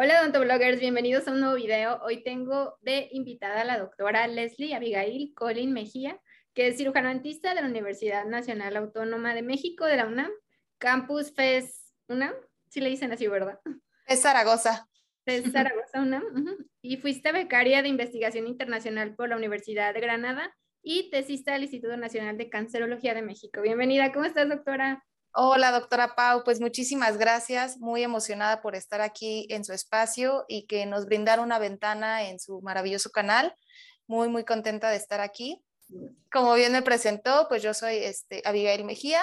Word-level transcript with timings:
Hola 0.00 0.20
odontobloggers, 0.20 0.78
bienvenidos 0.78 1.26
a 1.26 1.32
un 1.32 1.40
nuevo 1.40 1.56
video. 1.56 1.98
Hoy 2.04 2.22
tengo 2.22 2.78
de 2.82 3.08
invitada 3.10 3.62
a 3.62 3.64
la 3.64 3.80
doctora 3.80 4.28
Leslie 4.28 4.72
Abigail 4.72 5.34
Colin 5.34 5.72
Mejía, 5.72 6.20
que 6.54 6.68
es 6.68 6.76
cirujano 6.76 7.08
dentista 7.08 7.52
de 7.52 7.62
la 7.62 7.66
Universidad 7.66 8.24
Nacional 8.24 8.76
Autónoma 8.76 9.34
de 9.34 9.42
México, 9.42 9.86
de 9.86 9.96
la 9.96 10.06
UNAM, 10.06 10.30
Campus 10.78 11.34
FES 11.34 11.96
UNAM, 12.06 12.32
si 12.68 12.80
le 12.80 12.90
dicen 12.90 13.10
así, 13.10 13.26
¿verdad? 13.26 13.58
Es 14.06 14.22
Zaragoza. 14.22 14.88
Es 15.26 15.50
Zaragoza 15.50 16.00
UNAM. 16.00 16.22
Y 16.80 16.98
fuiste 16.98 17.32
becaria 17.32 17.82
de 17.82 17.88
investigación 17.88 18.46
internacional 18.46 19.16
por 19.16 19.28
la 19.28 19.36
Universidad 19.36 19.94
de 19.94 20.00
Granada 20.00 20.56
y 20.80 21.10
tesista 21.10 21.54
del 21.54 21.64
Instituto 21.64 21.96
Nacional 21.96 22.38
de 22.38 22.48
Cancerología 22.48 23.14
de 23.14 23.22
México. 23.22 23.62
Bienvenida, 23.62 24.12
¿cómo 24.12 24.26
estás, 24.26 24.48
doctora? 24.48 25.04
Hola, 25.32 25.70
doctora 25.70 26.14
Pau. 26.14 26.42
Pues 26.42 26.60
muchísimas 26.60 27.18
gracias. 27.18 27.78
Muy 27.78 28.02
emocionada 28.02 28.60
por 28.60 28.74
estar 28.74 29.00
aquí 29.00 29.46
en 29.50 29.64
su 29.64 29.72
espacio 29.72 30.44
y 30.48 30.66
que 30.66 30.86
nos 30.86 31.06
brindara 31.06 31.42
una 31.42 31.58
ventana 31.58 32.28
en 32.28 32.40
su 32.40 32.60
maravilloso 32.62 33.10
canal. 33.10 33.54
Muy, 34.06 34.28
muy 34.28 34.44
contenta 34.44 34.90
de 34.90 34.96
estar 34.96 35.20
aquí. 35.20 35.62
Como 36.32 36.54
bien 36.54 36.72
me 36.72 36.82
presentó, 36.82 37.46
pues 37.48 37.62
yo 37.62 37.74
soy 37.74 37.96
este, 37.96 38.42
Abigail 38.44 38.84
Mejía, 38.84 39.22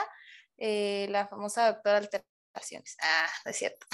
eh, 0.57 1.07
la 1.09 1.27
famosa 1.27 1.71
doctora 1.71 1.97
alteraciones. 1.97 2.97
Ah, 3.01 3.27
no 3.43 3.51
es 3.51 3.57
cierto. 3.57 3.85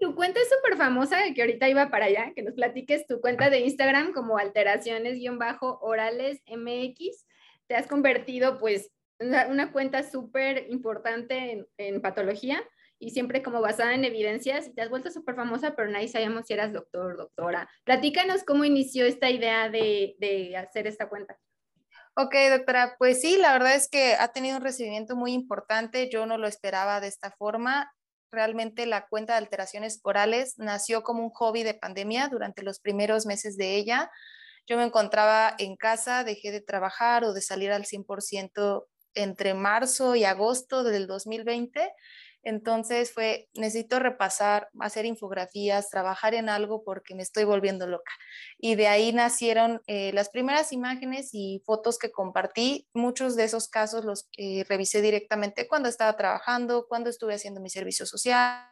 Tu 0.00 0.14
cuenta 0.14 0.40
es 0.40 0.48
súper 0.48 0.78
famosa, 0.78 1.18
que 1.34 1.42
ahorita 1.42 1.68
iba 1.68 1.90
para 1.90 2.06
allá, 2.06 2.32
que 2.34 2.42
nos 2.42 2.54
platiques 2.54 3.06
tu 3.06 3.20
cuenta 3.20 3.50
de 3.50 3.60
Instagram 3.60 4.14
como 4.14 4.38
alteraciones-orales 4.38 6.40
MX. 6.46 7.26
Te 7.66 7.76
has 7.76 7.86
convertido 7.86 8.58
pues 8.58 8.90
una, 9.20 9.72
cuenta 9.72 10.02
súper 10.02 10.66
importante 10.70 11.66
en, 11.76 12.00
patología 12.00 12.62
y 12.98 13.10
siempre 13.10 13.42
como 13.42 13.60
basada 13.60 13.94
en 13.94 14.04
evidencias 14.04 14.66
y 14.66 14.74
te 14.74 14.82
has 14.82 14.90
vuelto 14.90 15.10
súper 15.10 15.34
famosa, 15.34 15.74
pero 15.74 15.90
nadie 15.90 16.08
sabíamos 16.08 16.46
si 16.46 16.54
eras 16.54 16.72
doctor, 16.72 17.16
doctora. 17.16 17.68
Platícanos 17.84 18.44
cómo 18.44 18.64
inició 18.64 19.06
esta 19.06 19.30
idea 19.30 19.68
de, 19.68 20.16
de 20.18 20.56
hacer 20.56 20.86
esta 20.86 21.08
cuenta. 21.08 21.38
Ok, 22.16 22.34
doctora, 22.50 22.96
pues 22.98 23.20
sí, 23.20 23.36
la 23.36 23.52
verdad 23.52 23.74
es 23.74 23.88
que 23.88 24.14
ha 24.14 24.28
tenido 24.28 24.56
un 24.56 24.62
recibimiento 24.62 25.16
muy 25.16 25.32
importante. 25.32 26.10
Yo 26.10 26.26
no 26.26 26.36
lo 26.36 26.46
esperaba 26.46 27.00
de 27.00 27.08
esta 27.08 27.30
forma. 27.30 27.92
Realmente 28.32 28.84
la 28.84 29.06
cuenta 29.06 29.34
de 29.34 29.38
alteraciones 29.38 30.00
orales 30.02 30.54
nació 30.58 31.02
como 31.02 31.22
un 31.22 31.30
hobby 31.30 31.62
de 31.62 31.74
pandemia 31.74 32.28
durante 32.28 32.62
los 32.62 32.80
primeros 32.80 33.26
meses 33.26 33.56
de 33.56 33.76
ella. 33.76 34.10
Yo 34.66 34.76
me 34.76 34.84
encontraba 34.84 35.54
en 35.58 35.76
casa, 35.76 36.22
dejé 36.24 36.50
de 36.52 36.60
trabajar 36.60 37.24
o 37.24 37.32
de 37.32 37.40
salir 37.40 37.72
al 37.72 37.86
100% 37.86 38.86
entre 39.14 39.54
marzo 39.54 40.14
y 40.14 40.24
agosto 40.24 40.84
del 40.84 41.06
2020 41.06 41.92
entonces 42.42 43.12
fue, 43.12 43.48
necesito 43.54 43.98
repasar, 43.98 44.70
hacer 44.80 45.04
infografías, 45.04 45.90
trabajar 45.90 46.34
en 46.34 46.48
algo 46.48 46.82
porque 46.84 47.14
me 47.14 47.22
estoy 47.22 47.44
volviendo 47.44 47.86
loca. 47.86 48.12
Y 48.58 48.76
de 48.76 48.88
ahí 48.88 49.12
nacieron 49.12 49.82
eh, 49.86 50.12
las 50.14 50.30
primeras 50.30 50.72
imágenes 50.72 51.30
y 51.32 51.62
fotos 51.66 51.98
que 51.98 52.10
compartí. 52.10 52.88
Muchos 52.94 53.36
de 53.36 53.44
esos 53.44 53.68
casos 53.68 54.04
los 54.04 54.28
eh, 54.38 54.64
revisé 54.68 55.02
directamente 55.02 55.68
cuando 55.68 55.88
estaba 55.88 56.16
trabajando, 56.16 56.86
cuando 56.88 57.10
estuve 57.10 57.34
haciendo 57.34 57.60
mi 57.60 57.68
servicio 57.68 58.06
social. 58.06 58.64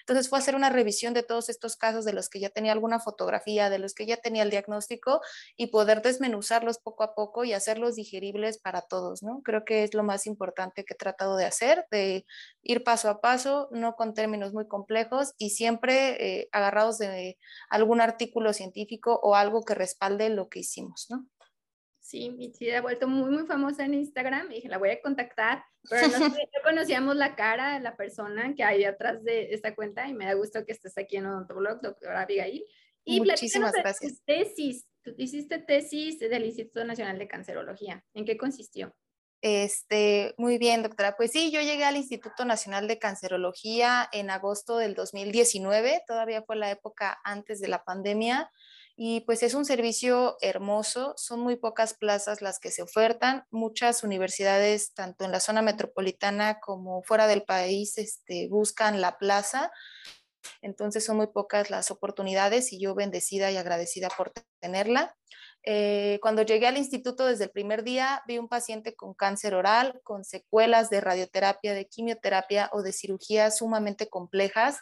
Entonces 0.00 0.28
fue 0.28 0.38
hacer 0.38 0.54
una 0.54 0.70
revisión 0.70 1.12
de 1.12 1.22
todos 1.22 1.50
estos 1.50 1.76
casos 1.76 2.04
de 2.04 2.14
los 2.14 2.30
que 2.30 2.40
ya 2.40 2.48
tenía 2.48 2.72
alguna 2.72 3.00
fotografía, 3.00 3.68
de 3.68 3.78
los 3.78 3.94
que 3.94 4.06
ya 4.06 4.16
tenía 4.16 4.42
el 4.42 4.50
diagnóstico 4.50 5.20
y 5.56 5.66
poder 5.66 6.00
desmenuzarlos 6.00 6.78
poco 6.78 7.04
a 7.04 7.14
poco 7.14 7.44
y 7.44 7.52
hacerlos 7.52 7.96
digeribles 7.96 8.58
para 8.58 8.82
todos, 8.82 9.22
¿no? 9.22 9.42
Creo 9.42 9.64
que 9.64 9.84
es 9.84 9.92
lo 9.92 10.02
más 10.02 10.26
importante 10.26 10.84
que 10.84 10.94
he 10.94 10.96
tratado 10.96 11.36
de 11.36 11.44
hacer, 11.44 11.86
de 11.90 12.24
ir 12.62 12.82
paso 12.82 13.09
paso, 13.18 13.68
no 13.72 13.96
con 13.96 14.14
términos 14.14 14.52
muy 14.52 14.68
complejos 14.68 15.34
y 15.38 15.50
siempre 15.50 16.40
eh, 16.40 16.48
agarrados 16.52 16.98
de 16.98 17.38
algún 17.68 18.00
artículo 18.00 18.52
científico 18.52 19.18
o 19.22 19.34
algo 19.34 19.64
que 19.64 19.74
respalde 19.74 20.28
lo 20.30 20.48
que 20.48 20.60
hicimos, 20.60 21.06
¿no? 21.10 21.26
Sí, 21.98 22.30
mi 22.30 22.50
tía 22.50 22.78
ha 22.78 22.82
vuelto 22.82 23.06
muy, 23.06 23.30
muy 23.30 23.46
famosa 23.46 23.84
en 23.84 23.94
Instagram 23.94 24.50
y 24.50 24.56
dije, 24.56 24.68
la 24.68 24.78
voy 24.78 24.90
a 24.90 25.00
contactar, 25.00 25.62
pero 25.88 26.08
no, 26.08 26.28
no, 26.28 26.34
conocíamos 26.64 27.14
la 27.14 27.36
cara 27.36 27.74
de 27.74 27.80
la 27.80 27.96
persona 27.96 28.54
que 28.54 28.64
hay 28.64 28.84
atrás 28.84 29.22
de 29.22 29.52
esta 29.52 29.74
cuenta 29.74 30.08
y 30.08 30.14
me 30.14 30.24
da 30.24 30.34
gusto 30.34 30.64
que 30.64 30.72
estés 30.72 30.96
aquí 30.98 31.16
en 31.16 31.26
blog, 31.46 31.80
doctora 31.80 32.22
Abigail. 32.22 32.64
Y 33.04 33.20
Muchísimas 33.20 33.72
gracias. 33.72 34.22
tesis, 34.24 34.86
tú 35.02 35.14
hiciste 35.16 35.58
tesis 35.58 36.18
del 36.18 36.44
Instituto 36.44 36.84
Nacional 36.84 37.18
de 37.18 37.28
Cancerología. 37.28 38.04
¿En 38.14 38.24
qué 38.24 38.36
consistió? 38.36 38.94
Este, 39.42 40.34
muy 40.36 40.58
bien, 40.58 40.82
doctora. 40.82 41.16
Pues 41.16 41.32
sí, 41.32 41.50
yo 41.50 41.60
llegué 41.62 41.84
al 41.84 41.96
Instituto 41.96 42.44
Nacional 42.44 42.86
de 42.88 42.98
Cancerología 42.98 44.08
en 44.12 44.28
agosto 44.30 44.76
del 44.76 44.94
2019, 44.94 46.02
todavía 46.06 46.42
fue 46.42 46.56
la 46.56 46.70
época 46.70 47.18
antes 47.24 47.60
de 47.60 47.68
la 47.68 47.82
pandemia, 47.84 48.50
y 48.96 49.20
pues 49.20 49.42
es 49.42 49.54
un 49.54 49.64
servicio 49.64 50.36
hermoso, 50.42 51.14
son 51.16 51.40
muy 51.40 51.56
pocas 51.56 51.94
plazas 51.94 52.42
las 52.42 52.58
que 52.58 52.70
se 52.70 52.82
ofertan, 52.82 53.46
muchas 53.50 54.04
universidades, 54.04 54.92
tanto 54.92 55.24
en 55.24 55.32
la 55.32 55.40
zona 55.40 55.62
metropolitana 55.62 56.60
como 56.60 57.02
fuera 57.02 57.26
del 57.26 57.42
país, 57.42 57.96
este, 57.96 58.46
buscan 58.48 59.00
la 59.00 59.16
plaza, 59.16 59.72
entonces 60.60 61.02
son 61.04 61.16
muy 61.16 61.28
pocas 61.28 61.70
las 61.70 61.90
oportunidades 61.90 62.74
y 62.74 62.80
yo 62.80 62.94
bendecida 62.94 63.50
y 63.50 63.56
agradecida 63.56 64.08
por 64.14 64.32
tenerla. 64.60 65.16
Eh, 65.62 66.18
cuando 66.22 66.42
llegué 66.42 66.66
al 66.66 66.78
instituto 66.78 67.26
desde 67.26 67.44
el 67.44 67.50
primer 67.50 67.84
día, 67.84 68.22
vi 68.26 68.38
un 68.38 68.48
paciente 68.48 68.94
con 68.94 69.12
cáncer 69.12 69.54
oral, 69.54 70.00
con 70.04 70.24
secuelas 70.24 70.88
de 70.88 71.00
radioterapia, 71.00 71.74
de 71.74 71.86
quimioterapia 71.86 72.70
o 72.72 72.82
de 72.82 72.92
cirugías 72.92 73.58
sumamente 73.58 74.08
complejas 74.08 74.78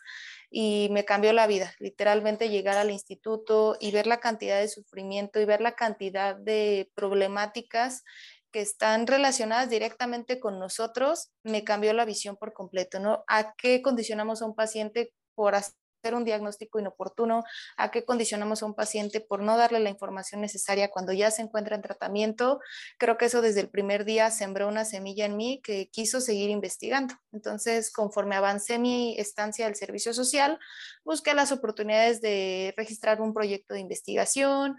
y 0.50 0.88
me 0.92 1.04
cambió 1.04 1.32
la 1.32 1.46
vida. 1.48 1.74
Literalmente 1.80 2.48
llegar 2.48 2.76
al 2.76 2.90
instituto 2.90 3.76
y 3.80 3.90
ver 3.90 4.06
la 4.06 4.20
cantidad 4.20 4.60
de 4.60 4.68
sufrimiento 4.68 5.40
y 5.40 5.44
ver 5.44 5.60
la 5.60 5.74
cantidad 5.74 6.36
de 6.36 6.90
problemáticas 6.94 8.04
que 8.52 8.60
están 8.60 9.06
relacionadas 9.06 9.68
directamente 9.68 10.40
con 10.40 10.58
nosotros, 10.58 11.30
me 11.42 11.64
cambió 11.64 11.92
la 11.92 12.04
visión 12.04 12.36
por 12.36 12.52
completo, 12.52 12.98
¿no? 13.00 13.24
¿A 13.26 13.54
qué 13.56 13.82
condicionamos 13.82 14.40
a 14.40 14.46
un 14.46 14.54
paciente 14.54 15.12
por 15.34 15.54
hacer 15.54 15.74
un 16.14 16.24
diagnóstico 16.24 16.78
inoportuno, 16.78 17.44
a 17.76 17.90
qué 17.90 18.04
condicionamos 18.04 18.62
a 18.62 18.66
un 18.66 18.74
paciente 18.74 19.20
por 19.20 19.40
no 19.42 19.56
darle 19.56 19.80
la 19.80 19.90
información 19.90 20.40
necesaria 20.40 20.90
cuando 20.90 21.12
ya 21.12 21.30
se 21.30 21.42
encuentra 21.42 21.76
en 21.76 21.82
tratamiento. 21.82 22.60
Creo 22.98 23.16
que 23.16 23.26
eso 23.26 23.42
desde 23.42 23.60
el 23.60 23.70
primer 23.70 24.04
día 24.04 24.30
sembró 24.30 24.68
una 24.68 24.84
semilla 24.84 25.26
en 25.26 25.36
mí 25.36 25.60
que 25.62 25.88
quiso 25.90 26.20
seguir 26.20 26.50
investigando. 26.50 27.14
Entonces, 27.32 27.90
conforme 27.90 28.36
avancé 28.36 28.78
mi 28.78 29.18
estancia 29.18 29.66
del 29.66 29.76
servicio 29.76 30.14
social, 30.14 30.58
busqué 31.04 31.34
las 31.34 31.52
oportunidades 31.52 32.20
de 32.20 32.74
registrar 32.76 33.20
un 33.20 33.34
proyecto 33.34 33.74
de 33.74 33.80
investigación, 33.80 34.76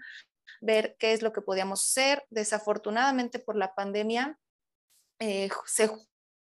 ver 0.60 0.96
qué 0.98 1.12
es 1.12 1.22
lo 1.22 1.32
que 1.32 1.42
podíamos 1.42 1.80
hacer. 1.80 2.24
Desafortunadamente 2.30 3.38
por 3.38 3.56
la 3.56 3.74
pandemia, 3.74 4.38
eh, 5.18 5.48
se 5.66 5.90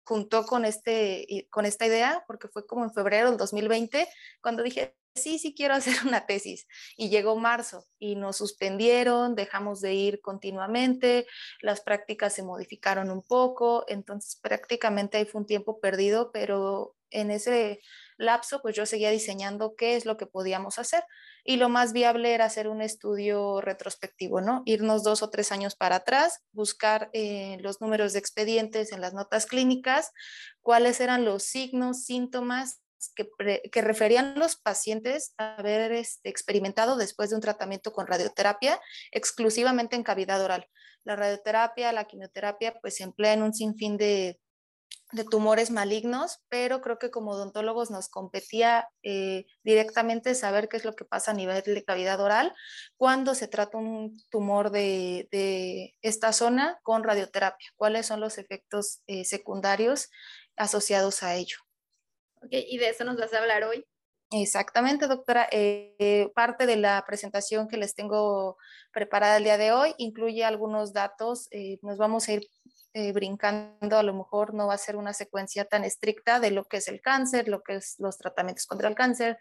juntó 0.08 0.46
con, 0.46 0.64
este, 0.64 1.46
con 1.50 1.66
esta 1.66 1.86
idea, 1.86 2.24
porque 2.26 2.48
fue 2.48 2.66
como 2.66 2.82
en 2.82 2.94
febrero 2.94 3.28
del 3.28 3.36
2020, 3.36 4.08
cuando 4.40 4.62
dije, 4.62 4.96
sí, 5.14 5.38
sí 5.38 5.54
quiero 5.54 5.74
hacer 5.74 5.94
una 6.06 6.24
tesis. 6.24 6.66
Y 6.96 7.10
llegó 7.10 7.36
marzo 7.36 7.84
y 7.98 8.16
nos 8.16 8.38
suspendieron, 8.38 9.34
dejamos 9.34 9.82
de 9.82 9.92
ir 9.92 10.22
continuamente, 10.22 11.26
las 11.60 11.82
prácticas 11.82 12.32
se 12.32 12.42
modificaron 12.42 13.10
un 13.10 13.22
poco, 13.22 13.84
entonces 13.86 14.36
prácticamente 14.40 15.18
ahí 15.18 15.26
fue 15.26 15.42
un 15.42 15.46
tiempo 15.46 15.78
perdido, 15.78 16.32
pero 16.32 16.96
en 17.10 17.30
ese 17.30 17.80
lapso 18.18 18.60
pues 18.60 18.76
yo 18.76 18.84
seguía 18.84 19.10
diseñando 19.10 19.74
qué 19.76 19.96
es 19.96 20.04
lo 20.04 20.16
que 20.16 20.26
podíamos 20.26 20.78
hacer 20.78 21.02
y 21.44 21.56
lo 21.56 21.68
más 21.68 21.92
viable 21.92 22.34
era 22.34 22.44
hacer 22.44 22.68
un 22.68 22.82
estudio 22.82 23.60
retrospectivo, 23.60 24.40
¿no? 24.40 24.62
Irnos 24.66 25.02
dos 25.02 25.22
o 25.22 25.30
tres 25.30 25.52
años 25.52 25.76
para 25.76 25.96
atrás, 25.96 26.40
buscar 26.52 27.08
eh, 27.12 27.56
los 27.60 27.80
números 27.80 28.12
de 28.12 28.18
expedientes 28.18 28.92
en 28.92 29.00
las 29.00 29.14
notas 29.14 29.46
clínicas, 29.46 30.12
cuáles 30.60 31.00
eran 31.00 31.24
los 31.24 31.44
signos, 31.44 32.04
síntomas 32.04 32.82
que, 33.14 33.28
que, 33.70 33.80
referían 33.80 34.36
los 34.36 34.56
pacientes 34.56 35.32
a 35.38 35.54
haber 35.56 35.92
este, 35.92 36.28
experimentado 36.28 36.96
después 36.96 37.30
de 37.30 37.36
un 37.36 37.42
tratamiento 37.42 37.92
con 37.92 38.08
radioterapia 38.08 38.80
exclusivamente 39.12 39.94
en 39.94 40.02
cavidad 40.02 40.42
oral. 40.42 40.66
La 41.04 41.14
radioterapia, 41.14 41.92
la 41.92 42.06
quimioterapia, 42.06 42.78
pues 42.80 42.96
se 42.96 43.04
emplea 43.04 43.34
en 43.34 43.42
un 43.42 43.54
sinfín 43.54 43.96
de, 43.96 44.40
de 45.12 45.24
tumores 45.24 45.70
malignos, 45.70 46.40
pero 46.48 46.82
creo 46.82 46.98
que 46.98 47.10
como 47.10 47.30
odontólogos 47.30 47.90
nos 47.90 48.08
competía 48.08 48.88
eh, 49.02 49.46
directamente 49.62 50.34
saber 50.34 50.68
qué 50.68 50.76
es 50.76 50.84
lo 50.84 50.94
que 50.94 51.06
pasa 51.06 51.30
a 51.30 51.34
nivel 51.34 51.62
de 51.62 51.84
cavidad 51.84 52.20
oral 52.20 52.54
cuando 52.96 53.34
se 53.34 53.48
trata 53.48 53.78
un 53.78 54.18
tumor 54.30 54.70
de, 54.70 55.96
esta 56.02 56.32
zona 56.32 56.78
con 56.82 57.04
radioterapia, 57.04 57.68
cuáles 57.76 58.06
son 58.06 58.20
los 58.20 58.36
efectos 58.36 59.00
eh, 59.06 59.24
secundarios 59.24 60.10
asociados 60.56 61.22
a 61.22 61.36
ello. 61.36 61.56
Ok, 62.42 62.50
y 62.50 62.78
de 62.78 62.90
eso 62.90 63.04
nos 63.04 63.16
vas 63.16 63.32
a 63.32 63.38
hablar 63.38 63.64
hoy. 63.64 63.84
Exactamente, 64.30 65.06
doctora. 65.06 65.48
Eh, 65.50 66.30
parte 66.34 66.66
de 66.66 66.76
la 66.76 67.02
presentación 67.06 67.66
que 67.66 67.78
les 67.78 67.94
tengo 67.94 68.58
preparada 68.92 69.38
el 69.38 69.44
día 69.44 69.56
de 69.56 69.72
hoy 69.72 69.94
incluye 69.96 70.44
algunos 70.44 70.92
datos. 70.92 71.48
nos 71.80 71.96
vamos 71.96 72.28
a 72.28 72.34
ir 72.34 72.48
eh, 72.98 73.12
brincando, 73.12 73.96
a 73.96 74.02
lo 74.02 74.12
mejor 74.12 74.54
no 74.54 74.66
va 74.66 74.74
a 74.74 74.78
ser 74.78 74.96
una 74.96 75.12
secuencia 75.12 75.64
tan 75.64 75.84
estricta 75.84 76.40
de 76.40 76.50
lo 76.50 76.64
que 76.64 76.78
es 76.78 76.88
el 76.88 77.00
cáncer, 77.00 77.46
lo 77.46 77.62
que 77.62 77.76
es 77.76 77.94
los 78.00 78.18
tratamientos 78.18 78.66
contra 78.66 78.88
el 78.88 78.96
cáncer, 78.96 79.38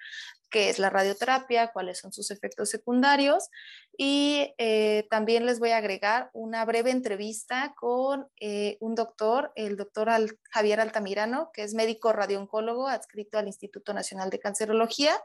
qué 0.51 0.69
es 0.69 0.77
la 0.77 0.91
radioterapia, 0.91 1.71
cuáles 1.71 1.97
son 1.97 2.13
sus 2.13 2.29
efectos 2.29 2.69
secundarios 2.69 3.49
y 3.97 4.53
eh, 4.59 5.07
también 5.09 5.47
les 5.47 5.57
voy 5.57 5.71
a 5.71 5.77
agregar 5.77 6.29
una 6.33 6.63
breve 6.65 6.91
entrevista 6.91 7.73
con 7.75 8.27
eh, 8.39 8.77
un 8.79 8.93
doctor, 8.93 9.51
el 9.55 9.75
doctor 9.75 10.07
Javier 10.51 10.79
Altamirano, 10.79 11.49
que 11.51 11.63
es 11.63 11.73
médico 11.73 12.13
radiooncólogo 12.13 12.87
adscrito 12.87 13.39
al 13.39 13.47
Instituto 13.47 13.91
Nacional 13.91 14.29
de 14.29 14.37
Cancerología. 14.37 15.19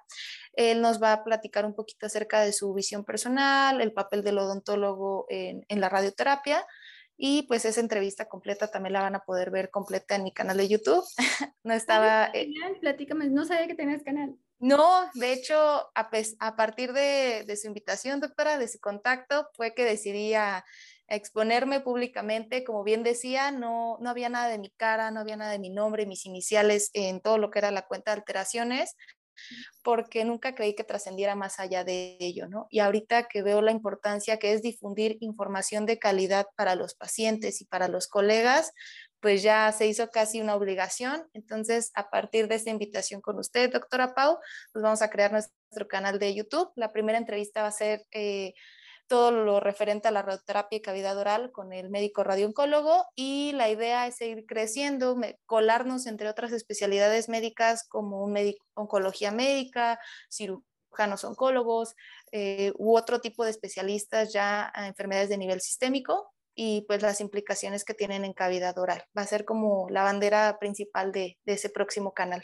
Él 0.54 0.80
nos 0.80 1.02
va 1.02 1.12
a 1.12 1.22
platicar 1.22 1.66
un 1.66 1.74
poquito 1.74 2.06
acerca 2.06 2.40
de 2.40 2.54
su 2.54 2.72
visión 2.72 3.04
personal, 3.04 3.82
el 3.82 3.92
papel 3.92 4.24
del 4.24 4.38
odontólogo 4.38 5.26
en 5.28 5.80
la 5.82 5.90
radioterapia 5.90 6.66
y 7.24 7.44
pues 7.44 7.64
esa 7.64 7.80
entrevista 7.80 8.28
completa 8.28 8.66
también 8.66 8.94
la 8.94 9.02
van 9.02 9.14
a 9.14 9.24
poder 9.24 9.52
ver 9.52 9.70
completa 9.70 10.16
en 10.16 10.24
mi 10.24 10.32
canal 10.32 10.56
de 10.56 10.66
YouTube. 10.66 11.04
no 11.62 11.72
estaba... 11.72 12.32
Eh, 12.34 12.50
platícame, 12.80 13.28
no 13.28 13.44
sabía 13.44 13.68
que 13.68 13.76
tenías 13.76 14.02
canal. 14.02 14.36
No, 14.58 15.08
de 15.14 15.32
hecho, 15.32 15.54
a, 15.54 16.10
a 16.40 16.56
partir 16.56 16.92
de, 16.92 17.44
de, 17.46 17.56
su 17.56 17.68
invitación, 17.68 18.18
doctora, 18.18 18.58
de 18.58 18.66
su 18.66 18.80
contacto, 18.80 19.48
fue 19.54 19.72
que 19.72 19.84
decidí 19.84 20.34
a, 20.34 20.64
exponerme 21.06 21.78
públicamente. 21.78 22.64
Como 22.64 22.82
bien 22.82 23.04
decía, 23.04 23.52
no, 23.52 23.98
no 24.00 24.10
había 24.10 24.28
nada 24.28 24.48
de 24.48 24.58
mi 24.58 24.70
cara, 24.70 25.12
no 25.12 25.20
había 25.20 25.36
nada 25.36 25.52
de 25.52 25.60
mi 25.60 25.70
nombre, 25.70 26.06
mis 26.06 26.26
iniciales 26.26 26.90
en 26.92 27.20
todo 27.20 27.38
lo 27.38 27.50
que 27.50 27.60
era 27.60 27.70
la 27.70 27.86
cuenta 27.86 28.10
de 28.10 28.18
alteraciones 28.18 28.96
porque 29.82 30.24
nunca 30.24 30.54
creí 30.54 30.74
que 30.74 30.84
trascendiera 30.84 31.34
más 31.34 31.60
allá 31.60 31.84
de 31.84 32.16
ello, 32.20 32.48
¿no? 32.48 32.66
Y 32.70 32.80
ahorita 32.80 33.28
que 33.28 33.42
veo 33.42 33.62
la 33.62 33.72
importancia 33.72 34.38
que 34.38 34.52
es 34.52 34.62
difundir 34.62 35.18
información 35.20 35.86
de 35.86 35.98
calidad 35.98 36.46
para 36.56 36.74
los 36.74 36.94
pacientes 36.94 37.60
y 37.60 37.64
para 37.64 37.88
los 37.88 38.08
colegas, 38.08 38.72
pues 39.20 39.42
ya 39.42 39.70
se 39.72 39.86
hizo 39.86 40.10
casi 40.10 40.40
una 40.40 40.56
obligación. 40.56 41.28
Entonces, 41.32 41.92
a 41.94 42.10
partir 42.10 42.48
de 42.48 42.56
esta 42.56 42.70
invitación 42.70 43.20
con 43.20 43.38
usted, 43.38 43.72
doctora 43.72 44.14
Pau, 44.14 44.38
pues 44.72 44.82
vamos 44.82 45.02
a 45.02 45.10
crear 45.10 45.30
nuestro 45.30 45.86
canal 45.88 46.18
de 46.18 46.34
YouTube. 46.34 46.70
La 46.74 46.92
primera 46.92 47.18
entrevista 47.18 47.62
va 47.62 47.68
a 47.68 47.72
ser... 47.72 48.04
Eh, 48.10 48.54
todo 49.06 49.30
lo 49.30 49.60
referente 49.60 50.08
a 50.08 50.10
la 50.10 50.22
radioterapia 50.22 50.78
y 50.78 50.82
cavidad 50.82 51.18
oral 51.18 51.52
con 51.52 51.72
el 51.72 51.90
médico 51.90 52.24
radiooncólogo 52.24 53.06
y 53.14 53.52
la 53.52 53.68
idea 53.68 54.06
es 54.06 54.16
seguir 54.16 54.46
creciendo, 54.46 55.16
colarnos 55.46 56.06
entre 56.06 56.28
otras 56.28 56.52
especialidades 56.52 57.28
médicas 57.28 57.86
como 57.88 58.26
oncología 58.74 59.30
médica, 59.30 59.98
cirujanos 60.30 61.24
oncólogos 61.24 61.94
eh, 62.32 62.72
u 62.76 62.96
otro 62.96 63.20
tipo 63.20 63.44
de 63.44 63.50
especialistas 63.50 64.32
ya 64.32 64.70
a 64.74 64.86
enfermedades 64.86 65.28
de 65.28 65.38
nivel 65.38 65.60
sistémico 65.60 66.32
y 66.54 66.82
pues 66.82 67.02
las 67.02 67.20
implicaciones 67.20 67.84
que 67.84 67.94
tienen 67.94 68.24
en 68.24 68.32
cavidad 68.32 68.78
oral. 68.78 69.04
Va 69.16 69.22
a 69.22 69.26
ser 69.26 69.44
como 69.44 69.88
la 69.90 70.02
bandera 70.02 70.58
principal 70.58 71.12
de 71.12 71.38
ese 71.44 71.70
próximo 71.70 72.12
canal. 72.12 72.42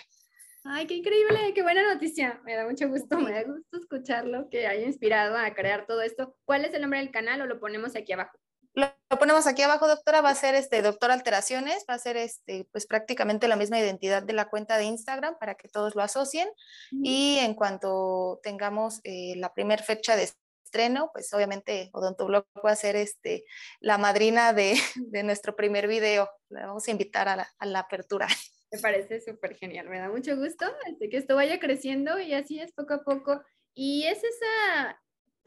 Ay, 0.64 0.86
qué 0.86 0.94
increíble, 0.94 1.52
qué 1.54 1.62
buena 1.62 1.82
noticia. 1.94 2.40
Me 2.44 2.54
da 2.54 2.66
mucho 2.66 2.88
gusto, 2.88 3.18
me 3.18 3.32
da 3.32 3.44
gusto 3.44 3.78
escucharlo, 3.78 4.48
que 4.50 4.66
haya 4.66 4.86
inspirado 4.86 5.36
a 5.36 5.54
crear 5.54 5.86
todo 5.86 6.02
esto. 6.02 6.36
¿Cuál 6.44 6.64
es 6.64 6.74
el 6.74 6.82
nombre 6.82 6.98
del 6.98 7.10
canal 7.10 7.40
o 7.40 7.46
lo 7.46 7.60
ponemos 7.60 7.96
aquí 7.96 8.12
abajo? 8.12 8.38
Lo, 8.74 8.92
ponemos 9.18 9.46
aquí 9.46 9.62
abajo, 9.62 9.88
doctora, 9.88 10.20
va 10.20 10.30
a 10.30 10.34
ser 10.34 10.54
este 10.54 10.82
doctor 10.82 11.10
alteraciones, 11.10 11.84
va 11.88 11.94
a 11.94 11.98
ser 11.98 12.16
este 12.16 12.68
pues 12.70 12.86
prácticamente 12.86 13.48
la 13.48 13.56
misma 13.56 13.78
identidad 13.78 14.22
de 14.22 14.34
la 14.34 14.48
cuenta 14.48 14.76
de 14.76 14.84
Instagram 14.84 15.36
para 15.38 15.54
que 15.54 15.68
todos 15.68 15.94
lo 15.94 16.02
asocien 16.02 16.48
y 16.90 17.38
en 17.40 17.54
cuanto 17.54 18.38
tengamos 18.42 19.00
eh, 19.04 19.34
la 19.36 19.52
primera 19.54 19.82
fecha 19.82 20.16
de 20.16 20.28
estreno, 20.64 21.10
pues 21.12 21.32
obviamente 21.32 21.90
Odontoblog 21.92 22.44
va 22.64 22.72
a 22.72 22.76
ser 22.76 22.94
este, 22.94 23.44
la 23.80 23.96
madrina 23.96 24.52
de, 24.52 24.78
de 24.96 25.22
nuestro 25.22 25.56
primer 25.56 25.88
video. 25.88 26.30
Le 26.50 26.66
vamos 26.66 26.86
a 26.86 26.90
invitar 26.90 27.28
a 27.28 27.36
la, 27.36 27.48
a 27.58 27.66
la 27.66 27.80
apertura. 27.80 28.28
Me 28.70 28.78
parece 28.78 29.20
súper 29.20 29.54
genial, 29.54 29.88
me 29.88 29.98
da 29.98 30.10
mucho 30.10 30.36
gusto 30.36 30.66
este, 30.86 31.08
que 31.08 31.16
esto 31.16 31.34
vaya 31.34 31.58
creciendo 31.58 32.20
y 32.20 32.34
así 32.34 32.60
es 32.60 32.72
poco 32.72 32.94
a 32.94 33.02
poco. 33.02 33.42
Y 33.74 34.04
es 34.04 34.18
esa, 34.18 35.00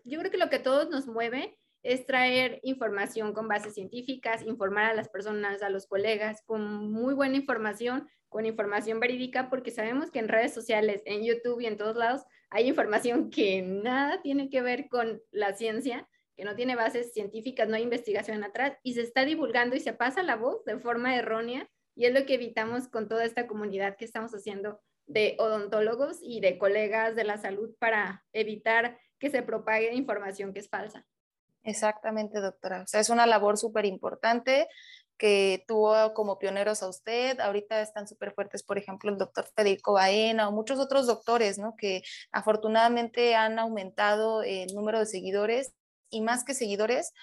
yo 0.03 0.19
creo 0.19 0.31
que 0.31 0.37
lo 0.37 0.49
que 0.49 0.57
a 0.57 0.63
todos 0.63 0.89
nos 0.89 1.07
mueve 1.07 1.57
es 1.83 2.05
traer 2.05 2.59
información 2.63 3.33
con 3.33 3.47
bases 3.47 3.73
científicas, 3.73 4.43
informar 4.43 4.85
a 4.85 4.93
las 4.93 5.09
personas, 5.09 5.61
a 5.61 5.69
los 5.69 5.87
colegas 5.87 6.41
con 6.45 6.91
muy 6.91 7.13
buena 7.13 7.37
información, 7.37 8.07
con 8.29 8.45
información 8.45 8.99
verídica, 8.99 9.49
porque 9.49 9.71
sabemos 9.71 10.11
que 10.11 10.19
en 10.19 10.27
redes 10.27 10.53
sociales, 10.53 11.01
en 11.05 11.23
YouTube 11.23 11.59
y 11.61 11.65
en 11.65 11.77
todos 11.77 11.97
lados 11.97 12.23
hay 12.49 12.67
información 12.67 13.29
que 13.29 13.61
nada 13.61 14.21
tiene 14.21 14.49
que 14.49 14.61
ver 14.61 14.87
con 14.89 15.21
la 15.31 15.53
ciencia, 15.53 16.07
que 16.35 16.43
no 16.43 16.55
tiene 16.55 16.75
bases 16.75 17.13
científicas, 17.13 17.67
no 17.67 17.75
hay 17.75 17.83
investigación 17.83 18.43
atrás 18.43 18.77
y 18.83 18.93
se 18.93 19.01
está 19.01 19.25
divulgando 19.25 19.75
y 19.75 19.79
se 19.79 19.93
pasa 19.93 20.23
la 20.23 20.35
voz 20.35 20.63
de 20.65 20.79
forma 20.79 21.15
errónea 21.15 21.69
y 21.95 22.05
es 22.05 22.13
lo 22.13 22.25
que 22.25 22.35
evitamos 22.35 22.87
con 22.87 23.07
toda 23.07 23.25
esta 23.25 23.47
comunidad 23.47 23.97
que 23.97 24.05
estamos 24.05 24.31
haciendo 24.31 24.79
de 25.07 25.35
odontólogos 25.39 26.19
y 26.21 26.39
de 26.39 26.57
colegas 26.57 27.15
de 27.15 27.23
la 27.23 27.37
salud 27.37 27.75
para 27.79 28.23
evitar 28.33 28.97
que 29.19 29.29
se 29.29 29.43
propague 29.43 29.93
información 29.93 30.53
que 30.53 30.59
es 30.59 30.69
falsa. 30.69 31.05
Exactamente, 31.63 32.39
doctora. 32.39 32.83
O 32.83 32.87
sea, 32.87 33.01
es 33.01 33.09
una 33.09 33.27
labor 33.27 33.57
súper 33.57 33.85
importante 33.85 34.67
que 35.17 35.63
tuvo 35.67 36.15
como 36.15 36.39
pioneros 36.39 36.81
a 36.81 36.89
usted. 36.89 37.39
Ahorita 37.39 37.81
están 37.81 38.07
súper 38.07 38.33
fuertes, 38.33 38.63
por 38.63 38.79
ejemplo, 38.79 39.11
el 39.11 39.19
doctor 39.19 39.45
Federico 39.55 39.93
Baena 39.93 40.49
o 40.49 40.51
muchos 40.51 40.79
otros 40.79 41.05
doctores, 41.05 41.59
¿no? 41.59 41.75
Que 41.75 42.01
afortunadamente 42.31 43.35
han 43.35 43.59
aumentado 43.59 44.41
el 44.41 44.73
número 44.73 44.97
de 44.97 45.05
seguidores 45.05 45.73
y 46.11 46.21
más 46.21 46.43
que 46.43 46.53
seguidores, 46.53 47.13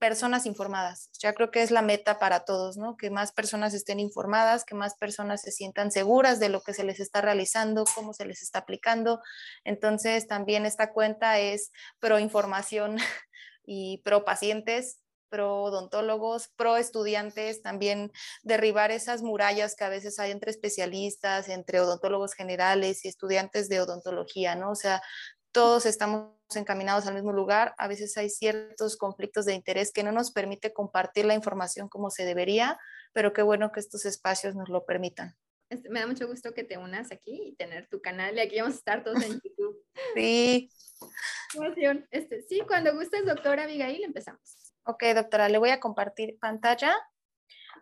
personas 0.00 0.46
informadas. 0.46 1.10
Ya 1.20 1.34
creo 1.34 1.50
que 1.50 1.62
es 1.62 1.70
la 1.70 1.82
meta 1.82 2.18
para 2.18 2.44
todos, 2.44 2.76
¿no? 2.78 2.96
Que 2.96 3.10
más 3.10 3.32
personas 3.32 3.74
estén 3.74 4.00
informadas, 4.00 4.64
que 4.64 4.74
más 4.74 4.94
personas 4.94 5.42
se 5.42 5.52
sientan 5.52 5.92
seguras 5.92 6.40
de 6.40 6.48
lo 6.48 6.62
que 6.62 6.74
se 6.74 6.82
les 6.82 6.98
está 6.98 7.20
realizando, 7.20 7.84
cómo 7.94 8.14
se 8.14 8.24
les 8.24 8.42
está 8.42 8.60
aplicando. 8.60 9.20
Entonces, 9.64 10.26
también 10.26 10.66
esta 10.66 10.92
cuenta 10.92 11.38
es 11.38 11.70
pro 12.00 12.18
información 12.18 12.96
y 13.64 13.98
pro 13.98 14.24
pacientes, 14.24 15.00
pro 15.28 15.62
odontólogos, 15.62 16.48
pro 16.56 16.76
estudiantes, 16.76 17.62
también 17.62 18.10
derribar 18.42 18.90
esas 18.90 19.22
murallas 19.22 19.76
que 19.76 19.84
a 19.84 19.88
veces 19.88 20.18
hay 20.18 20.32
entre 20.32 20.50
especialistas, 20.50 21.48
entre 21.48 21.80
odontólogos 21.80 22.34
generales 22.34 23.04
y 23.04 23.08
estudiantes 23.08 23.68
de 23.68 23.80
odontología, 23.80 24.56
¿no? 24.56 24.72
O 24.72 24.74
sea, 24.74 25.02
todos 25.52 25.86
estamos 25.86 26.34
encaminados 26.54 27.06
al 27.06 27.14
mismo 27.14 27.32
lugar, 27.32 27.74
a 27.78 27.88
veces 27.88 28.16
hay 28.16 28.30
ciertos 28.30 28.96
conflictos 28.96 29.44
de 29.44 29.54
interés 29.54 29.92
que 29.92 30.02
no 30.02 30.12
nos 30.12 30.32
permite 30.32 30.72
compartir 30.72 31.24
la 31.24 31.34
información 31.34 31.88
como 31.88 32.10
se 32.10 32.24
debería, 32.24 32.78
pero 33.12 33.32
qué 33.32 33.42
bueno 33.42 33.72
que 33.72 33.80
estos 33.80 34.04
espacios 34.04 34.54
nos 34.54 34.68
lo 34.68 34.84
permitan. 34.84 35.36
Este, 35.70 35.88
me 35.88 36.00
da 36.00 36.06
mucho 36.08 36.26
gusto 36.26 36.52
que 36.52 36.64
te 36.64 36.78
unas 36.78 37.12
aquí 37.12 37.50
y 37.50 37.54
tener 37.54 37.86
tu 37.88 38.00
canal 38.00 38.36
y 38.36 38.40
aquí 38.40 38.58
vamos 38.58 38.74
a 38.74 38.78
estar 38.78 39.04
todos 39.04 39.22
en 39.22 39.40
YouTube. 39.44 39.84
Sí. 40.14 40.68
Este, 42.10 42.42
sí, 42.42 42.62
cuando 42.66 42.94
gustes, 42.94 43.24
doctora 43.24 43.64
Abigail, 43.64 44.02
empezamos. 44.02 44.74
Ok, 44.84 45.04
doctora, 45.14 45.48
le 45.48 45.58
voy 45.58 45.70
a 45.70 45.78
compartir 45.78 46.38
pantalla. 46.40 46.94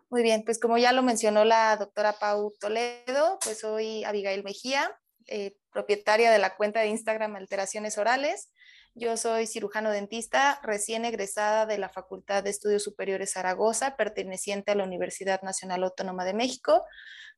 Muy 0.09 0.21
bien, 0.21 0.43
pues 0.43 0.59
como 0.59 0.77
ya 0.77 0.91
lo 0.91 1.01
mencionó 1.01 1.45
la 1.45 1.77
doctora 1.77 2.13
Pau 2.13 2.53
Toledo, 2.59 3.39
pues 3.43 3.59
soy 3.59 4.03
Abigail 4.03 4.43
Mejía, 4.43 4.95
eh, 5.27 5.55
propietaria 5.71 6.31
de 6.31 6.39
la 6.39 6.55
cuenta 6.55 6.81
de 6.81 6.87
Instagram 6.87 7.35
Alteraciones 7.35 7.97
Orales. 7.97 8.49
Yo 8.95 9.15
soy 9.17 9.47
cirujano 9.47 9.91
dentista, 9.91 10.59
recién 10.63 11.05
egresada 11.05 11.65
de 11.65 11.77
la 11.77 11.89
Facultad 11.89 12.43
de 12.43 12.49
Estudios 12.49 12.83
Superiores 12.83 13.33
Zaragoza, 13.33 13.95
perteneciente 13.95 14.71
a 14.71 14.75
la 14.75 14.83
Universidad 14.83 15.41
Nacional 15.41 15.83
Autónoma 15.83 16.25
de 16.25 16.33
México. 16.33 16.83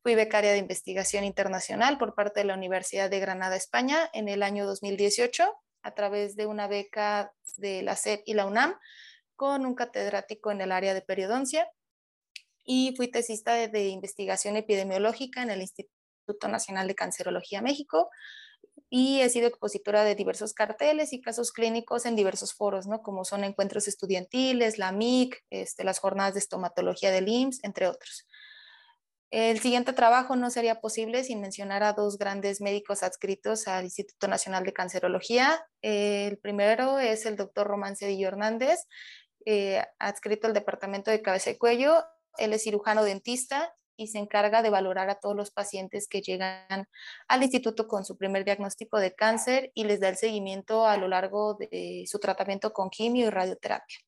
Fui 0.02 0.14
becaria 0.14 0.52
de 0.52 0.58
investigación 0.58 1.24
internacional 1.24 1.98
por 1.98 2.14
parte 2.14 2.40
de 2.40 2.46
la 2.46 2.54
Universidad 2.54 3.10
de 3.10 3.20
Granada, 3.20 3.54
España, 3.54 4.10
en 4.12 4.28
el 4.28 4.42
año 4.42 4.66
2018, 4.66 5.54
a 5.82 5.94
través 5.94 6.34
de 6.34 6.46
una 6.46 6.66
beca 6.66 7.32
de 7.56 7.82
la 7.82 7.96
SEP 7.96 8.22
y 8.24 8.34
la 8.34 8.46
UNAM, 8.46 8.74
con 9.36 9.64
un 9.66 9.74
catedrático 9.74 10.50
en 10.50 10.60
el 10.62 10.72
área 10.72 10.94
de 10.94 11.02
periodoncia. 11.02 11.68
Y 12.64 12.94
fui 12.96 13.08
tesista 13.08 13.54
de, 13.54 13.68
de 13.68 13.88
investigación 13.88 14.56
epidemiológica 14.56 15.42
en 15.42 15.50
el 15.50 15.60
Instituto 15.60 16.01
Instituto 16.22 16.48
Nacional 16.48 16.86
de 16.86 16.94
Cancerología 16.94 17.62
México 17.62 18.10
y 18.88 19.20
he 19.20 19.28
sido 19.28 19.48
expositora 19.48 20.04
de 20.04 20.14
diversos 20.14 20.54
carteles 20.54 21.12
y 21.12 21.20
casos 21.20 21.52
clínicos 21.52 22.06
en 22.06 22.14
diversos 22.14 22.54
foros, 22.54 22.86
¿no? 22.86 23.02
como 23.02 23.24
son 23.24 23.42
encuentros 23.44 23.88
estudiantiles, 23.88 24.78
la 24.78 24.92
MIC, 24.92 25.44
este, 25.50 25.84
las 25.84 25.98
jornadas 25.98 26.34
de 26.34 26.40
estomatología 26.40 27.10
del 27.10 27.28
IMSS, 27.28 27.64
entre 27.64 27.88
otros. 27.88 28.26
El 29.30 29.60
siguiente 29.60 29.94
trabajo 29.94 30.36
no 30.36 30.50
sería 30.50 30.80
posible 30.82 31.24
sin 31.24 31.40
mencionar 31.40 31.82
a 31.82 31.94
dos 31.94 32.18
grandes 32.18 32.60
médicos 32.60 33.02
adscritos 33.02 33.66
al 33.66 33.84
Instituto 33.84 34.28
Nacional 34.28 34.62
de 34.64 34.74
Cancerología. 34.74 35.66
El 35.80 36.36
primero 36.36 36.98
es 36.98 37.24
el 37.24 37.36
doctor 37.36 37.66
Román 37.66 37.96
Cedillo 37.96 38.28
Hernández, 38.28 38.80
eh, 39.46 39.82
adscrito 39.98 40.48
al 40.48 40.52
Departamento 40.52 41.10
de 41.10 41.22
Cabeza 41.22 41.50
y 41.50 41.56
Cuello. 41.56 42.04
Él 42.36 42.52
es 42.52 42.62
cirujano 42.62 43.04
dentista 43.04 43.74
y 44.02 44.06
se 44.08 44.18
encarga 44.18 44.62
de 44.62 44.70
valorar 44.70 45.10
a 45.10 45.16
todos 45.16 45.36
los 45.36 45.50
pacientes 45.50 46.08
que 46.08 46.20
llegan 46.20 46.86
al 47.28 47.42
instituto 47.42 47.88
con 47.88 48.04
su 48.04 48.16
primer 48.16 48.44
diagnóstico 48.44 48.98
de 48.98 49.14
cáncer 49.14 49.70
y 49.74 49.84
les 49.84 50.00
da 50.00 50.08
el 50.08 50.16
seguimiento 50.16 50.86
a 50.86 50.96
lo 50.96 51.08
largo 51.08 51.54
de 51.54 52.04
su 52.06 52.18
tratamiento 52.18 52.72
con 52.72 52.90
quimio 52.90 53.26
y 53.26 53.30
radioterapia. 53.30 53.98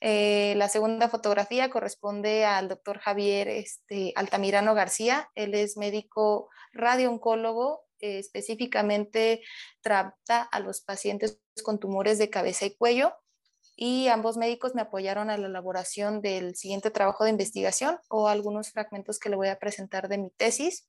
Eh, 0.00 0.54
la 0.56 0.68
segunda 0.68 1.08
fotografía 1.08 1.70
corresponde 1.70 2.44
al 2.44 2.68
doctor 2.68 2.98
Javier 2.98 3.48
este, 3.48 4.12
Altamirano 4.16 4.74
García. 4.74 5.30
Él 5.34 5.54
es 5.54 5.76
médico 5.76 6.48
radiooncólogo 6.72 7.86
eh, 8.00 8.18
específicamente 8.18 9.42
trata 9.80 10.42
a 10.42 10.60
los 10.60 10.82
pacientes 10.82 11.40
con 11.64 11.78
tumores 11.78 12.18
de 12.18 12.28
cabeza 12.28 12.66
y 12.66 12.76
cuello 12.76 13.14
y 13.76 14.08
ambos 14.08 14.38
médicos 14.38 14.74
me 14.74 14.80
apoyaron 14.80 15.30
a 15.30 15.36
la 15.36 15.46
elaboración 15.46 16.22
del 16.22 16.56
siguiente 16.56 16.90
trabajo 16.90 17.24
de 17.24 17.30
investigación 17.30 17.98
o 18.08 18.28
algunos 18.28 18.70
fragmentos 18.70 19.18
que 19.18 19.28
le 19.28 19.36
voy 19.36 19.48
a 19.48 19.58
presentar 19.58 20.08
de 20.08 20.18
mi 20.18 20.30
tesis 20.30 20.88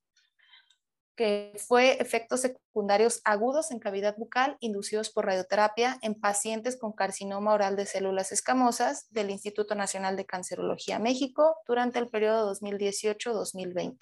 que 1.18 1.52
fue 1.66 2.00
efectos 2.00 2.42
secundarios 2.42 3.20
agudos 3.24 3.72
en 3.72 3.80
cavidad 3.80 4.16
bucal 4.16 4.56
inducidos 4.60 5.10
por 5.10 5.26
radioterapia 5.26 5.98
en 6.00 6.14
pacientes 6.14 6.78
con 6.78 6.92
carcinoma 6.92 7.52
oral 7.52 7.74
de 7.74 7.86
células 7.86 8.30
escamosas 8.30 9.08
del 9.10 9.30
Instituto 9.30 9.74
Nacional 9.74 10.16
de 10.16 10.26
Cancerología 10.26 11.00
México 11.00 11.56
durante 11.66 11.98
el 11.98 12.08
periodo 12.08 12.54
2018-2020. 12.54 13.98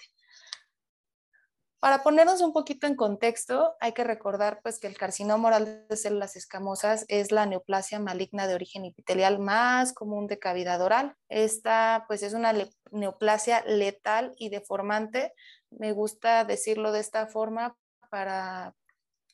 Para 1.79 2.03
ponernos 2.03 2.41
un 2.41 2.53
poquito 2.53 2.87
en 2.87 2.97
contexto, 2.97 3.75
hay 3.81 3.93
que 3.93 4.03
recordar 4.03 4.61
pues, 4.63 4.79
que 4.79 4.87
el 4.87 4.97
carcinoma 4.97 5.49
oral 5.49 5.87
de 5.89 5.97
células 5.97 6.35
escamosas 6.35 7.05
es 7.09 7.31
la 7.33 7.47
neoplasia 7.47 7.99
maligna 8.01 8.47
de 8.47 8.55
origen 8.55 8.85
epitelial 8.85 9.39
más 9.39 9.93
común 9.93 10.27
de 10.27 10.39
cavidad 10.39 10.81
oral. 10.81 11.15
Esta 11.29 12.05
pues, 12.09 12.23
es 12.23 12.33
una 12.33 12.55
neoplasia 12.91 13.63
letal 13.67 14.33
y 14.37 14.49
deformante 14.49 15.33
me 15.71 15.93
gusta 15.93 16.45
decirlo 16.45 16.93
de 16.93 17.01
esta 17.01 17.27
forma 17.27 17.77
para 18.11 18.75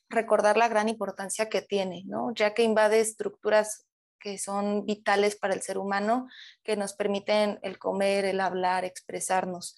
recordar 0.09 0.57
la 0.57 0.67
gran 0.67 0.89
importancia 0.89 1.49
que 1.49 1.61
tiene, 1.61 2.03
¿no? 2.05 2.33
ya 2.33 2.53
que 2.53 2.63
invade 2.63 2.99
estructuras 2.99 3.85
que 4.19 4.37
son 4.37 4.85
vitales 4.85 5.35
para 5.35 5.53
el 5.53 5.61
ser 5.61 5.77
humano, 5.77 6.27
que 6.63 6.77
nos 6.77 6.93
permiten 6.93 7.59
el 7.61 7.77
comer, 7.77 8.23
el 8.23 8.39
hablar, 8.39 8.85
expresarnos. 8.85 9.75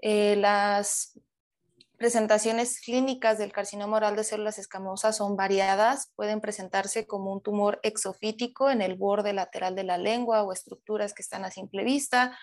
Eh, 0.00 0.36
las 0.36 1.18
presentaciones 1.98 2.80
clínicas 2.80 3.38
del 3.38 3.52
carcinoma 3.52 3.96
oral 3.96 4.16
de 4.16 4.24
células 4.24 4.58
escamosas 4.58 5.16
son 5.16 5.36
variadas, 5.36 6.12
pueden 6.14 6.40
presentarse 6.40 7.06
como 7.06 7.32
un 7.32 7.42
tumor 7.42 7.80
exofítico 7.82 8.70
en 8.70 8.80
el 8.80 8.94
borde 8.94 9.32
lateral 9.32 9.74
de 9.74 9.82
la 9.82 9.98
lengua 9.98 10.44
o 10.44 10.52
estructuras 10.52 11.12
que 11.12 11.22
están 11.22 11.44
a 11.44 11.50
simple 11.50 11.82
vista, 11.82 12.38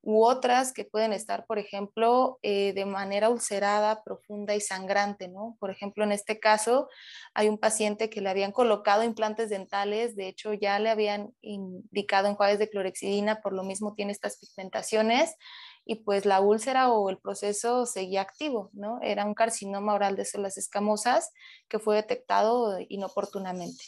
u 0.00 0.24
otras 0.24 0.72
que 0.72 0.84
pueden 0.84 1.12
estar, 1.12 1.44
por 1.46 1.58
ejemplo, 1.58 2.38
eh, 2.42 2.72
de 2.72 2.84
manera 2.84 3.30
ulcerada, 3.30 4.02
profunda 4.04 4.54
y 4.54 4.60
sangrante, 4.60 5.28
¿no? 5.28 5.56
Por 5.58 5.70
ejemplo, 5.70 6.04
en 6.04 6.12
este 6.12 6.38
caso 6.38 6.88
hay 7.34 7.48
un 7.48 7.58
paciente 7.58 8.08
que 8.08 8.20
le 8.20 8.30
habían 8.30 8.52
colocado 8.52 9.02
implantes 9.02 9.50
dentales, 9.50 10.14
de 10.14 10.28
hecho 10.28 10.52
ya 10.52 10.78
le 10.78 10.90
habían 10.90 11.34
indicado 11.40 12.28
enjuagues 12.28 12.58
de 12.58 12.70
clorexidina, 12.70 13.40
por 13.40 13.52
lo 13.52 13.64
mismo 13.64 13.94
tiene 13.94 14.12
estas 14.12 14.38
pigmentaciones 14.38 15.34
y 15.90 15.94
pues 15.94 16.26
la 16.26 16.42
úlcera 16.42 16.92
o 16.92 17.08
el 17.08 17.16
proceso 17.16 17.86
seguía 17.86 18.20
activo, 18.20 18.68
¿no? 18.74 19.00
Era 19.00 19.24
un 19.24 19.32
carcinoma 19.32 19.94
oral 19.94 20.16
de 20.16 20.26
células 20.26 20.58
escamosas 20.58 21.32
que 21.66 21.78
fue 21.78 21.96
detectado 21.96 22.76
inoportunamente. 22.90 23.82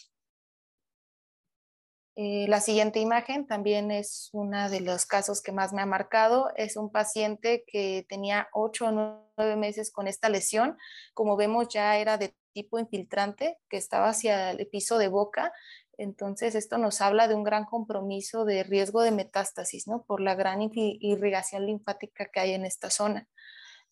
Eh, 2.17 2.47
la 2.49 2.61
siguiente 2.61 3.01
imagen 3.01 3.47
también 3.47 3.91
es 3.91 4.31
uno 4.33 4.71
de 4.71 4.81
los 4.81 5.05
casos 5.05 5.43
que 5.43 5.53
más 5.53 5.75
me 5.75 5.83
ha 5.83 5.87
marcado. 5.87 6.51
Es 6.57 6.79
un 6.79 6.91
paciente 6.91 7.65
que 7.67 8.07
tenía 8.09 8.49
8 8.55 8.87
o 8.87 9.23
9 9.37 9.57
meses 9.57 9.93
con 9.93 10.09
esta 10.09 10.31
lesión. 10.31 10.79
Como 11.13 11.37
vemos 11.37 11.69
ya 11.69 11.99
era 11.99 12.17
de 12.17 12.35
tipo 12.55 12.79
infiltrante 12.79 13.59
que 13.69 13.77
estaba 13.77 14.09
hacia 14.09 14.53
el 14.53 14.67
piso 14.69 14.97
de 14.97 15.09
boca. 15.09 15.53
Entonces 16.01 16.55
esto 16.55 16.79
nos 16.79 17.03
habla 17.03 17.29
de 17.29 17.35
un 17.35 17.45
gran 17.45 17.67
compromiso 17.67 18.47
de 18.47 18.63
riesgo 18.63 19.03
de 19.03 19.11
metástasis, 19.11 19.87
¿no? 19.87 20.03
Por 20.05 20.23
la 20.23 20.35
gran 20.35 20.63
irrigación 20.73 21.67
linfática 21.67 22.25
que 22.33 22.41
hay 22.41 22.53
en 22.55 22.65
esta 22.65 22.89
zona. 22.89 23.29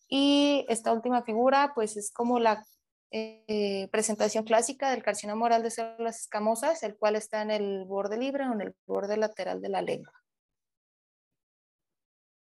Y 0.07 0.65
esta 0.69 0.91
última 0.91 1.21
figura, 1.21 1.71
pues 1.75 1.97
es 1.97 2.11
como 2.11 2.39
la 2.39 2.65
eh, 3.11 3.87
presentación 3.91 4.43
clásica 4.43 4.89
del 4.89 5.03
carcinoma 5.03 5.45
oral 5.45 5.61
de 5.61 5.69
células 5.69 6.21
escamosas, 6.21 6.81
el 6.81 6.97
cual 6.97 7.15
está 7.15 7.43
en 7.43 7.51
el 7.51 7.85
borde 7.85 8.17
libre 8.17 8.49
o 8.49 8.53
en 8.53 8.61
el 8.61 8.75
borde 8.87 9.15
lateral 9.15 9.61
de 9.61 9.69
la 9.69 9.83
lengua. 9.83 10.13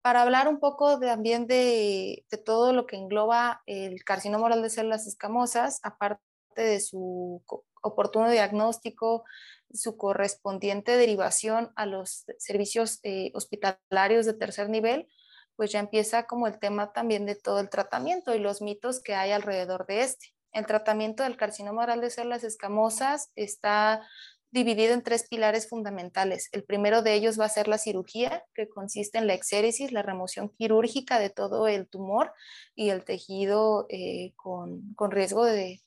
Para 0.02 0.24
hablar 0.24 0.48
un 0.48 0.60
poco 0.60 1.00
también 1.00 1.46
de, 1.46 2.26
de 2.28 2.38
todo 2.40 2.74
lo 2.74 2.88
que 2.88 2.96
engloba 2.96 3.62
el 3.68 4.04
carcinoma 4.04 4.48
oral 4.48 4.64
de 4.64 4.72
células 4.72 5.06
escamosas, 5.06 5.80
aparte 5.84 6.24
de 6.56 6.80
su 6.80 7.44
oportuno 7.84 8.32
diagnóstico, 8.32 9.24
su 9.72 9.98
correspondiente 9.98 10.98
derivación 10.98 11.72
a 11.76 11.86
los 11.86 12.26
servicios 12.38 13.00
eh, 13.04 13.32
hospitalarios 13.34 14.26
de 14.26 14.34
tercer 14.34 14.70
nivel, 14.70 15.08
pues 15.56 15.72
ya 15.72 15.80
empieza 15.80 16.26
como 16.26 16.48
el 16.48 16.60
tema 16.60 16.94
también 16.94 17.26
de 17.26 17.36
todo 17.36 17.60
el 17.60 17.70
tratamiento 17.70 18.34
y 18.34 18.40
los 18.40 18.62
mitos 18.62 19.02
que 19.02 19.16
hay 19.16 19.32
alrededor 19.32 19.86
de 19.86 20.02
este. 20.02 20.34
El 20.52 20.66
tratamiento 20.66 21.24
del 21.24 21.38
carcinoma 21.38 21.84
oral 21.84 22.02
de 22.02 22.10
células 22.10 22.44
escamosas 22.44 23.32
está 23.36 24.08
dividido 24.54 24.94
en 24.94 25.02
tres 25.02 25.28
pilares 25.28 25.68
fundamentales. 25.68 26.50
El 26.52 26.64
primero 26.64 27.02
de 27.02 27.16
ellos 27.16 27.40
va 27.40 27.46
a 27.46 27.50
ser 27.50 27.68
la 27.68 27.80
cirugía, 27.80 28.44
que 28.54 28.70
consiste 28.70 29.18
en 29.18 29.26
la 29.26 29.34
exéresis, 29.34 29.92
la 29.92 30.04
remoción 30.04 30.50
quirúrgica 30.50 31.18
de 31.18 31.32
todo 31.32 31.68
el 31.68 31.88
tumor 31.88 32.32
y 32.76 32.90
el 32.90 33.04
tejido 33.04 33.88
eh, 33.90 34.34
con, 34.36 34.96
riesgo 35.10 35.44
de, 35.44 35.82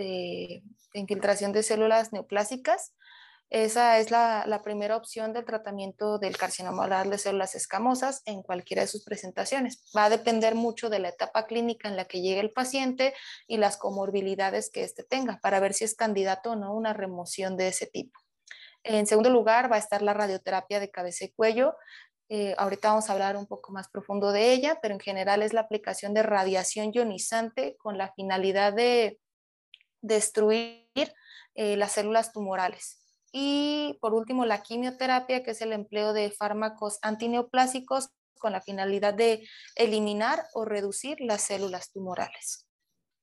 de, 0.00 0.62
infiltración 0.94 1.52
de 1.52 1.62
células 1.62 2.12
neoplásicas. 2.12 2.94
Esa 3.50 3.98
es 3.98 4.10
la, 4.10 4.60
primera 4.64 4.96
opción 4.96 5.32
del 5.32 5.44
tratamiento 5.44 6.18
del 6.18 6.36
carcinoma 6.36 6.84
oral 6.84 7.10
de 7.10 7.18
células 7.18 7.54
escamosas 7.54 8.22
en 8.24 8.42
cualquiera 8.42 8.82
de 8.82 8.88
sus 8.88 9.04
presentaciones. 9.04 9.84
Va 9.96 10.04
a 10.04 10.10
depender 10.10 10.54
mucho 10.54 10.88
de 10.88 11.00
la 11.00 11.08
etapa 11.08 11.46
clínica 11.46 11.88
en 11.88 11.96
la 11.96 12.06
que 12.06 12.22
llegue 12.22 12.40
el 12.40 12.52
paciente 12.52 13.12
y 13.46 13.56
las 13.56 13.76
comorbilidades 13.76 14.70
que 14.70 14.84
éste 14.84 15.02
tenga 15.02 15.38
para 15.42 15.60
ver 15.60 15.74
si 15.74 15.84
es 15.84 15.94
candidato 15.94 16.52
o 16.52 16.56
no 16.56 16.68
a 16.68 16.74
una 16.74 16.92
remoción 16.92 17.56
de 17.56 17.68
ese 17.68 17.86
tipo. 17.86 18.18
En 18.82 19.06
segundo 19.06 19.30
lugar 19.30 19.70
va 19.70 19.76
a 19.76 19.80
estar 19.80 20.00
la 20.00 20.14
radioterapia 20.14 20.80
de 20.80 20.90
cabeza 20.90 21.24
y 21.24 21.32
cuello. 21.32 21.74
Eh, 22.28 22.54
ahorita 22.56 22.90
vamos 22.90 23.10
a 23.10 23.12
hablar 23.12 23.36
un 23.36 23.46
poco 23.46 23.72
más 23.72 23.88
profundo 23.88 24.30
de 24.30 24.52
ella, 24.52 24.78
pero 24.80 24.94
en 24.94 25.00
general 25.00 25.42
es 25.42 25.52
la 25.52 25.62
aplicación 25.62 26.14
de 26.14 26.22
radiación 26.22 26.92
ionizante 26.92 27.76
con 27.78 27.98
la 27.98 28.12
finalidad 28.12 28.72
de 28.72 29.18
destruir 30.00 30.86
eh, 31.54 31.76
las 31.76 31.92
células 31.92 32.32
tumorales. 32.32 33.00
Y 33.32 33.98
por 34.00 34.14
último, 34.14 34.44
la 34.44 34.62
quimioterapia, 34.62 35.42
que 35.42 35.52
es 35.52 35.60
el 35.60 35.72
empleo 35.72 36.12
de 36.12 36.30
fármacos 36.30 36.98
antineoplásicos 37.02 38.10
con 38.38 38.52
la 38.52 38.60
finalidad 38.60 39.14
de 39.14 39.46
eliminar 39.76 40.46
o 40.54 40.64
reducir 40.64 41.18
las 41.20 41.42
células 41.42 41.92
tumorales. 41.92 42.66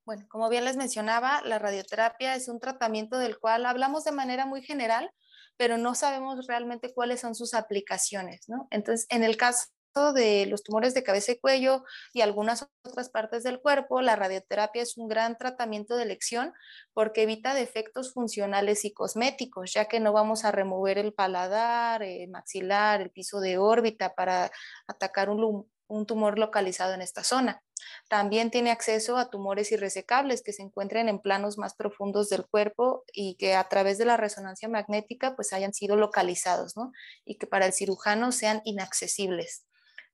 Bueno, 0.06 0.26
como 0.30 0.48
bien 0.48 0.64
les 0.64 0.78
mencionaba, 0.78 1.42
la 1.44 1.60
radioterapia 1.60 2.36
es 2.36 2.48
un 2.48 2.60
tratamiento 2.60 3.18
del 3.18 3.40
cual 3.40 3.66
hablamos 3.66 4.06
de 4.06 4.14
manera 4.14 4.46
muy 4.46 4.62
general, 4.62 5.12
pero 5.58 5.78
no 5.78 5.96
sabemos 5.96 6.48
realmente 6.48 6.94
cuáles 6.94 7.20
son 7.20 7.36
sus 7.36 7.54
aplicaciones, 7.54 8.48
¿no? 8.48 8.68
Entonces, 8.72 9.06
en 9.10 9.24
el 9.24 9.36
caso 9.36 9.66
de 10.14 10.46
los 10.46 10.64
tumores 10.64 10.94
de 10.94 11.04
cabeza 11.04 11.32
y 11.32 11.40
cuello 11.40 11.84
y 12.14 12.22
algunas 12.22 12.68
otras 12.84 13.10
partes 13.10 13.44
del 13.44 13.60
cuerpo, 13.60 14.02
la 14.02 14.16
radioterapia 14.16 14.82
es 14.82 14.98
un 14.98 15.08
gran 15.08 15.38
tratamiento 15.38 15.96
de 15.96 16.04
elección 16.04 16.54
porque 16.94 17.24
evita 17.24 17.54
defectos 17.54 18.14
funcionales 18.14 18.86
y 18.86 18.94
cosméticos, 18.94 19.74
ya 19.74 19.86
que 19.86 20.00
no 20.00 20.14
vamos 20.14 20.46
a 20.46 20.52
remover 20.52 20.98
el 20.98 21.14
paladar, 21.14 22.04
el 22.04 22.30
maxilar, 22.30 23.02
el 23.02 23.12
piso 23.12 23.40
de 23.40 23.58
órbita 23.58 24.16
para 24.16 24.52
atacar 24.88 25.30
un, 25.30 25.68
un 25.88 26.06
tumor 26.06 26.38
localizado 26.38 26.94
en 26.94 27.02
esta 27.02 27.24
zona. 27.24 27.64
También 28.10 28.52
tiene 28.52 28.72
acceso 28.72 29.18
a 29.18 29.30
tumores 29.30 29.72
irresecables 29.72 30.42
que 30.42 30.54
se 30.54 30.62
encuentren 30.62 31.10
en 31.10 31.20
planos 31.20 31.58
más 31.58 31.76
profundos 31.76 32.30
del 32.30 32.46
cuerpo 32.46 33.04
y 33.14 33.36
que 33.36 33.56
a 33.56 33.68
través 33.68 33.98
de 33.98 34.06
la 34.06 34.18
resonancia 34.18 34.70
magnética 34.70 35.36
pues 35.36 35.54
hayan 35.54 35.74
sido 35.74 35.96
localizados, 35.96 36.76
¿no? 36.76 36.92
Y 37.26 37.36
que 37.36 37.48
para 37.48 37.66
el 37.66 37.74
cirujano 37.74 38.32
sean 38.32 38.62
inaccesibles. 38.66 39.66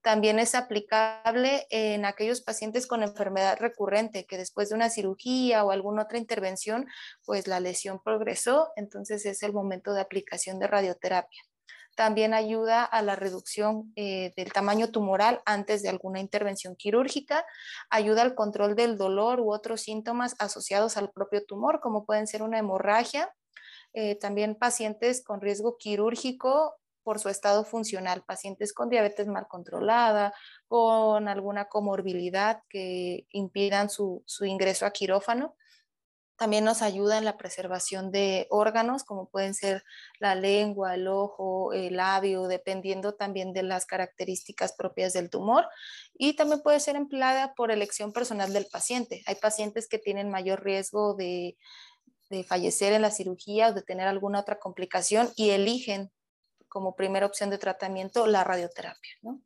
También 0.04 0.38
es 0.38 0.54
aplicable 0.54 1.66
en 1.70 2.04
aquellos 2.04 2.42
pacientes 2.42 2.88
con 2.88 3.04
enfermedad 3.04 3.58
recurrente 3.58 4.26
que 4.26 4.38
después 4.38 4.68
de 4.68 4.76
una 4.76 4.90
cirugía 4.90 5.64
o 5.64 5.72
alguna 5.72 6.04
otra 6.04 6.18
intervención, 6.18 6.88
pues 7.26 7.48
la 7.48 7.62
lesión 7.62 8.02
progresó, 8.04 8.74
entonces 8.76 9.26
es 9.26 9.42
el 9.44 9.54
momento 9.54 9.94
de 9.94 10.02
aplicación 10.02 10.60
de 10.60 10.68
radioterapia. 10.68 11.42
También 11.96 12.34
ayuda 12.34 12.84
a 12.84 13.02
la 13.02 13.16
reducción 13.16 13.94
eh, 13.96 14.34
del 14.36 14.52
tamaño 14.52 14.90
tumoral 14.92 15.42
antes 15.46 15.84
de 15.84 15.90
alguna 15.90 16.20
intervención 16.20 16.76
quirúrgica, 16.76 17.46
ayuda 17.90 18.24
al 18.24 18.36
control 18.36 18.76
del 18.76 18.98
dolor 18.98 19.40
u 19.40 19.54
otros 19.54 19.82
síntomas 19.82 20.36
asociados 20.38 20.98
al 20.98 21.12
propio 21.12 21.46
tumor, 21.46 21.80
como 21.80 22.06
pueden 22.06 22.28
ser 22.28 22.44
una 22.44 22.60
hemorragia, 22.60 23.34
eh, 23.94 24.16
también 24.16 24.56
pacientes 24.56 25.24
con 25.24 25.40
riesgo 25.40 25.78
quirúrgico 25.78 26.76
por 27.04 27.20
su 27.20 27.30
estado 27.30 27.64
funcional, 27.66 28.24
pacientes 28.24 28.74
con 28.74 28.90
diabetes 28.90 29.28
mal 29.28 29.48
controlada, 29.48 30.34
con 30.68 31.28
alguna 31.28 31.66
comorbilidad 31.66 32.62
que 32.70 33.28
impidan 33.32 33.90
su, 33.90 34.24
ingreso 34.42 34.86
a 34.86 34.92
quirófano. 34.92 35.56
También 36.36 36.66
nos 36.66 36.82
ayuda 36.82 37.20
en 37.20 37.26
la 37.26 37.38
preservación 37.38 38.12
de 38.12 38.48
órganos, 38.50 39.04
como 39.04 39.30
pueden 39.30 39.54
ser 39.54 39.84
la 40.20 40.34
lengua, 40.34 40.96
el 40.96 41.08
ojo, 41.08 41.74
el 41.74 41.98
labio, 41.98 42.48
dependiendo 42.48 43.14
también 43.14 43.54
de 43.54 43.62
las 43.64 43.86
características 43.86 44.74
propias 44.74 45.14
del 45.14 45.30
tumor. 45.30 45.68
Y 46.16 46.36
también 46.36 46.62
puede 46.62 46.80
ser 46.80 46.96
empleada 46.96 47.54
por 47.54 47.72
elección 47.72 48.14
personal 48.14 48.52
del 48.52 48.66
paciente. 48.66 49.22
Hay 49.28 49.36
pacientes 49.36 49.88
que 49.88 50.00
tienen 50.00 50.32
mayor 50.32 50.64
riesgo 50.64 51.14
de, 51.14 51.56
de 52.34 52.44
fallecer 52.44 52.94
en 52.94 53.04
la 53.04 53.12
cirugía 53.12 53.70
o 53.70 53.74
de 53.74 53.84
tener 53.84 54.08
alguna 54.08 54.40
otra 54.40 54.60
complicación 54.60 55.30
y 55.36 55.52
eligen 55.52 56.12
como 56.74 56.96
primera 56.96 57.28
opción 57.28 57.52
de 57.52 57.60
tratamiento 57.60 58.26
la 58.26 58.44
radioterapia. 58.44 59.14
¿no? 59.22 59.40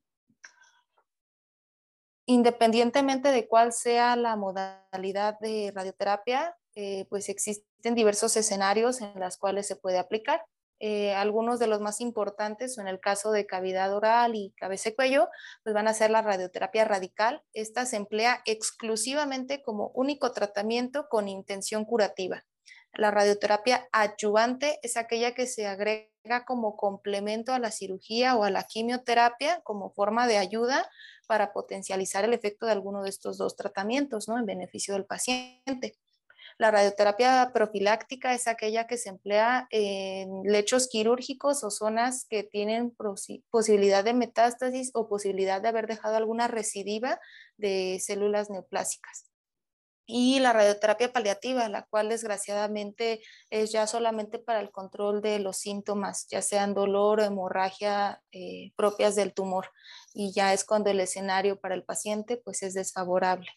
Independientemente 2.25 3.34
de 3.34 3.50
cuál 3.50 3.74
sea 3.74 4.15
la 4.15 4.38
modalidad 4.38 5.38
de 5.41 5.74
radioterapia, 5.75 6.55
eh, 6.75 7.05
pues 7.10 7.27
existen 7.27 7.96
diversos 7.96 8.38
escenarios 8.38 9.01
en 9.01 9.19
los 9.19 9.38
cuales 9.38 9.67
se 9.67 9.75
puede 9.75 9.98
aplicar. 9.98 10.41
Eh, 10.79 11.13
algunos 11.15 11.60
de 11.60 11.67
los 11.67 11.81
más 11.81 12.00
importantes, 12.00 12.77
en 12.77 12.88
el 12.88 13.01
caso 13.01 13.31
de 13.31 13.46
cavidad 13.46 13.93
oral 13.93 14.36
y 14.36 14.53
cabeza 14.55 14.89
y 14.89 14.96
cuello, 14.96 15.27
pues 15.63 15.74
van 15.75 15.89
a 15.89 15.93
ser 15.93 16.12
la 16.12 16.22
radioterapia 16.22 16.86
radical. 16.86 17.43
Esta 17.51 17.86
se 17.86 17.98
emplea 17.98 18.41
exclusivamente 18.46 19.62
como 19.63 19.89
único 19.96 20.31
tratamiento 20.31 21.10
con 21.10 21.27
intención 21.27 21.84
curativa. 21.84 22.46
La 22.94 23.12
radioterapia 23.12 23.88
adyuvante 23.91 24.79
es 24.82 24.98
aquella 24.98 25.34
que 25.34 25.46
se 25.46 25.67
agrega 25.67 26.46
como 26.46 26.75
complemento 26.75 27.53
a 27.53 27.60
la 27.60 27.72
cirugía 27.72 28.36
o 28.36 28.44
a 28.44 28.50
la 28.50 28.63
quimioterapia 28.63 29.62
como 29.62 29.91
forma 29.91 30.27
de 30.27 30.38
ayuda 30.38 30.89
para 31.27 31.53
potencializar 31.53 32.25
el 32.25 32.34
efecto 32.34 32.65
de 32.65 32.72
alguno 32.72 33.03
de 33.03 33.10
estos 33.10 33.38
dos 33.38 33.56
tratamientos, 33.56 34.27
¿no? 34.27 34.39
En 34.39 34.46
beneficio 34.46 34.94
del 34.96 35.06
paciente. 35.06 35.98
La 36.58 36.72
radioterapia 36.72 37.51
profiláctica 37.53 38.34
es 38.34 38.48
aquella 38.48 38.88
que 38.88 38.98
se 38.98 39.10
emplea 39.10 39.67
en 39.70 40.41
lechos 40.44 40.88
quirúrgicos 40.88 41.63
o 41.63 41.70
zonas 41.70 42.25
que 42.27 42.44
tienen 42.44 42.96
posibilidad 43.51 44.03
de 44.03 44.15
metástasis 44.15 44.89
o 44.96 45.08
posibilidad 45.08 45.62
de 45.62 45.67
haber 45.67 45.86
dejado 45.86 46.15
alguna 46.15 46.48
recidiva 46.48 47.20
de 47.58 48.00
células 48.01 48.50
neoplásicas. 48.50 49.25
Y 50.09 50.39
la 50.39 50.53
radioterapia 50.53 51.11
paliativa, 51.11 51.67
la 51.67 51.83
cual 51.83 52.07
desgraciadamente 52.07 53.21
es 53.49 53.73
ya 53.73 53.85
solamente 53.87 54.39
para 54.39 54.61
el 54.61 54.71
control 54.71 55.21
de 55.21 55.39
los 55.39 55.57
síntomas, 55.57 56.27
ya 56.29 56.41
sean 56.41 56.73
dolor 56.73 57.19
o 57.19 57.23
hemorragia 57.25 58.21
eh, 58.31 58.71
propias 58.77 59.15
del 59.15 59.33
tumor. 59.33 59.69
Y 60.13 60.31
ya 60.33 60.53
es 60.53 60.63
cuando 60.63 60.89
el 60.89 61.01
escenario 61.01 61.59
para 61.59 61.75
el 61.75 61.83
paciente 61.83 62.37
pues 62.37 62.63
es 62.63 62.73
desfavorable. 62.73 63.49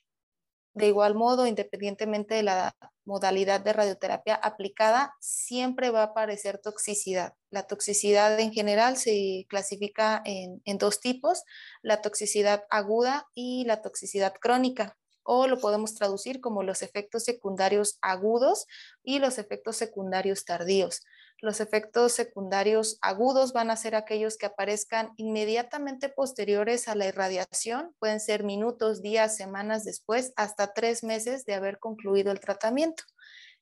De 0.75 0.87
igual 0.87 1.15
modo, 1.15 1.47
independientemente 1.47 2.35
de 2.37 2.43
la 2.45 2.77
modalidad 3.05 3.61
de 3.61 3.73
radioterapia 3.73 4.35
aplicada, 4.37 5.15
siempre 5.21 5.91
va 5.91 6.03
a 6.03 6.07
aparecer 6.07 6.59
toxicidad. 6.59 7.35
La 7.51 7.65
toxicidad 7.67 8.39
en 8.39 8.53
general 8.53 8.97
se 8.97 9.47
clasifica 9.49 10.23
en, 10.25 10.79
dos 10.79 11.01
tipos, 11.01 11.43
la 11.83 12.03
toxicidad 12.03 12.65
aguda 12.71 13.29
y 13.35 13.65
la 13.65 13.83
toxicidad 13.83 14.35
crónica 14.41 14.97
o 15.33 15.47
lo 15.47 15.61
podemos 15.61 15.95
traducir 15.95 16.41
como 16.41 16.65
los 16.65 16.83
efectos 16.83 17.23
secundarios 17.23 17.99
agudos 18.03 18.67
y 19.05 19.21
los 19.21 19.39
efectos 19.39 19.77
secundarios 19.77 20.45
tardíos. 20.45 21.05
Los 21.41 21.61
efectos 21.61 22.11
secundarios 22.11 22.99
agudos 23.01 23.53
van 23.53 23.71
a 23.71 23.77
ser 23.77 23.95
aquellos 23.95 24.37
que 24.37 24.47
aparezcan 24.47 25.13
inmediatamente 25.19 26.09
posteriores 26.09 26.89
a 26.89 26.97
la 26.97 27.07
irradiación, 27.07 27.95
pueden 28.01 28.19
ser 28.19 28.43
minutos, 28.43 29.03
días, 29.03 29.37
semanas 29.37 29.85
después, 29.85 30.33
hasta 30.35 30.73
tres 30.73 31.05
meses 31.05 31.45
de 31.45 31.55
haber 31.55 31.79
concluido 31.79 32.33
el 32.33 32.41
tratamiento. 32.41 33.05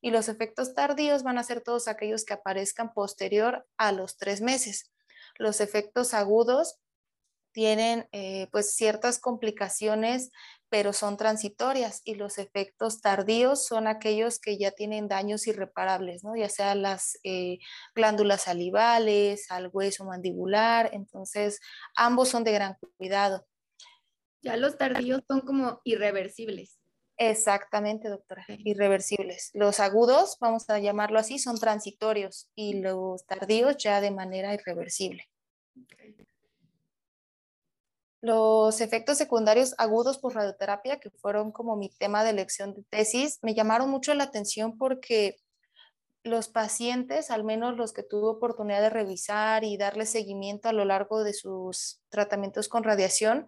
Y 0.01 0.11
los 0.11 0.31
efectos 0.31 0.73
tardíos 0.73 1.23
van 1.23 1.37
a 1.37 1.45
ser 1.45 1.61
todos 1.61 1.87
aquellos 1.87 2.25
que 2.25 2.33
aparezcan 2.33 2.95
posterior 2.95 3.67
a 3.77 3.93
los 3.93 4.17
tres 4.17 4.41
meses. 4.41 4.91
Los 5.37 5.61
efectos 5.61 6.15
agudos 6.15 6.79
tienen 7.53 8.09
eh, 8.13 8.47
pues 8.53 8.75
ciertas 8.75 9.19
complicaciones 9.19 10.31
pero 10.71 10.93
son 10.93 11.17
transitorias 11.17 12.03
y 12.05 12.15
los 12.15 12.39
efectos 12.39 13.01
tardíos 13.01 13.67
son 13.67 13.87
aquellos 13.87 14.39
que 14.39 14.59
ya 14.59 14.71
tienen 14.71 15.09
daños 15.09 15.47
irreparables, 15.47 16.25
¿no? 16.25 16.37
ya 16.37 16.49
sea 16.49 16.75
las 16.75 17.19
eh, 17.25 17.59
glándulas 17.95 18.43
salivales, 18.43 19.51
al 19.51 19.71
hueso 19.73 20.05
mandibular, 20.05 20.91
entonces 20.93 21.61
ambos 21.97 22.29
son 22.29 22.45
de 22.45 22.53
gran 22.53 22.77
cuidado. 22.97 23.47
Ya 24.43 24.57
los 24.57 24.77
tardíos 24.79 25.23
son 25.27 25.41
como 25.41 25.81
irreversibles. 25.85 26.79
Exactamente, 27.17 28.09
doctora, 28.09 28.45
irreversibles. 28.49 29.51
Los 29.53 29.81
agudos, 29.81 30.37
vamos 30.41 30.71
a 30.71 30.79
llamarlo 30.79 31.19
así, 31.19 31.41
son 31.41 31.59
transitorios 31.59 32.49
y 32.55 32.81
los 32.81 33.27
tardíos 33.27 33.77
ya 33.77 34.01
de 34.01 34.13
manera 34.13 34.55
irreversible. 34.55 35.25
Los 38.21 38.81
efectos 38.81 39.17
secundarios 39.17 39.75
agudos 39.79 40.19
por 40.19 40.35
radioterapia, 40.35 40.99
que 40.99 41.11
fueron 41.11 41.53
como 41.53 41.77
mi 41.77 41.89
tema 41.89 42.25
de 42.25 42.31
elección 42.31 42.75
de 42.75 42.83
tesis, 42.91 43.39
me 43.43 43.55
llamaron 43.55 43.91
mucho 43.91 44.13
la 44.15 44.25
atención 44.25 44.77
porque 44.77 45.37
los 46.25 46.49
pacientes, 46.49 47.31
al 47.31 47.45
menos 47.45 47.77
los 47.77 47.93
que 47.93 48.03
tuve 48.03 48.29
oportunidad 48.29 48.81
de 48.81 48.91
revisar 48.91 49.65
y 49.65 49.77
darle 49.77 50.05
seguimiento 50.05 50.69
a 50.69 50.73
lo 50.73 50.85
largo 50.85 51.23
de 51.23 51.33
sus 51.33 52.01
tratamientos 52.09 52.69
con 52.69 52.83
radiación, 52.83 53.47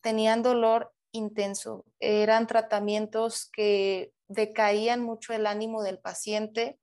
tenían 0.00 0.42
dolor 0.42 0.92
intenso. 1.12 1.84
Eran 2.00 2.46
tratamientos 2.46 3.50
que 3.52 4.12
decaían 4.26 5.02
mucho 5.02 5.32
el 5.32 5.46
ánimo 5.46 5.82
del 5.82 5.98
paciente, 5.98 6.78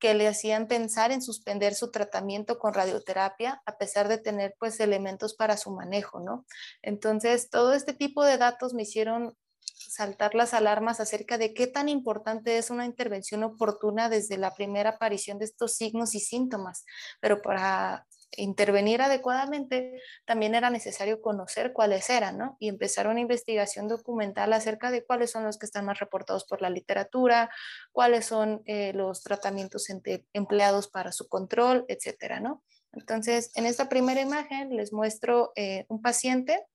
que 0.00 0.14
le 0.14 0.26
hacían 0.26 0.66
pensar 0.66 1.12
en 1.12 1.22
suspender 1.22 1.74
su 1.74 1.90
tratamiento 1.90 2.58
con 2.58 2.74
radioterapia 2.74 3.62
a 3.66 3.76
pesar 3.76 4.08
de 4.08 4.18
tener 4.18 4.54
pues 4.58 4.80
elementos 4.80 5.34
para 5.34 5.56
su 5.56 5.70
manejo, 5.70 6.20
¿no? 6.20 6.46
Entonces, 6.82 7.50
todo 7.50 7.74
este 7.74 7.92
tipo 7.92 8.24
de 8.24 8.38
datos 8.38 8.74
me 8.74 8.82
hicieron 8.82 9.36
saltar 9.62 10.34
las 10.34 10.54
alarmas 10.54 11.00
acerca 11.00 11.38
de 11.38 11.54
qué 11.54 11.66
tan 11.66 11.88
importante 11.88 12.58
es 12.58 12.70
una 12.70 12.86
intervención 12.86 13.44
oportuna 13.44 14.08
desde 14.08 14.38
la 14.38 14.54
primera 14.54 14.90
aparición 14.90 15.38
de 15.38 15.44
estos 15.46 15.74
signos 15.74 16.14
y 16.14 16.20
síntomas, 16.20 16.84
pero 17.20 17.42
para 17.42 18.06
intervenir 18.36 19.02
adecuadamente, 19.02 20.00
también 20.24 20.54
era 20.54 20.70
necesario 20.70 21.20
conocer 21.20 21.72
cuáles 21.72 22.08
eran, 22.10 22.38
¿no? 22.38 22.56
Y 22.60 22.68
empezar 22.68 23.08
una 23.08 23.20
investigación 23.20 23.88
documental 23.88 24.52
acerca 24.52 24.90
de 24.90 25.04
cuáles 25.04 25.30
son 25.30 25.44
los 25.44 25.58
que 25.58 25.66
están 25.66 25.84
más 25.84 25.98
reportados 25.98 26.44
por 26.44 26.62
la 26.62 26.70
literatura, 26.70 27.50
cuáles 27.92 28.26
son 28.26 28.62
eh, 28.66 28.92
los 28.92 29.22
tratamientos 29.22 29.88
empleados 30.32 30.88
para 30.88 31.12
su 31.12 31.28
control, 31.28 31.84
etcétera, 31.88 32.40
¿no? 32.40 32.62
Entonces, 32.92 33.52
en 33.54 33.66
esta 33.66 33.88
primera 33.88 34.20
imagen 34.20 34.76
les 34.76 34.92
muestro 34.92 35.52
eh, 35.54 35.86
un 35.88 36.02
paciente 36.02 36.66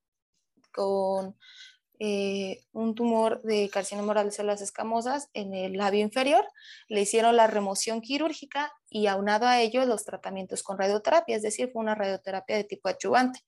con 0.71 1.37
eh, 1.99 2.63
un 2.71 2.95
tumor 2.95 3.41
de 3.43 3.69
carcinoma 3.69 4.23
de 4.23 4.31
células 4.31 4.61
escamosas 4.61 5.29
en 5.33 5.53
el 5.53 5.73
labio 5.73 6.01
inferior, 6.01 6.45
le 6.87 7.01
hicieron 7.01 7.35
la 7.35 7.47
remoción 7.47 8.01
quirúrgica 8.01 8.71
y 8.89 9.07
aunado 9.07 9.47
a 9.47 9.61
ello 9.61 9.85
los 9.85 10.05
tratamientos 10.05 10.63
con 10.63 10.77
radioterapia, 10.77 11.35
es 11.35 11.41
decir, 11.41 11.69
fue 11.71 11.81
una 11.81 11.95
radioterapia 11.95 12.55
de 12.55 12.63
tipo 12.63 12.89
adyuvante. 12.89 13.39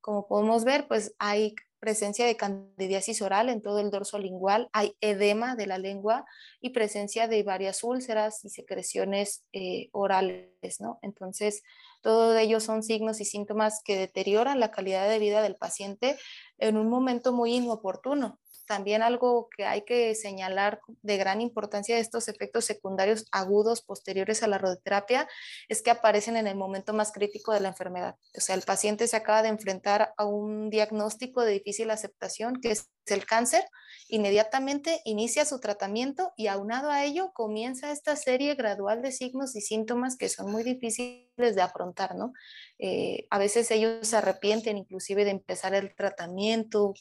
Como 0.00 0.26
podemos 0.26 0.64
ver, 0.64 0.86
pues 0.86 1.14
hay 1.18 1.54
presencia 1.84 2.24
de 2.24 2.38
candidiasis 2.38 3.20
oral 3.20 3.50
en 3.50 3.60
todo 3.60 3.78
el 3.78 3.90
dorso 3.90 4.18
lingual, 4.18 4.70
hay 4.72 4.96
edema 5.02 5.54
de 5.54 5.66
la 5.66 5.76
lengua 5.76 6.24
y 6.62 6.70
presencia 6.70 7.28
de 7.28 7.42
varias 7.42 7.84
úlceras 7.84 8.42
y 8.42 8.48
secreciones 8.48 9.44
eh, 9.52 9.90
orales, 9.92 10.80
¿no? 10.80 10.98
Entonces, 11.02 11.62
todo 12.00 12.38
ello 12.38 12.58
son 12.60 12.82
signos 12.82 13.20
y 13.20 13.26
síntomas 13.26 13.82
que 13.84 13.98
deterioran 13.98 14.60
la 14.60 14.70
calidad 14.70 15.10
de 15.10 15.18
vida 15.18 15.42
del 15.42 15.56
paciente 15.56 16.16
en 16.56 16.78
un 16.78 16.88
momento 16.88 17.34
muy 17.34 17.54
inoportuno. 17.54 18.40
También 18.66 19.02
algo 19.02 19.48
que 19.56 19.66
hay 19.66 19.82
que 19.82 20.14
señalar 20.14 20.80
de 21.02 21.16
gran 21.16 21.40
importancia 21.40 21.96
de 21.96 22.00
estos 22.00 22.28
efectos 22.28 22.64
secundarios 22.64 23.26
agudos 23.32 23.82
posteriores 23.82 24.42
a 24.42 24.48
la 24.48 24.58
radioterapia 24.58 25.28
es 25.68 25.82
que 25.82 25.90
aparecen 25.90 26.36
en 26.36 26.46
el 26.46 26.56
momento 26.56 26.92
más 26.94 27.12
crítico 27.12 27.52
de 27.52 27.60
la 27.60 27.68
enfermedad. 27.68 28.16
O 28.36 28.40
sea, 28.40 28.54
el 28.54 28.62
paciente 28.62 29.06
se 29.06 29.16
acaba 29.16 29.42
de 29.42 29.48
enfrentar 29.48 30.14
a 30.16 30.24
un 30.24 30.70
diagnóstico 30.70 31.42
de 31.42 31.52
difícil 31.52 31.90
aceptación, 31.90 32.60
que 32.60 32.70
es 32.70 32.88
el 33.12 33.26
cáncer, 33.26 33.64
inmediatamente 34.08 35.00
inicia 35.04 35.44
su 35.44 35.60
tratamiento 35.60 36.32
y 36.36 36.46
aunado 36.46 36.90
a 36.90 37.04
ello 37.04 37.32
comienza 37.34 37.90
esta 37.90 38.16
serie 38.16 38.54
gradual 38.54 39.02
de 39.02 39.12
signos 39.12 39.56
y 39.56 39.60
síntomas 39.60 40.16
que 40.16 40.28
son 40.28 40.50
muy 40.50 40.62
difíciles 40.62 41.26
de 41.36 41.62
afrontar, 41.62 42.14
¿no? 42.14 42.32
Eh, 42.78 43.26
a 43.30 43.38
veces 43.38 43.70
ellos 43.70 44.06
se 44.06 44.16
arrepienten 44.16 44.78
inclusive 44.78 45.24
de 45.24 45.32
empezar 45.32 45.74
el 45.74 45.94
tratamiento, 45.94 46.94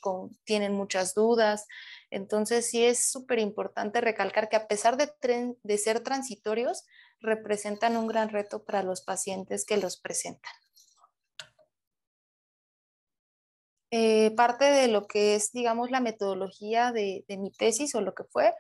tienen 0.44 0.74
muchas 0.74 1.14
dudas, 1.14 1.68
entonces 2.10 2.70
sí 2.70 2.84
es 2.84 3.12
súper 3.12 3.40
importante 3.40 4.02
recalcar 4.02 4.50
que 4.50 4.56
a 4.56 4.68
pesar 4.68 4.98
de, 4.98 5.12
de 5.62 5.78
ser 5.78 6.02
transitorios, 6.02 6.84
representan 7.24 7.96
un 7.96 8.08
gran 8.08 8.30
reto 8.30 8.64
para 8.64 8.84
los 8.84 9.02
pacientes 9.02 9.66
que 9.66 9.78
los 9.78 9.98
presentan. 9.98 10.54
Eh, 13.96 14.32
parte 14.36 14.66
de 14.66 14.88
lo 14.88 15.06
que 15.06 15.36
es, 15.36 15.52
digamos, 15.52 15.92
la 15.92 16.00
metodología 16.00 16.92
de, 16.92 17.24
mi 17.38 17.52
tesis 17.52 17.94
o 17.94 18.02
lo 18.02 18.16
que 18.16 18.24
fue, 18.24 18.52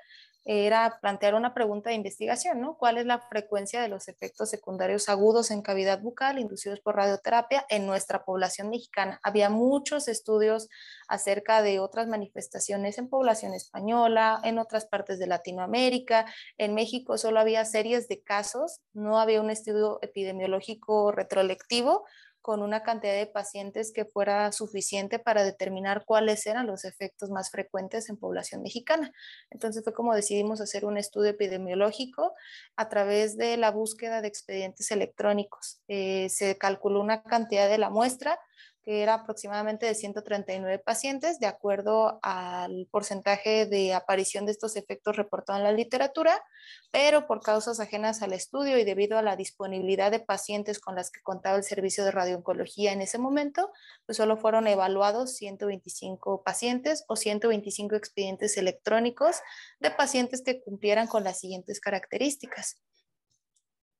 era 0.45 0.99
plantear 1.01 1.33
una 1.33 1.55
pregunta 1.55 1.89
de 1.89 1.95
investigación. 1.95 2.75
¿Cuál 2.77 2.99
es 2.99 3.07
la 3.07 3.19
frecuencia 3.19 3.81
de 3.81 3.87
los 3.87 4.07
efectos 4.09 4.51
secundarios 4.51 5.09
agudos 5.09 5.49
en 5.49 5.63
cavidad 5.63 6.01
bucal 6.03 6.37
inducidos 6.37 6.81
por 6.81 6.97
radioterapia 6.97 7.65
en 7.69 7.87
nuestra 7.87 8.23
población 8.25 8.69
mexicana? 8.69 9.19
Había 9.23 9.49
muchos 9.49 10.07
estudios 10.07 10.69
acerca 11.07 11.63
de 11.63 11.79
otras 11.79 12.07
manifestaciones 12.07 12.99
en 12.99 13.09
población 13.09 13.55
española, 13.55 14.39
en 14.43 14.59
otras 14.59 14.85
partes 14.85 15.17
de 15.17 15.25
Latinoamérica. 15.25 16.27
En 16.59 16.75
México 16.75 17.17
solo 17.17 17.39
había 17.39 17.65
series 17.65 18.07
de 18.07 18.21
casos, 18.21 18.81
no 18.93 19.19
había 19.19 19.41
un 19.41 19.49
estudio 19.49 19.97
epidemiológico 20.03 21.11
retrolectivo 21.11 22.03
con 22.43 22.61
una 22.61 22.83
cantidad 22.83 23.13
de 23.13 23.25
pacientes 23.25 23.93
que 23.93 24.03
fuera 24.03 24.51
suficiente 24.51 25.17
para 25.17 25.45
determinar 25.45 26.03
cuáles 26.05 26.45
eran 26.45 26.67
los 26.67 26.83
efectos 26.83 27.29
más 27.29 27.49
frecuentes 27.49 28.09
en 28.09 28.17
población 28.17 28.61
mexicana. 28.61 29.13
Entonces 29.49 29.81
fue 29.81 29.93
como 29.93 30.13
decidimos 30.13 30.59
hacer 30.59 30.83
un 30.83 30.97
estudio 30.97 31.31
epidemiológico 31.31 32.33
a 32.75 32.89
través 32.89 33.37
de 33.37 33.55
la 33.55 33.71
búsqueda 33.71 34.21
de 34.21 34.27
expedientes 34.27 34.91
electrónicos. 34.91 35.81
Eh, 35.87 36.27
se 36.29 36.57
calculó 36.57 36.99
una 36.99 37.23
cantidad 37.23 37.69
de 37.69 37.77
la 37.77 37.89
muestra 37.89 38.37
que 38.83 39.01
era 39.01 39.15
aproximadamente 39.15 39.85
de 39.85 39.95
139 39.95 40.79
pacientes, 40.79 41.39
de 41.39 41.47
acuerdo 41.47 42.19
al 42.21 42.87
porcentaje 42.91 43.65
de 43.65 43.93
aparición 43.93 44.45
de 44.45 44.51
estos 44.51 44.75
efectos 44.75 45.15
reportado 45.15 45.59
en 45.59 45.63
la 45.63 45.71
literatura, 45.71 46.43
pero 46.91 47.25
por 47.25 47.41
causas 47.41 47.79
ajenas 47.79 48.21
al 48.21 48.33
estudio 48.33 48.77
y 48.77 48.83
debido 48.83 49.17
a 49.17 49.21
la 49.21 49.35
disponibilidad 49.35 50.11
de 50.11 50.19
pacientes 50.19 50.79
con 50.79 50.95
las 50.95 51.11
que 51.11 51.21
contaba 51.21 51.57
el 51.57 51.63
servicio 51.63 52.03
de 52.03 52.11
radiooncología 52.11 52.91
en 52.91 53.01
ese 53.01 53.17
momento, 53.17 53.71
pues 54.05 54.17
solo 54.17 54.37
fueron 54.37 54.67
evaluados 54.67 55.35
125 55.35 56.43
pacientes 56.43 57.05
o 57.07 57.15
125 57.15 57.95
expedientes 57.95 58.57
electrónicos 58.57 59.37
de 59.79 59.91
pacientes 59.91 60.41
que 60.43 60.61
cumplieran 60.61 61.07
con 61.07 61.23
las 61.23 61.39
siguientes 61.39 61.79
características. 61.79 62.75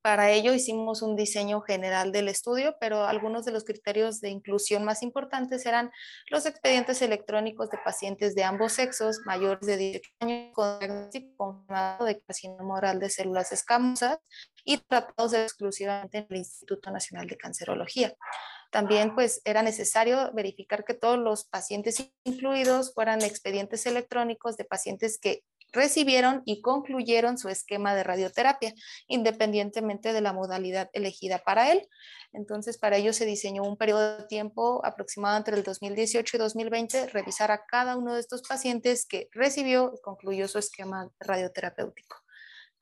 Para 0.04 0.32
ello 0.32 0.54
hicimos 0.54 1.02
un 1.02 1.16
diseño 1.16 1.62
general 1.62 2.12
del 2.12 2.28
estudio, 2.28 2.76
pero 2.78 3.06
algunos 3.06 3.46
de 3.46 3.54
los 3.54 3.64
criterios 3.64 4.20
de 4.20 4.32
inclusión 4.32 4.84
más 4.84 5.02
importantes 5.02 5.66
eran 5.66 5.92
los 6.30 6.46
expedientes 6.46 7.02
electrónicos 7.02 7.70
de 7.70 7.78
pacientes 7.78 8.36
de 8.36 8.44
ambos 8.44 8.74
sexos 8.74 9.22
mayores 9.26 9.66
de 9.66 9.78
18 9.78 10.10
años 10.20 10.54
con 10.54 10.80
diagnóstico 10.80 11.38
confirmado 11.38 12.04
de 12.04 12.20
carcinoma 12.20 12.76
oral 12.76 13.00
de 13.00 13.10
células 13.10 13.54
escamosas 13.54 14.18
y 14.66 14.78
tratados 14.80 15.34
exclusivamente 15.36 16.18
en 16.18 16.28
el 16.30 16.36
Instituto 16.36 16.92
Nacional 16.92 17.26
de 17.28 17.38
Cancerología. 17.38 18.14
También 18.74 19.14
pues 19.14 19.40
era 19.46 19.62
necesario 19.62 20.34
verificar 20.34 20.84
que 20.84 20.96
todos 20.96 21.20
los 21.20 21.46
pacientes 21.46 22.12
incluidos 22.26 22.92
fueran 22.94 23.22
expedientes 23.22 23.86
electrónicos 23.86 24.58
de 24.58 24.66
pacientes 24.66 25.18
que 25.18 25.44
recibieron 25.74 26.44
y 26.46 26.62
concluyeron 26.62 27.38
su 27.38 27.50
esquema 27.50 27.94
de 27.96 28.04
radioterapia, 28.04 28.74
independientemente 29.08 30.14
de 30.14 30.22
la 30.22 30.32
modalidad 30.32 30.90
elegida 30.94 31.40
para 31.40 31.72
él. 31.72 31.88
Entonces, 32.32 32.78
para 32.78 32.98
ello 32.98 33.12
se 33.12 33.26
diseñó 33.26 33.64
un 33.64 33.78
periodo 33.78 34.18
de 34.18 34.26
tiempo 34.26 34.86
aproximado 34.86 35.38
entre 35.38 35.58
el 35.58 35.64
2018 35.64 36.38
y 36.38 36.40
2020, 36.40 37.08
revisar 37.08 37.52
a 37.52 37.66
cada 37.66 37.98
uno 37.98 38.14
de 38.14 38.22
estos 38.22 38.42
pacientes 38.44 39.06
que 39.06 39.28
recibió 39.32 39.92
y 39.96 40.02
concluyó 40.02 40.48
su 40.48 40.60
esquema 40.60 41.10
radioterapéutico. 41.20 42.23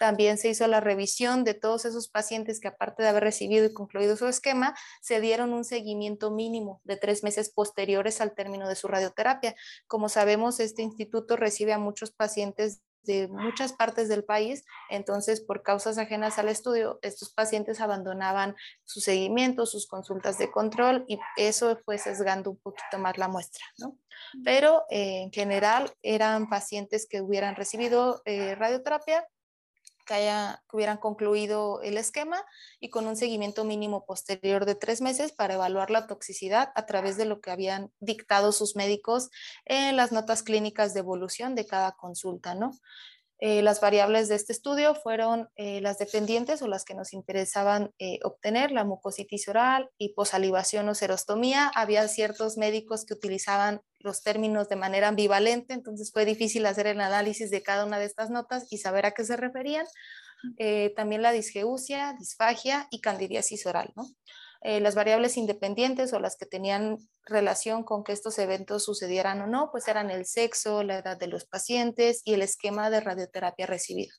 También 0.01 0.39
se 0.39 0.49
hizo 0.49 0.65
la 0.65 0.79
revisión 0.79 1.43
de 1.43 1.53
todos 1.53 1.85
esos 1.85 2.09
pacientes 2.09 2.59
que 2.59 2.69
aparte 2.69 3.03
de 3.03 3.09
haber 3.09 3.21
recibido 3.21 3.67
y 3.67 3.71
concluido 3.71 4.17
su 4.17 4.27
esquema, 4.27 4.73
se 4.99 5.21
dieron 5.21 5.53
un 5.53 5.63
seguimiento 5.63 6.31
mínimo 6.31 6.81
de 6.83 6.97
tres 6.97 7.23
meses 7.23 7.51
posteriores 7.53 8.19
al 8.19 8.33
término 8.33 8.67
de 8.67 8.73
su 8.73 8.87
radioterapia. 8.87 9.55
Como 9.85 10.09
sabemos, 10.09 10.59
este 10.59 10.81
instituto 10.81 11.37
recibe 11.37 11.73
a 11.73 11.77
muchos 11.77 12.09
pacientes 12.09 12.81
de 13.03 13.27
muchas 13.27 13.73
partes 13.73 14.09
del 14.09 14.23
país, 14.23 14.65
entonces 14.89 15.39
por 15.39 15.61
causas 15.61 15.99
ajenas 15.99 16.39
al 16.39 16.49
estudio, 16.49 16.97
estos 17.03 17.31
pacientes 17.31 17.79
abandonaban 17.79 18.55
su 18.83 19.01
seguimiento, 19.01 19.67
sus 19.67 19.85
consultas 19.85 20.39
de 20.39 20.49
control 20.49 21.05
y 21.07 21.19
eso 21.37 21.79
fue 21.85 21.99
sesgando 21.99 22.49
un 22.49 22.57
poquito 22.57 22.97
más 22.97 23.19
la 23.19 23.27
muestra, 23.27 23.63
¿no? 23.77 23.99
Pero 24.43 24.83
eh, 24.89 25.21
en 25.21 25.31
general 25.31 25.91
eran 26.01 26.49
pacientes 26.49 27.07
que 27.07 27.21
hubieran 27.21 27.55
recibido 27.55 28.23
eh, 28.25 28.55
radioterapia 28.55 29.27
que, 30.05 30.15
que 30.15 30.75
hubieran 30.75 30.97
concluido 30.97 31.81
el 31.81 31.97
esquema 31.97 32.43
y 32.79 32.89
con 32.89 33.07
un 33.07 33.15
seguimiento 33.15 33.63
mínimo 33.63 34.05
posterior 34.05 34.65
de 34.65 34.75
tres 34.75 35.01
meses 35.01 35.31
para 35.31 35.55
evaluar 35.55 35.91
la 35.91 36.07
toxicidad 36.07 36.71
a 36.75 36.85
través 36.85 37.17
de 37.17 37.25
lo 37.25 37.41
que 37.41 37.51
habían 37.51 37.91
dictado 37.99 38.51
sus 38.51 38.75
médicos 38.75 39.29
en 39.65 39.95
las 39.95 40.11
notas 40.11 40.43
clínicas 40.43 40.93
de 40.93 40.99
evolución 40.99 41.55
de 41.55 41.65
cada 41.65 41.93
consulta, 41.93 42.55
¿no? 42.55 42.71
Eh, 43.43 43.63
las 43.63 43.81
variables 43.81 44.29
de 44.29 44.35
este 44.35 44.53
estudio 44.53 44.93
fueron 44.93 45.49
eh, 45.55 45.81
las 45.81 45.97
dependientes 45.97 46.61
o 46.61 46.67
las 46.67 46.85
que 46.85 46.93
nos 46.93 47.11
interesaban 47.11 47.91
eh, 47.97 48.19
obtener, 48.23 48.71
la 48.71 48.83
mucositis 48.83 49.47
oral, 49.47 49.89
hiposalivación 49.97 50.87
o 50.87 50.93
serostomía. 50.93 51.71
Había 51.73 52.07
ciertos 52.07 52.57
médicos 52.57 53.03
que 53.03 53.15
utilizaban 53.15 53.81
los 53.97 54.21
términos 54.21 54.69
de 54.69 54.75
manera 54.75 55.07
ambivalente, 55.07 55.73
entonces 55.73 56.11
fue 56.13 56.23
difícil 56.23 56.67
hacer 56.67 56.85
el 56.85 57.01
análisis 57.01 57.49
de 57.49 57.63
cada 57.63 57.83
una 57.83 57.97
de 57.97 58.05
estas 58.05 58.29
notas 58.29 58.67
y 58.69 58.77
saber 58.77 59.07
a 59.07 59.11
qué 59.11 59.25
se 59.25 59.35
referían. 59.37 59.87
también 60.95 61.21
la 61.23 61.31
disgeusia, 61.31 62.15
disfagia 62.19 62.87
y 62.91 63.01
candidiasis 63.01 63.65
oral. 63.65 63.91
¿no? 63.95 64.05
Eh, 64.63 64.79
las 64.79 64.93
variables 64.93 65.37
independientes 65.37 66.13
o 66.13 66.19
las 66.19 66.37
que 66.37 66.45
tenían 66.45 66.99
relación 67.25 67.83
con 67.83 68.03
que 68.03 68.11
estos 68.11 68.37
eventos 68.37 68.85
sucedieran 68.85 69.41
o 69.41 69.47
no, 69.47 69.71
pues 69.71 69.87
eran 69.87 70.11
el 70.11 70.25
sexo, 70.25 70.83
la 70.83 70.99
edad 70.99 71.17
de 71.17 71.25
los 71.25 71.45
pacientes 71.45 72.21
y 72.25 72.35
el 72.35 72.43
esquema 72.43 72.91
de 72.91 73.01
radioterapia 73.01 73.65
recibido. 73.65 74.13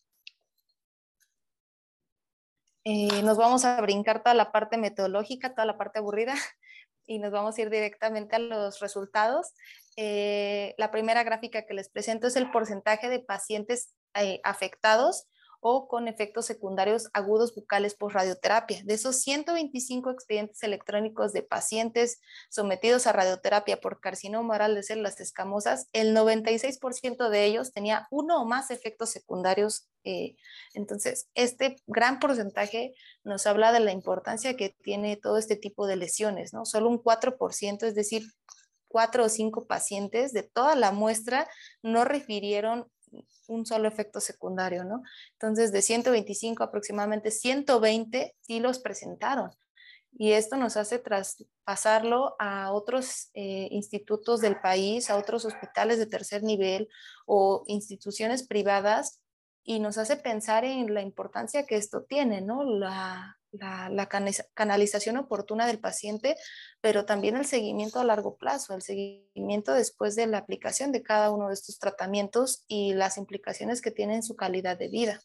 Eh, 2.85 3.23
nos 3.23 3.37
vamos 3.37 3.65
a 3.65 3.81
brincar 3.81 4.25
toda 4.25 4.35
la 4.35 4.51
parte 4.51 4.77
metodológica, 4.79 5.55
toda 5.55 5.67
la 5.67 5.79
parte 5.79 6.01
aburrida 6.01 6.35
y 7.07 7.21
nos 7.21 7.31
vamos 7.31 7.57
a 7.57 7.63
ir 7.63 7.71
directamente 7.71 8.35
a 8.35 8.41
los 8.41 8.81
resultados. 8.81 9.53
Eh, 9.97 10.75
la 10.77 10.91
primera 10.91 11.23
gráfica 11.23 11.67
que 11.67 11.75
les 11.75 11.89
presento 11.89 12.27
es 12.27 12.35
el 12.35 12.51
porcentaje 12.51 13.09
de 13.09 13.21
pacientes 13.21 13.95
afectados 14.43 15.29
o 15.65 15.87
con 15.87 16.09
efectos 16.09 16.45
secundarios 16.45 17.09
agudos 17.13 17.55
bucales 17.55 17.95
por 17.95 18.13
radioterapia. 18.13 18.83
De 18.85 18.95
esos 18.95 19.21
125 19.21 20.11
expedientes 20.11 20.61
electrónicos 20.65 21.33
de 21.33 21.45
pacientes 21.45 22.21
sometidos 22.51 23.07
a 23.07 23.13
radioterapia 23.13 23.81
por 23.81 24.01
carcinoma 24.01 24.57
oral 24.57 24.75
de 24.75 24.83
células 24.83 25.21
escamosas, 25.21 25.87
el 25.93 26.17
96% 26.17 27.29
de 27.29 27.45
ellos 27.45 27.73
tenía 27.73 28.09
uno 28.11 28.43
o 28.43 28.45
más 28.45 28.73
efectos 28.73 29.11
secundarios. 29.11 29.89
Eh, 30.03 30.35
entonces, 30.75 31.29
este 31.35 31.77
gran 31.87 32.19
porcentaje 32.19 32.93
nos 33.23 33.47
habla 33.47 33.71
de 33.71 33.79
la 33.79 33.93
importancia 33.93 34.57
que 34.57 34.75
tiene 34.83 35.17
todo 35.17 35.39
este 35.39 35.55
tipo 35.55 35.87
de 35.87 35.95
lesiones, 35.95 36.53
¿no? 36.53 36.67
Solo 36.67 36.89
un 36.89 37.01
4%, 37.01 37.87
es 37.87 37.95
decir, 37.95 38.25
cuatro 38.89 39.25
o 39.25 39.29
cinco 39.29 39.67
pacientes 39.67 40.33
de 40.33 40.43
toda 40.43 40.77
la 40.77 40.93
muestra 40.93 41.49
no 41.83 42.05
refirieron 42.05 42.92
un 43.49 43.67
solo 43.67 43.89
efecto 43.89 44.21
secundario, 44.21 44.85
¿no? 44.85 45.03
Entonces, 45.33 45.73
de 45.73 45.83
125 45.83 46.63
aproximadamente 46.65 47.31
120 47.31 48.35
sí 48.41 48.61
los 48.61 48.79
presentaron. 48.79 49.51
Y 50.13 50.33
esto 50.33 50.57
nos 50.57 50.77
hace 50.77 50.99
traspasarlo 50.99 52.37
a 52.39 52.73
otros 52.73 53.31
eh, 53.35 53.69
institutos 53.71 54.41
del 54.41 54.61
país, 54.61 55.09
a 55.09 55.17
otros 55.17 55.45
hospitales 55.45 55.99
de 55.99 56.07
tercer 56.07 56.43
nivel 56.43 56.89
o 57.25 57.65
instituciones 57.67 58.47
privadas 58.47 59.21
y 59.65 59.81
nos 59.81 59.97
hace 59.97 60.17
pensar 60.17 60.65
en 60.65 60.93
la 60.93 61.03
importancia 61.03 61.65
que 61.67 61.77
esto 61.77 62.03
tiene, 62.03 62.43
¿no? 62.43 62.65
La, 62.65 63.39
la, 63.53 64.09
canalización 64.55 65.17
oportuna 65.17 65.67
del 65.67 65.79
paciente, 65.79 66.37
pero 66.81 67.05
también 67.05 67.37
el 67.37 67.45
seguimiento 67.45 68.01
a 68.01 68.05
largo 68.05 68.37
plazo, 68.37 68.75
el 68.75 68.83
seguimiento 68.83 69.75
después 69.75 70.17
de 70.17 70.27
la 70.27 70.39
aplicación 70.39 70.93
de 70.93 71.03
cada 71.03 71.31
uno 71.31 71.49
de 71.49 71.55
estos 71.55 71.79
tratamientos 71.79 72.65
y 72.67 72.95
las 72.95 73.19
implicaciones 73.19 73.83
que 73.83 73.91
tienen 73.91 74.17
en 74.17 74.23
su 74.23 74.37
calidad 74.37 74.79
de 74.79 74.89
vida. 74.89 75.21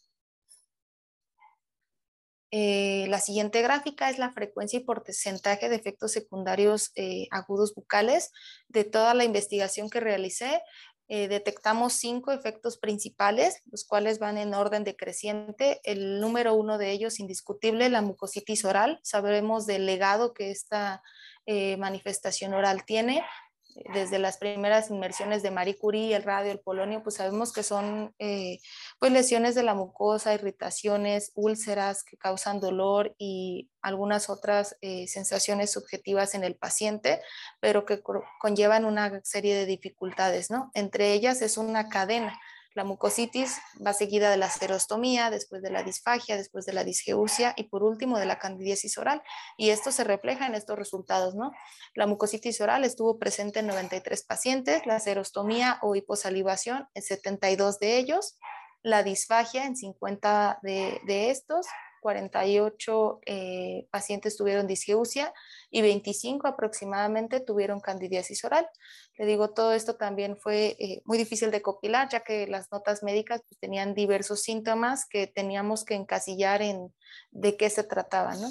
Eh, 2.50 3.06
la 3.10 3.20
siguiente 3.20 3.60
gráfica 3.60 4.08
es 4.08 4.18
la 4.18 4.32
frecuencia 4.32 4.78
y 4.78 4.84
porcentaje 4.84 5.68
de 5.68 5.76
efectos 5.76 6.12
secundarios 6.12 6.92
eh, 6.94 7.28
agudos 7.30 7.74
bucales 7.74 8.32
de 8.68 8.84
toda 8.84 9.12
la 9.12 9.24
investigación 9.24 9.90
que 9.90 10.00
realicé. 10.00 10.62
Eh, 11.08 11.26
detectamos 11.26 11.94
cinco 11.94 12.32
efectos 12.32 12.76
principales, 12.76 13.62
los 13.70 13.84
cuales 13.84 14.18
van 14.18 14.36
en 14.36 14.52
orden 14.52 14.84
decreciente. 14.84 15.80
El 15.84 16.20
número 16.20 16.54
uno 16.54 16.76
de 16.76 16.90
ellos, 16.90 17.18
indiscutible, 17.18 17.88
la 17.88 18.02
mucositis 18.02 18.64
oral. 18.64 19.00
Sabremos 19.02 19.66
del 19.66 19.86
legado 19.86 20.34
que 20.34 20.50
esta 20.50 21.02
eh, 21.46 21.78
manifestación 21.78 22.52
oral 22.52 22.84
tiene 22.84 23.24
desde 23.92 24.18
las 24.18 24.38
primeras 24.38 24.90
inmersiones 24.90 25.42
de 25.42 25.50
Marie 25.50 25.76
Curie, 25.76 26.14
el 26.14 26.22
radio, 26.22 26.52
el 26.52 26.60
polonio, 26.60 27.02
pues 27.02 27.16
sabemos 27.16 27.52
que 27.52 27.62
son 27.62 28.14
eh, 28.18 28.58
pues 28.98 29.12
lesiones 29.12 29.54
de 29.54 29.62
la 29.62 29.74
mucosa, 29.74 30.34
irritaciones, 30.34 31.32
úlceras 31.34 32.04
que 32.04 32.16
causan 32.16 32.60
dolor 32.60 33.14
y 33.18 33.70
algunas 33.82 34.30
otras 34.30 34.76
eh, 34.80 35.06
sensaciones 35.06 35.72
subjetivas 35.72 36.34
en 36.34 36.44
el 36.44 36.56
paciente, 36.56 37.20
pero 37.60 37.84
que 37.84 38.00
conllevan 38.40 38.84
una 38.84 39.20
serie 39.24 39.54
de 39.54 39.66
dificultades, 39.66 40.50
¿no? 40.50 40.70
Entre 40.74 41.12
ellas 41.12 41.42
es 41.42 41.58
una 41.58 41.88
cadena 41.88 42.38
La 42.78 42.84
mucositis 42.84 43.58
va 43.84 43.92
seguida 43.92 44.30
de 44.30 44.36
la 44.36 44.48
serostomía, 44.48 45.30
después 45.30 45.62
de 45.62 45.70
la 45.72 45.82
disfagia, 45.82 46.36
después 46.36 46.64
de 46.64 46.72
la 46.72 46.84
disgeusia 46.84 47.52
y 47.56 47.64
por 47.64 47.82
último 47.82 48.20
de 48.20 48.24
la 48.24 48.38
candidiasis 48.38 48.98
oral. 48.98 49.20
Y 49.56 49.70
esto 49.70 49.90
se 49.90 50.04
refleja 50.04 50.46
en 50.46 50.54
estos 50.54 50.78
resultados, 50.78 51.34
¿no? 51.34 51.50
La 51.96 52.06
mucositis 52.06 52.60
oral 52.60 52.84
estuvo 52.84 53.18
presente 53.18 53.58
en 53.58 53.66
93 53.66 54.22
pacientes, 54.22 54.86
la 54.86 55.00
serostomía 55.00 55.80
o 55.82 55.96
hiposalivación 55.96 56.86
en 56.94 57.02
72 57.02 57.80
de 57.80 57.98
ellos, 57.98 58.38
la 58.84 59.02
disfagia 59.02 59.64
en 59.64 59.74
50 59.74 60.60
de, 60.62 61.00
de 61.04 61.30
estos, 61.32 61.66
48 62.08 63.20
eh, 63.26 63.86
pacientes 63.90 64.34
tuvieron 64.38 64.66
disgeusia 64.66 65.34
y 65.70 65.82
25 65.82 66.48
aproximadamente 66.48 67.40
tuvieron 67.40 67.80
candidiasis 67.80 68.42
oral. 68.46 68.66
Le 69.18 69.26
digo, 69.26 69.50
todo 69.50 69.74
esto 69.74 69.96
también 69.96 70.38
fue 70.38 70.74
eh, 70.78 71.02
muy 71.04 71.18
difícil 71.18 71.50
de 71.50 71.60
copilar, 71.60 72.08
ya 72.08 72.20
que 72.20 72.46
las 72.46 72.72
notas 72.72 73.02
médicas 73.02 73.42
pues, 73.46 73.58
tenían 73.60 73.94
diversos 73.94 74.40
síntomas 74.40 75.04
que 75.06 75.26
teníamos 75.26 75.84
que 75.84 75.96
encasillar 75.96 76.62
en 76.62 76.94
de 77.30 77.58
qué 77.58 77.68
se 77.68 77.84
trataba, 77.84 78.34
¿no? 78.36 78.48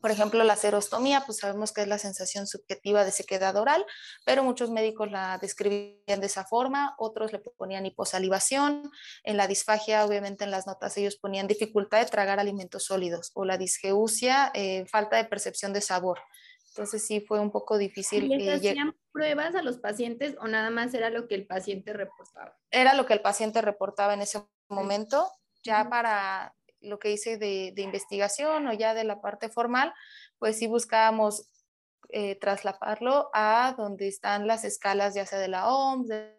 Por 0.00 0.10
ejemplo, 0.10 0.44
la 0.44 0.56
serostomía, 0.56 1.22
pues 1.26 1.38
sabemos 1.38 1.72
que 1.72 1.82
es 1.82 1.88
la 1.88 1.98
sensación 1.98 2.46
subjetiva 2.46 3.04
de 3.04 3.10
sequedad 3.10 3.56
oral, 3.56 3.84
pero 4.24 4.44
muchos 4.44 4.70
médicos 4.70 5.10
la 5.10 5.38
describían 5.38 6.20
de 6.20 6.26
esa 6.26 6.44
forma, 6.44 6.94
otros 6.98 7.32
le 7.32 7.38
ponían 7.38 7.86
hiposalivación, 7.86 8.90
en 9.24 9.36
la 9.36 9.46
disfagia, 9.46 10.04
obviamente 10.04 10.44
en 10.44 10.50
las 10.50 10.66
notas 10.66 10.96
ellos 10.96 11.16
ponían 11.16 11.46
dificultad 11.46 12.00
de 12.00 12.10
tragar 12.10 12.38
alimentos 12.38 12.84
sólidos, 12.84 13.32
o 13.34 13.44
la 13.44 13.58
disgeusia, 13.58 14.50
eh, 14.54 14.86
falta 14.86 15.16
de 15.16 15.24
percepción 15.24 15.72
de 15.72 15.80
sabor. 15.80 16.20
Entonces 16.74 17.06
sí 17.06 17.20
fue 17.20 17.38
un 17.38 17.52
poco 17.52 17.78
difícil. 17.78 18.24
¿Y 18.24 18.36
les 18.36 18.56
hacían 18.56 18.96
pruebas 19.12 19.54
a 19.54 19.62
los 19.62 19.78
pacientes 19.78 20.34
o 20.40 20.48
nada 20.48 20.70
más 20.70 20.92
era 20.92 21.08
lo 21.08 21.28
que 21.28 21.36
el 21.36 21.46
paciente 21.46 21.92
reportaba? 21.92 22.58
Era 22.68 22.94
lo 22.94 23.06
que 23.06 23.12
el 23.12 23.20
paciente 23.20 23.62
reportaba 23.62 24.14
en 24.14 24.22
ese 24.22 24.44
momento. 24.68 25.30
Ya 25.62 25.88
para 25.88 26.52
lo 26.84 26.98
que 26.98 27.12
hice 27.12 27.38
de, 27.38 27.72
de, 27.74 27.82
investigación 27.82 28.66
o 28.66 28.72
ya 28.72 28.94
de 28.94 29.04
la 29.04 29.20
parte 29.20 29.48
formal, 29.48 29.92
pues 30.38 30.58
sí 30.58 30.66
buscábamos 30.66 31.48
eh, 32.16 32.36
trasladarlo 32.36 33.28
a 33.34 33.74
donde 33.76 34.06
están 34.06 34.46
las 34.46 34.62
escalas 34.64 35.16
ya 35.16 35.26
sea 35.26 35.40
de 35.40 35.48
la 35.48 35.68
OMS, 35.68 36.06
del 36.06 36.32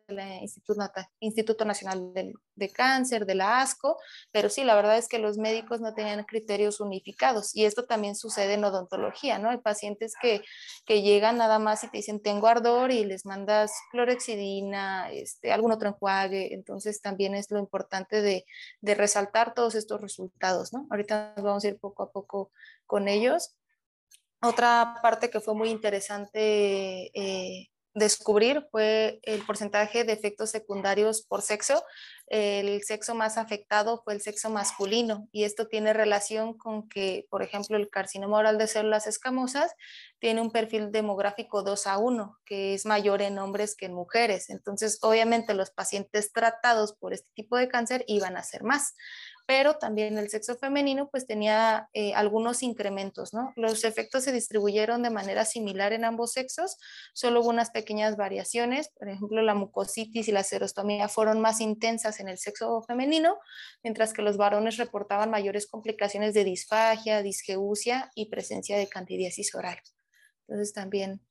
Instituto, 1.20 1.66
Nacional 1.66 2.14
de, 2.14 2.70
Cáncer, 2.70 3.26
de 3.26 3.36
la 3.36 3.60
ASCO, 3.60 3.98
pero 4.32 4.48
sí, 4.48 4.64
la 4.64 4.76
verdad 4.76 4.98
es 4.98 5.10
que 5.10 5.20
los 5.20 5.38
médicos 5.38 5.82
no 5.82 5.94
tenían 5.94 6.24
criterios 6.24 6.80
unificados 6.80 7.54
y 7.54 7.66
esto 7.66 7.84
también 7.84 8.16
sucede 8.16 8.54
en 8.54 8.64
odontología, 8.64 9.38
¿no? 9.38 9.50
Hay 9.50 9.58
pacientes 9.58 10.14
que, 10.22 10.42
que 10.86 11.02
llegan 11.02 11.38
nada 11.38 11.60
más 11.60 11.84
y 11.84 11.90
te 11.90 11.98
dicen 11.98 12.22
tengo 12.22 12.48
ardor 12.48 12.92
y 12.92 13.04
les 13.04 13.26
mandas 13.26 13.74
clorexidina, 13.92 15.12
este, 15.12 15.52
algún 15.52 15.74
otro 15.74 15.90
enjuague, 15.90 16.54
entonces 16.54 17.02
también 17.02 17.36
es 17.36 17.52
lo 17.52 17.60
importante 17.60 18.22
de, 18.22 18.46
de 18.80 18.96
resaltar 18.96 19.54
todos 19.54 19.76
estos 19.76 20.00
resultados, 20.00 20.72
¿no? 20.72 20.88
Ahorita 20.90 21.34
vamos 21.36 21.66
a 21.66 21.68
ir 21.68 21.78
poco 21.80 22.04
a 22.04 22.12
poco 22.14 22.50
con 22.86 23.10
ellos. 23.10 23.58
Otra 24.46 25.00
parte 25.02 25.32
que 25.32 25.40
fue 25.40 25.56
muy 25.56 25.70
interesante 25.70 27.10
eh, 27.20 27.70
descubrir 27.96 28.68
fue 28.70 29.20
el 29.24 29.42
porcentaje 29.44 30.04
de 30.04 30.14
efectos 30.14 30.52
secundarios 30.52 31.24
por 31.24 31.42
sexo. 31.42 31.84
El 32.28 32.84
sexo 32.84 33.16
más 33.16 33.40
afectado 33.40 34.02
fue 34.04 34.14
el 34.14 34.22
sexo 34.22 34.52
masculino 34.52 35.28
y 35.32 35.46
esto 35.46 35.68
tiene 35.68 35.94
relación 35.94 36.56
con 36.56 36.88
que, 36.88 37.26
por 37.32 37.42
ejemplo, 37.42 37.76
el 37.76 37.90
carcinoma 37.90 38.38
oral 38.38 38.60
de 38.60 38.68
células 38.68 39.08
escamosas 39.08 39.74
tiene 40.20 40.42
un 40.42 40.52
perfil 40.52 40.92
demográfico 40.92 41.64
2 41.64 41.88
a 41.88 41.98
1, 41.98 42.38
que 42.46 42.76
es 42.76 42.86
mayor 42.86 43.24
en 43.24 43.40
hombres 43.40 43.76
que 43.76 43.88
en 43.88 43.94
mujeres. 43.94 44.52
Entonces, 44.52 45.00
obviamente 45.02 45.56
los 45.56 45.72
pacientes 45.72 46.32
tratados 46.32 46.94
por 46.94 47.14
este 47.14 47.32
tipo 47.34 47.58
de 47.58 47.68
cáncer 47.68 48.04
iban 48.08 48.38
a 48.38 48.44
ser 48.44 48.64
más 48.64 48.94
pero 49.46 49.78
también 49.78 50.18
el 50.18 50.30
sexo 50.30 50.56
femenino 50.56 51.10
pues 51.10 51.28
tenía 51.28 51.90
eh, 51.94 52.14
algunos 52.14 52.64
incrementos. 52.64 53.32
Los 53.56 53.84
efectos 53.84 54.24
se 54.24 54.32
distribuyeron 54.32 55.04
de 55.04 55.10
manera 55.10 55.46
similar 55.46 55.94
en 55.94 56.06
ambos 56.06 56.32
sexos, 56.32 56.78
solo 57.14 57.42
hubo 57.42 57.50
unas 57.50 57.70
pequeñas 57.70 58.18
variaciones, 58.18 58.90
por 58.98 59.10
ejemplo, 59.10 59.42
la 59.42 59.54
mucositis 59.54 60.28
y 60.28 60.32
la 60.32 60.44
serostomía 60.44 61.08
fueron 61.08 61.42
más 61.42 61.62
intensas 61.62 62.20
en 62.20 62.30
el 62.30 62.38
sexo 62.38 62.82
femenino, 62.84 63.38
mientras 63.84 64.14
que 64.14 64.22
los 64.22 64.38
varones 64.38 64.78
reportaban 64.78 65.30
mayores 65.30 65.68
complicaciones 65.68 66.34
de 66.34 66.44
disfagia, 66.44 67.22
disgeusia 67.22 68.12
y 68.16 68.30
presencia 68.30 68.78
de 68.78 68.88
candidiasis 68.88 69.54
oral. 69.54 69.80
Entonces 70.48 70.74
también 70.74 71.22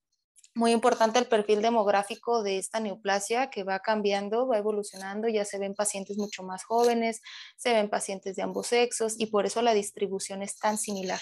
muy 0.55 0.73
importante 0.73 1.19
el 1.19 1.27
perfil 1.27 1.63
demográfico 1.63 2.43
de 2.43 2.59
esta 2.59 2.81
neoplasia 2.81 3.51
que 3.51 3.65
va 3.65 3.81
cambiando, 3.81 4.47
va 4.47 4.59
evolucionando, 4.59 5.29
ya 5.29 5.45
se 5.45 5.59
ven 5.59 5.75
pacientes 5.75 6.17
mucho 6.17 6.43
más 6.43 6.65
jóvenes, 6.65 7.21
se 7.57 7.73
ven 7.73 7.91
pacientes 7.91 8.37
de 8.37 8.43
ambos 8.43 8.69
sexos 8.69 9.15
y 9.19 9.27
por 9.27 9.47
eso 9.47 9.63
la 9.63 9.75
distribución 9.75 10.43
es 10.43 10.59
tan 10.59 10.79
similar. 10.79 11.21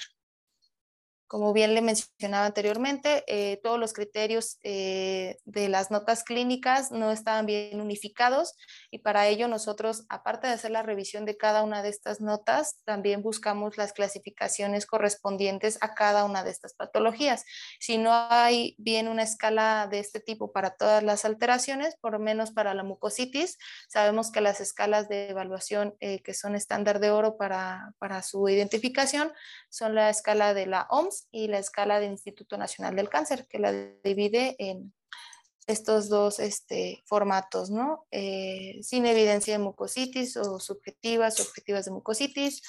Como 1.32 1.54
bien 1.54 1.72
le 1.72 1.80
mencionaba 1.80 2.44
anteriormente, 2.44 3.24
eh, 3.26 3.58
todos 3.62 3.80
los 3.80 3.94
criterios 3.94 4.58
eh, 4.64 5.38
de 5.46 5.70
las 5.70 5.90
notas 5.90 6.24
clínicas 6.24 6.92
no 6.92 7.10
estaban 7.10 7.46
bien 7.46 7.80
unificados 7.80 8.54
y 8.90 8.98
para 8.98 9.26
ello 9.28 9.48
nosotros, 9.48 10.04
aparte 10.10 10.46
de 10.46 10.52
hacer 10.52 10.72
la 10.72 10.82
revisión 10.82 11.24
de 11.24 11.38
cada 11.38 11.62
una 11.62 11.82
de 11.82 11.88
estas 11.88 12.20
notas, 12.20 12.82
también 12.84 13.22
buscamos 13.22 13.78
las 13.78 13.94
clasificaciones 13.94 14.84
correspondientes 14.84 15.78
a 15.80 15.94
cada 15.94 16.26
una 16.26 16.44
de 16.44 16.50
estas 16.50 16.74
patologías. 16.74 17.46
Si 17.80 17.96
no 17.96 18.10
hay 18.12 18.74
bien 18.76 19.08
una 19.08 19.22
escala 19.22 19.88
de 19.90 20.00
este 20.00 20.20
tipo 20.20 20.52
para 20.52 20.76
todas 20.76 21.02
las 21.02 21.24
alteraciones, 21.24 21.96
por 22.02 22.12
lo 22.12 22.18
menos 22.18 22.50
para 22.50 22.74
la 22.74 22.84
mucositis, 22.84 23.56
sabemos 23.88 24.32
que 24.32 24.42
las 24.42 24.60
escalas 24.60 25.08
de 25.08 25.30
evaluación 25.30 25.94
eh, 26.00 26.22
que 26.22 26.34
son 26.34 26.54
estándar 26.54 27.00
de 27.00 27.10
oro 27.10 27.38
para, 27.38 27.94
para 27.98 28.20
su 28.20 28.46
identificación 28.50 29.32
son 29.70 29.94
la 29.94 30.10
escala 30.10 30.52
de 30.52 30.66
la 30.66 30.86
OMS, 30.90 31.21
y 31.30 31.48
la 31.48 31.58
escala 31.58 32.00
del 32.00 32.10
Instituto 32.10 32.56
Nacional 32.56 32.96
del 32.96 33.08
Cáncer, 33.08 33.46
que 33.48 33.58
la 33.58 33.72
divide 34.02 34.56
en 34.58 34.92
estos 35.66 36.08
dos 36.08 36.38
este, 36.40 37.02
formatos, 37.06 37.70
¿no? 37.70 38.06
Eh, 38.10 38.78
sin 38.82 39.06
evidencia 39.06 39.54
de 39.54 39.62
mucositis 39.62 40.36
o 40.36 40.58
subjetivas, 40.58 41.40
objetivas 41.40 41.84
de 41.84 41.92
mucositis, 41.92 42.62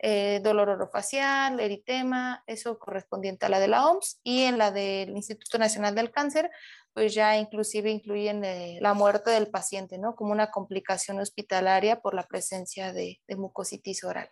eh, 0.00 0.40
dolor 0.42 0.68
orofacial, 0.68 1.58
eritema, 1.60 2.44
eso 2.46 2.78
correspondiente 2.78 3.46
a 3.46 3.48
la 3.48 3.60
de 3.60 3.68
la 3.68 3.88
OMS, 3.88 4.20
y 4.22 4.42
en 4.42 4.56
la 4.56 4.70
del 4.70 5.10
Instituto 5.10 5.58
Nacional 5.58 5.94
del 5.94 6.10
Cáncer, 6.10 6.50
pues 6.94 7.14
ya 7.14 7.36
inclusive 7.36 7.90
incluyen 7.90 8.44
eh, 8.44 8.78
la 8.80 8.94
muerte 8.94 9.30
del 9.30 9.50
paciente, 9.50 9.98
¿no? 9.98 10.14
Como 10.16 10.32
una 10.32 10.50
complicación 10.50 11.18
hospitalaria 11.20 12.00
por 12.00 12.14
la 12.14 12.26
presencia 12.26 12.92
de, 12.92 13.20
de 13.26 13.36
mucositis 13.36 14.04
oral. 14.04 14.30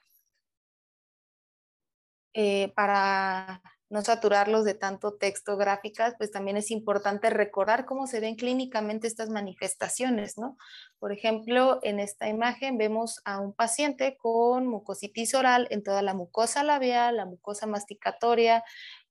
Eh, 2.39 2.71
para 2.77 3.63
no 3.89 4.03
saturarlos 4.03 4.67
de 4.67 4.75
tanto 4.75 5.15
texto 5.15 5.57
gráficas, 5.57 6.17
pues 6.19 6.31
también 6.31 6.59
es 6.59 6.71
importante 6.71 7.31
recordar 7.31 7.87
cómo 7.87 8.07
se 8.07 8.21
ven 8.21 8.37
clínicamente 8.37 9.07
estas 9.07 9.31
manifestaciones, 9.31 10.37
¿no? 10.37 10.59
Por 10.99 11.13
ejemplo, 11.13 11.81
en 11.83 11.99
esta 11.99 12.29
imagen 12.29 12.77
vemos 12.77 13.23
a 13.25 13.41
un 13.41 13.55
paciente 13.55 14.19
con 14.19 14.67
mucositis 14.67 15.35
oral 15.35 15.67
en 15.71 15.83
toda 15.83 16.03
la 16.03 16.13
mucosa 16.13 16.63
labial, 16.63 17.17
la 17.17 17.25
mucosa 17.25 17.67
masticatoria, 17.67 18.63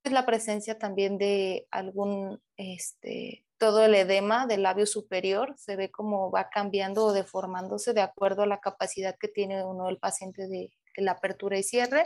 es 0.03 0.11
la 0.11 0.27
presencia 0.27 0.77
también 0.77 1.17
de 1.17 1.65
algún, 1.71 2.43
este, 2.57 3.43
todo 3.57 3.83
el 3.85 3.95
edema 3.95 4.45
del 4.45 4.61
labio 4.61 4.85
superior, 4.85 5.55
se 5.57 5.75
ve 5.75 5.89
cómo 5.89 6.29
va 6.29 6.49
cambiando 6.49 7.05
o 7.05 7.13
deformándose 7.13 7.93
de 7.93 8.01
acuerdo 8.01 8.43
a 8.43 8.47
la 8.47 8.59
capacidad 8.59 9.17
que 9.19 9.29
tiene 9.29 9.63
uno 9.63 9.89
el 9.89 9.97
paciente 9.97 10.47
de 10.47 10.71
la 10.97 11.13
apertura 11.13 11.57
y 11.57 11.63
cierre 11.63 12.05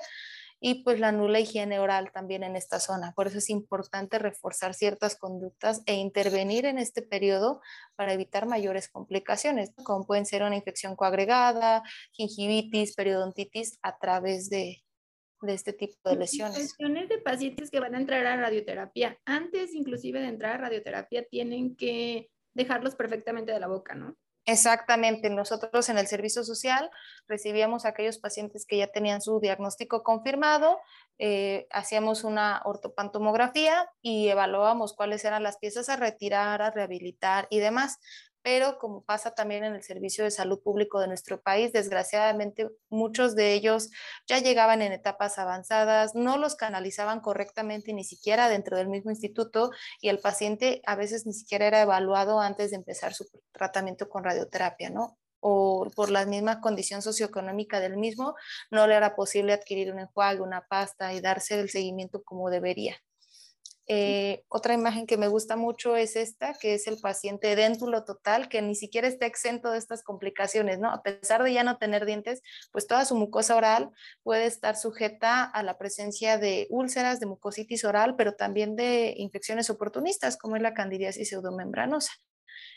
y 0.59 0.83
pues 0.83 0.99
la 0.99 1.11
nula 1.11 1.39
higiene 1.39 1.79
oral 1.79 2.11
también 2.11 2.43
en 2.43 2.55
esta 2.55 2.79
zona. 2.79 3.13
Por 3.15 3.27
eso 3.27 3.37
es 3.37 3.49
importante 3.49 4.19
reforzar 4.19 4.73
ciertas 4.73 5.15
conductas 5.15 5.81
e 5.85 5.95
intervenir 5.95 6.65
en 6.65 6.77
este 6.77 7.01
periodo 7.01 7.61
para 7.95 8.13
evitar 8.13 8.45
mayores 8.45 8.89
complicaciones, 8.89 9.71
como 9.83 10.05
pueden 10.05 10.25
ser 10.25 10.43
una 10.43 10.55
infección 10.55 10.95
coagregada, 10.95 11.83
gingivitis, 12.11 12.95
periodontitis 12.95 13.79
a 13.81 13.97
través 13.97 14.49
de, 14.49 14.83
de 15.41 15.53
este 15.53 15.73
tipo 15.73 16.09
de 16.09 16.17
lesiones. 16.17 16.75
de 16.77 17.17
pacientes 17.19 17.71
que 17.71 17.79
van 17.79 17.95
a 17.95 17.99
entrar 17.99 18.25
a 18.25 18.35
radioterapia, 18.35 19.17
antes 19.25 19.73
inclusive 19.73 20.19
de 20.19 20.27
entrar 20.27 20.55
a 20.55 20.57
radioterapia, 20.57 21.25
tienen 21.25 21.75
que 21.75 22.29
dejarlos 22.53 22.95
perfectamente 22.95 23.53
de 23.53 23.59
la 23.59 23.67
boca, 23.67 23.95
¿no? 23.95 24.17
Exactamente, 24.51 25.29
nosotros 25.29 25.89
en 25.89 25.99
el 25.99 26.07
servicio 26.07 26.43
social 26.43 26.89
recibíamos 27.27 27.85
a 27.85 27.89
aquellos 27.89 28.17
pacientes 28.17 28.65
que 28.65 28.77
ya 28.79 28.87
tenían 28.87 29.21
su 29.21 29.39
diagnóstico 29.39 30.01
confirmado, 30.01 30.79
eh, 31.19 31.67
hacíamos 31.69 32.23
una 32.23 32.59
ortopantomografía 32.65 33.87
y 34.01 34.27
evaluábamos 34.29 34.95
cuáles 34.95 35.23
eran 35.23 35.43
las 35.43 35.57
piezas 35.59 35.87
a 35.89 35.97
retirar, 35.97 36.63
a 36.63 36.71
rehabilitar 36.71 37.45
y 37.51 37.59
demás 37.59 37.99
pero 38.41 38.77
como 38.79 39.03
pasa 39.03 39.31
también 39.35 39.63
en 39.63 39.75
el 39.75 39.83
servicio 39.83 40.23
de 40.23 40.31
salud 40.31 40.61
público 40.61 40.99
de 40.99 41.07
nuestro 41.07 41.41
país, 41.41 41.73
desgraciadamente 41.73 42.69
muchos 42.89 43.35
de 43.35 43.53
ellos 43.53 43.89
ya 44.27 44.39
llegaban 44.39 44.81
en 44.81 44.91
etapas 44.91 45.37
avanzadas, 45.39 46.15
no 46.15 46.37
los 46.37 46.55
canalizaban 46.55 47.19
correctamente 47.21 47.93
ni 47.93 48.03
siquiera 48.03 48.49
dentro 48.49 48.77
del 48.77 48.87
mismo 48.87 49.11
instituto 49.11 49.71
y 50.01 50.09
el 50.09 50.19
paciente 50.19 50.81
a 50.85 50.95
veces 50.95 51.25
ni 51.25 51.33
siquiera 51.33 51.67
era 51.67 51.81
evaluado 51.81 52.39
antes 52.39 52.71
de 52.71 52.77
empezar 52.77 53.13
su 53.13 53.25
tratamiento 53.51 54.09
con 54.09 54.23
radioterapia, 54.23 54.89
¿no? 54.89 55.17
o 55.41 55.89
por 55.95 56.11
la 56.11 56.25
misma 56.25 56.61
condición 56.61 57.01
socioeconómica 57.01 57.79
del 57.79 57.97
mismo, 57.97 58.35
no 58.71 58.87
le 58.87 58.95
era 58.95 59.15
posible 59.15 59.53
adquirir 59.53 59.91
un 59.91 59.99
enjuague, 59.99 60.41
una 60.41 60.65
pasta 60.67 61.13
y 61.13 61.21
darse 61.21 61.59
el 61.59 61.69
seguimiento 61.69 62.23
como 62.23 62.49
debería. 62.49 62.97
Eh, 63.91 64.43
otra 64.49 64.75
imagen 64.75 65.07
que 65.07 65.17
me 65.17 65.27
gusta 65.27 65.55
mucho 65.55 65.95
es 65.95 66.15
esta, 66.15 66.53
que 66.53 66.75
es 66.75 66.85
el 66.85 66.99
paciente 67.01 67.55
déntulo 67.55 68.03
total, 68.05 68.47
que 68.47 68.61
ni 68.61 68.75
siquiera 68.75 69.07
está 69.07 69.25
exento 69.25 69.71
de 69.71 69.79
estas 69.79 70.03
complicaciones, 70.03 70.77
¿no? 70.77 70.91
A 70.91 71.01
pesar 71.01 71.41
de 71.43 71.53
ya 71.53 71.63
no 71.63 71.79
tener 71.79 72.05
dientes, 72.05 72.43
pues 72.71 72.85
toda 72.85 73.03
su 73.05 73.15
mucosa 73.15 73.55
oral 73.55 73.89
puede 74.21 74.45
estar 74.45 74.75
sujeta 74.77 75.43
a 75.43 75.63
la 75.63 75.79
presencia 75.79 76.37
de 76.37 76.67
úlceras, 76.69 77.19
de 77.19 77.25
mucositis 77.25 77.83
oral, 77.83 78.15
pero 78.15 78.35
también 78.35 78.75
de 78.75 79.15
infecciones 79.17 79.71
oportunistas, 79.71 80.37
como 80.37 80.55
es 80.55 80.61
la 80.61 80.75
candidiasis 80.75 81.29
pseudomembranosa. 81.29 82.11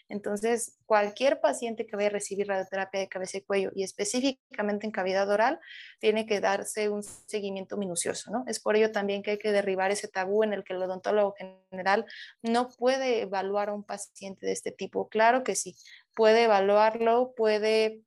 Entonces, 0.09 0.79
cualquier 0.87 1.41
paciente 1.41 1.87
que 1.87 1.97
vaya 1.97 2.09
a 2.09 2.13
recibir 2.13 2.49
radioterapia 2.49 3.01
de 3.01 3.09
cabeza 3.09 3.39
y 3.39 3.43
cuello 3.43 3.71
y 3.75 3.83
específicamente 3.83 4.87
en 4.87 4.93
cavidad 4.93 5.29
oral, 5.31 5.59
tiene 5.99 6.27
que 6.27 6.41
darse 6.41 6.89
un 6.89 7.03
seguimiento 7.03 7.77
minucioso, 7.77 8.31
¿no? 8.31 8.45
Es 8.47 8.61
por 8.61 8.77
ello 8.77 8.93
también 8.93 9.23
que 9.23 9.33
hay 9.33 9.39
que 9.39 9.53
derribar 9.53 9.91
ese 9.91 10.09
tabú 10.09 10.43
en 10.45 10.53
el 10.53 10.65
que 10.65 10.75
el 10.75 10.83
odontólogo 10.83 11.35
general 11.71 12.07
no 12.43 12.69
puede 12.69 13.23
evaluar 13.23 13.71
a 13.71 13.75
un 13.75 13.85
paciente 13.85 14.47
de 14.47 14.53
este 14.53 14.73
tipo. 14.73 15.09
Claro 15.09 15.45
que 15.45 15.55
sí, 15.55 15.77
puede 16.15 16.45
evaluarlo, 16.45 17.35
puede 17.37 18.03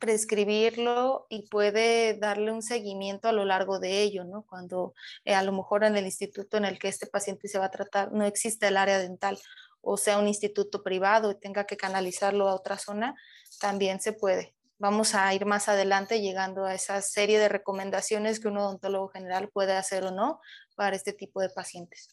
prescribirlo 0.00 1.26
y 1.28 1.46
puede 1.48 2.14
darle 2.14 2.50
un 2.50 2.62
seguimiento 2.62 3.28
a 3.28 3.32
lo 3.32 3.44
largo 3.44 3.78
de 3.78 4.02
ello, 4.02 4.24
¿no? 4.24 4.44
Cuando 4.48 4.94
eh, 5.24 5.34
a 5.34 5.42
lo 5.42 5.52
mejor 5.52 5.84
en 5.84 5.96
el 5.96 6.06
instituto 6.06 6.56
en 6.56 6.64
el 6.64 6.78
que 6.78 6.88
este 6.88 7.06
paciente 7.06 7.46
se 7.46 7.58
va 7.58 7.66
a 7.66 7.70
tratar 7.70 8.10
no 8.10 8.24
existe 8.24 8.66
el 8.66 8.78
área 8.78 8.98
dental 8.98 9.38
o 9.82 9.96
sea 9.96 10.18
un 10.18 10.28
instituto 10.28 10.82
privado 10.82 11.30
y 11.30 11.40
tenga 11.40 11.64
que 11.64 11.76
canalizarlo 11.76 12.48
a 12.48 12.54
otra 12.54 12.78
zona, 12.78 13.14
también 13.60 14.00
se 14.00 14.12
puede. 14.12 14.54
Vamos 14.78 15.14
a 15.14 15.32
ir 15.34 15.44
más 15.44 15.68
adelante 15.68 16.22
llegando 16.22 16.64
a 16.64 16.74
esa 16.74 17.02
serie 17.02 17.38
de 17.38 17.48
recomendaciones 17.48 18.40
que 18.40 18.48
un 18.48 18.56
odontólogo 18.56 19.08
general 19.08 19.50
puede 19.50 19.74
hacer 19.74 20.04
o 20.04 20.10
no 20.10 20.40
para 20.74 20.96
este 20.96 21.12
tipo 21.12 21.40
de 21.40 21.50
pacientes. 21.50 22.08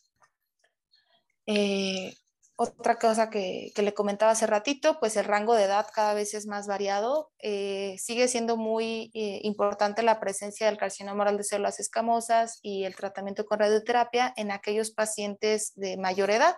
Eh, 1.46 2.14
otra 2.60 2.98
cosa 2.98 3.30
que, 3.30 3.72
le 3.76 3.94
comentaba 3.94 4.32
hace 4.32 4.48
ratito, 4.48 5.00
pues 5.00 5.16
el 5.16 5.26
rango 5.26 5.54
de 5.54 5.66
edad 5.66 5.86
cada 5.94 6.16
vez 6.16 6.34
es 6.34 6.48
más 6.48 6.66
variado. 6.66 7.32
Eh, 7.38 7.96
sigue 8.00 8.28
siendo 8.28 8.58
muy 8.58 9.12
eh, 9.14 9.42
importante 9.44 10.02
la 10.02 10.20
presencia 10.20 10.66
del 10.66 10.78
carcinoma 10.78 11.22
oral 11.22 11.38
de 11.38 11.44
células 11.44 11.80
escamosas 11.80 12.60
y 12.64 12.86
el 12.86 12.96
tratamiento 12.96 13.46
con 13.46 13.60
radioterapia 13.60 14.34
en 14.36 14.50
aquellos 14.50 14.90
pacientes 14.90 15.72
de 15.76 15.98
mayor 15.98 16.32
edad. 16.32 16.56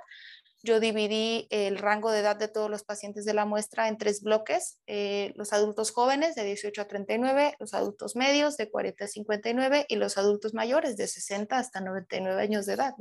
Yo 0.61 0.79
dividí 0.79 1.47
el 1.51 1.77
rango 1.77 2.11
de 2.11 2.19
edad 2.19 2.35
de 2.35 2.49
todos 2.49 2.69
los 2.69 2.83
pacientes 2.83 3.23
de 3.25 3.33
la 3.33 3.45
muestra 3.45 3.87
en 3.87 3.97
tres 3.97 4.21
bloques, 4.21 4.79
eh, 4.87 5.31
los 5.35 5.53
adultos 5.53 5.91
jóvenes 5.91 6.35
de 6.35 6.43
18 6.43 6.81
a 6.81 6.87
39, 6.87 7.55
los 7.59 7.73
adultos 7.73 8.15
medios 8.15 8.57
de 8.57 8.69
40 8.69 9.05
a 9.05 9.07
59 9.07 9.85
y 9.87 9.95
los 9.95 10.17
adultos 10.17 10.53
mayores 10.53 10.97
de 10.97 11.07
60 11.07 11.57
hasta 11.57 11.79
99 11.79 12.41
años 12.41 12.65
de 12.65 12.73
edad. 12.73 12.93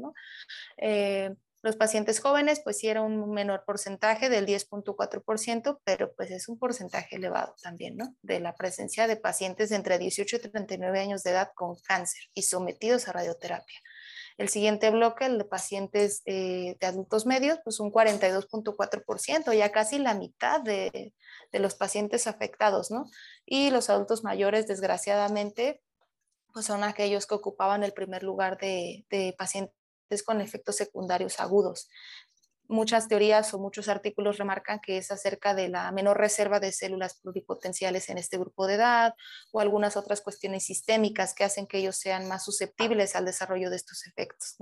Eh, 0.77 1.35
los 1.63 1.75
pacientes 1.75 2.21
jóvenes, 2.21 2.61
pues 2.63 2.79
sí 2.79 2.89
era 2.89 3.03
un 3.03 3.33
menor 3.33 3.65
porcentaje 3.67 4.29
del 4.29 4.47
10.4%, 4.47 5.81
pero 5.83 6.13
pues 6.15 6.31
es 6.31 6.49
un 6.49 6.57
porcentaje 6.57 7.17
elevado 7.17 7.57
también, 7.61 7.97
¿no? 7.97 8.15
De 8.23 8.39
la 8.39 8.55
presencia 8.55 9.09
de 9.09 9.17
pacientes 9.17 9.73
entre 9.73 9.99
18 9.99 10.37
y 10.37 10.39
39 10.39 11.01
años 11.01 11.25
de 11.25 11.33
edad 11.33 11.51
con 11.57 11.75
cáncer 11.81 12.23
y 12.33 12.43
sometidos 12.43 13.09
a 13.09 13.13
radioterapia. 13.13 13.81
El 14.39 14.49
siguiente 14.49 14.91
bloque, 14.91 15.27
el 15.27 15.37
de 15.37 15.45
pacientes 15.45 16.23
eh, 16.25 16.77
de 16.81 16.87
adultos 16.87 17.27
medios, 17.27 17.59
pues 17.65 17.81
un 17.81 17.93
42.4%, 17.93 19.53
ya 19.53 19.73
casi 19.73 19.99
la 19.99 20.15
mitad 20.15 20.61
de, 20.61 21.13
los 21.53 21.75
pacientes 21.75 22.27
afectados, 22.27 22.91
¿no? 22.91 23.05
Y 23.45 23.71
los 23.71 23.91
adultos 23.91 24.25
mayores, 24.25 24.69
desgraciadamente, 24.69 25.83
pues 26.53 26.67
son 26.67 26.85
aquellos 26.85 27.27
que 27.27 27.35
ocupaban 27.35 27.83
el 27.83 27.93
primer 27.93 28.23
lugar 28.23 28.59
de, 28.59 29.05
de 29.11 29.35
pacientes 29.37 30.23
con 30.25 30.41
efectos 30.41 30.77
secundarios 30.77 31.41
agudos 31.41 31.89
muchas 32.69 33.09
teorías 33.09 33.53
o 33.55 33.59
muchos 33.59 33.89
artículos 33.89 34.39
remarcan 34.39 34.79
que 34.81 34.99
es 34.99 35.11
acerca 35.11 35.55
de 35.55 35.69
la 35.69 35.91
menor 35.91 36.19
reserva 36.19 36.61
de 36.61 36.71
células 36.73 37.19
pluripotenciales 37.21 38.09
en 38.11 38.19
este 38.19 38.39
grupo 38.39 38.67
de 38.67 38.75
edad 38.75 39.15
o 39.53 39.61
algunas 39.61 39.97
otras 39.97 40.21
cuestiones 40.21 40.65
sistémicas 40.65 41.35
que 41.35 41.45
hacen 41.45 41.67
que 41.67 41.79
ellos 41.79 41.97
sean 41.97 42.29
más 42.29 42.45
susceptibles 42.45 43.17
al 43.17 43.25
desarrollo 43.25 43.71
de 43.71 43.77
estos 43.77 44.07
efectos. 44.07 44.57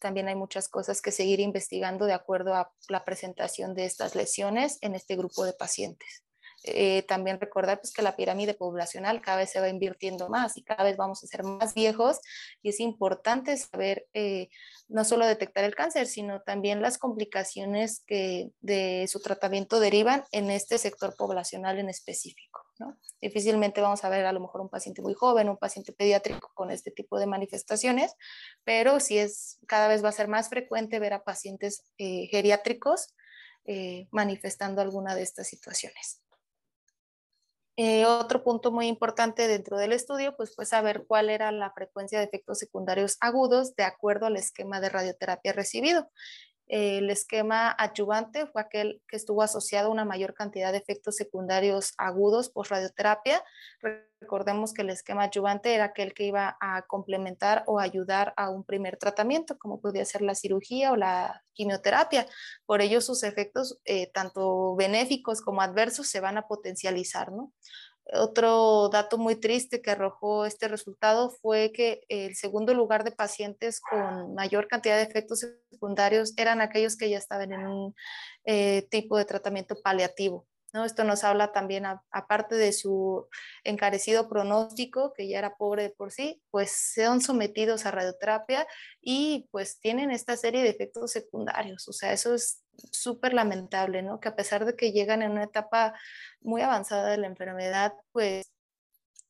También 0.00 0.28
hay 0.28 0.34
muchas 0.34 0.68
cosas 0.68 1.00
que 1.00 1.12
seguir 1.12 1.40
investigando 1.40 2.04
de 2.04 2.12
acuerdo 2.12 2.54
a 2.54 2.72
la 2.88 3.04
presentación 3.04 3.74
de 3.74 3.86
estas 3.86 4.14
lesiones 4.14 4.78
en 4.82 4.94
este 4.94 5.16
grupo 5.16 5.44
de 5.44 5.54
pacientes. 5.54 6.25
Eh, 6.64 7.02
también 7.02 7.38
recordar 7.38 7.80
pues, 7.80 7.92
que 7.92 8.02
la 8.02 8.16
pirámide 8.16 8.54
poblacional 8.54 9.20
cada 9.20 9.38
vez 9.38 9.50
se 9.50 9.60
va 9.60 9.68
invirtiendo 9.68 10.28
más 10.28 10.56
y 10.56 10.64
cada 10.64 10.82
vez 10.82 10.96
vamos 10.96 11.22
a 11.22 11.26
ser 11.26 11.44
más 11.44 11.74
viejos 11.74 12.18
y 12.62 12.70
es 12.70 12.80
importante 12.80 13.56
saber 13.56 14.08
eh, 14.14 14.48
no 14.88 15.04
solo 15.04 15.26
detectar 15.26 15.64
el 15.64 15.76
cáncer, 15.76 16.06
sino 16.06 16.40
también 16.42 16.82
las 16.82 16.98
complicaciones 16.98 18.02
que 18.06 18.50
de 18.60 19.06
su 19.08 19.20
tratamiento 19.20 19.80
derivan 19.80 20.24
en 20.32 20.50
este 20.50 20.78
sector 20.78 21.14
poblacional 21.16 21.78
en 21.78 21.88
específico. 21.88 22.62
¿no? 22.78 22.98
Difícilmente 23.20 23.80
vamos 23.80 24.04
a 24.04 24.08
ver 24.08 24.26
a 24.26 24.32
lo 24.32 24.40
mejor 24.40 24.60
un 24.60 24.68
paciente 24.68 25.02
muy 25.02 25.14
joven, 25.14 25.48
un 25.48 25.58
paciente 25.58 25.92
pediátrico 25.92 26.50
con 26.54 26.70
este 26.70 26.90
tipo 26.90 27.18
de 27.18 27.26
manifestaciones, 27.26 28.14
pero 28.64 28.98
sí 28.98 29.18
es 29.18 29.58
cada 29.68 29.88
vez 29.88 30.04
va 30.04 30.08
a 30.08 30.12
ser 30.12 30.28
más 30.28 30.48
frecuente 30.48 30.98
ver 30.98 31.12
a 31.12 31.22
pacientes 31.22 31.84
eh, 31.98 32.26
geriátricos 32.30 33.14
manifestando 34.12 34.80
alguna 34.80 35.16
de 35.16 35.22
estas 35.22 35.48
situaciones. 35.48 36.20
Eh, 37.78 38.06
otro 38.06 38.42
punto 38.42 38.72
muy 38.72 38.86
importante 38.86 39.48
dentro 39.48 39.76
del 39.76 39.92
estudio 39.92 40.34
pues 40.34 40.54
fue 40.54 40.64
saber 40.64 41.04
cuál 41.06 41.28
era 41.28 41.52
la 41.52 41.70
frecuencia 41.72 42.18
de 42.18 42.24
efectos 42.24 42.58
secundarios 42.58 43.18
agudos 43.20 43.76
de 43.76 43.84
acuerdo 43.84 44.26
al 44.26 44.36
esquema 44.36 44.80
de 44.80 44.88
radioterapia 44.88 45.52
recibido. 45.52 46.08
El 46.68 47.10
esquema 47.10 47.74
adyuvante 47.78 48.46
fue 48.46 48.60
aquel 48.60 49.00
que 49.08 49.16
estuvo 49.16 49.42
asociado 49.42 49.88
a 49.88 49.92
una 49.92 50.04
mayor 50.04 50.34
cantidad 50.34 50.72
de 50.72 50.78
efectos 50.78 51.16
secundarios 51.16 51.94
agudos 51.96 52.50
por 52.50 52.68
radioterapia. 52.68 53.42
Recordemos 54.20 54.74
que 54.74 54.82
el 54.82 54.90
esquema 54.90 55.24
adyuvante 55.24 55.74
era 55.74 55.84
aquel 55.84 56.12
que 56.12 56.24
iba 56.24 56.56
a 56.60 56.82
complementar 56.82 57.62
o 57.66 57.78
ayudar 57.78 58.34
a 58.36 58.50
un 58.50 58.64
primer 58.64 58.96
tratamiento, 58.96 59.58
como 59.58 59.80
podía 59.80 60.04
ser 60.04 60.22
la 60.22 60.34
cirugía 60.34 60.92
o 60.92 60.96
la 60.96 61.44
quimioterapia. 61.52 62.26
Por 62.64 62.80
ello, 62.80 63.00
sus 63.00 63.22
efectos, 63.22 63.78
eh, 63.84 64.10
tanto 64.12 64.74
benéficos 64.74 65.40
como 65.40 65.62
adversos, 65.62 66.08
se 66.08 66.20
van 66.20 66.36
a 66.36 66.48
potencializar. 66.48 67.30
¿no? 67.30 67.52
Otro 68.12 68.88
dato 68.88 69.18
muy 69.18 69.34
triste 69.34 69.82
que 69.82 69.90
arrojó 69.90 70.46
este 70.46 70.68
resultado 70.68 71.30
fue 71.30 71.72
que 71.72 72.02
el 72.08 72.36
segundo 72.36 72.72
lugar 72.72 73.02
de 73.02 73.10
pacientes 73.10 73.80
con 73.80 74.34
mayor 74.34 74.68
cantidad 74.68 74.96
de 74.96 75.02
efectos 75.02 75.44
secundarios 75.70 76.32
eran 76.36 76.60
aquellos 76.60 76.96
que 76.96 77.10
ya 77.10 77.18
estaban 77.18 77.52
en 77.52 77.66
un 77.66 77.94
eh, 78.44 78.86
tipo 78.90 79.18
de 79.18 79.24
tratamiento 79.24 79.74
paliativo. 79.82 80.46
Esto 80.84 81.04
nos 81.04 81.24
habla 81.24 81.52
también, 81.52 81.84
aparte 82.10 82.56
de 82.56 82.72
su 82.72 83.28
encarecido 83.64 84.28
pronóstico, 84.28 85.12
que 85.12 85.28
ya 85.28 85.38
era 85.38 85.56
pobre 85.56 85.90
por 85.90 86.12
sí, 86.12 86.42
pues 86.50 86.92
son 86.94 87.20
sometidos 87.20 87.86
a 87.86 87.90
radioterapia 87.90 88.66
y 89.00 89.48
pues 89.50 89.80
tienen 89.80 90.10
esta 90.10 90.36
serie 90.36 90.62
de 90.62 90.70
efectos 90.70 91.12
secundarios. 91.12 91.88
O 91.88 91.92
sea, 91.92 92.12
eso 92.12 92.34
es 92.34 92.62
súper 92.92 93.34
lamentable, 93.34 94.02
¿no? 94.02 94.20
Que 94.20 94.28
a 94.28 94.36
pesar 94.36 94.64
de 94.64 94.76
que 94.76 94.92
llegan 94.92 95.22
en 95.22 95.32
una 95.32 95.44
etapa 95.44 95.94
muy 96.40 96.62
avanzada 96.62 97.10
de 97.10 97.18
la 97.18 97.26
enfermedad, 97.26 97.92
pues 98.12 98.50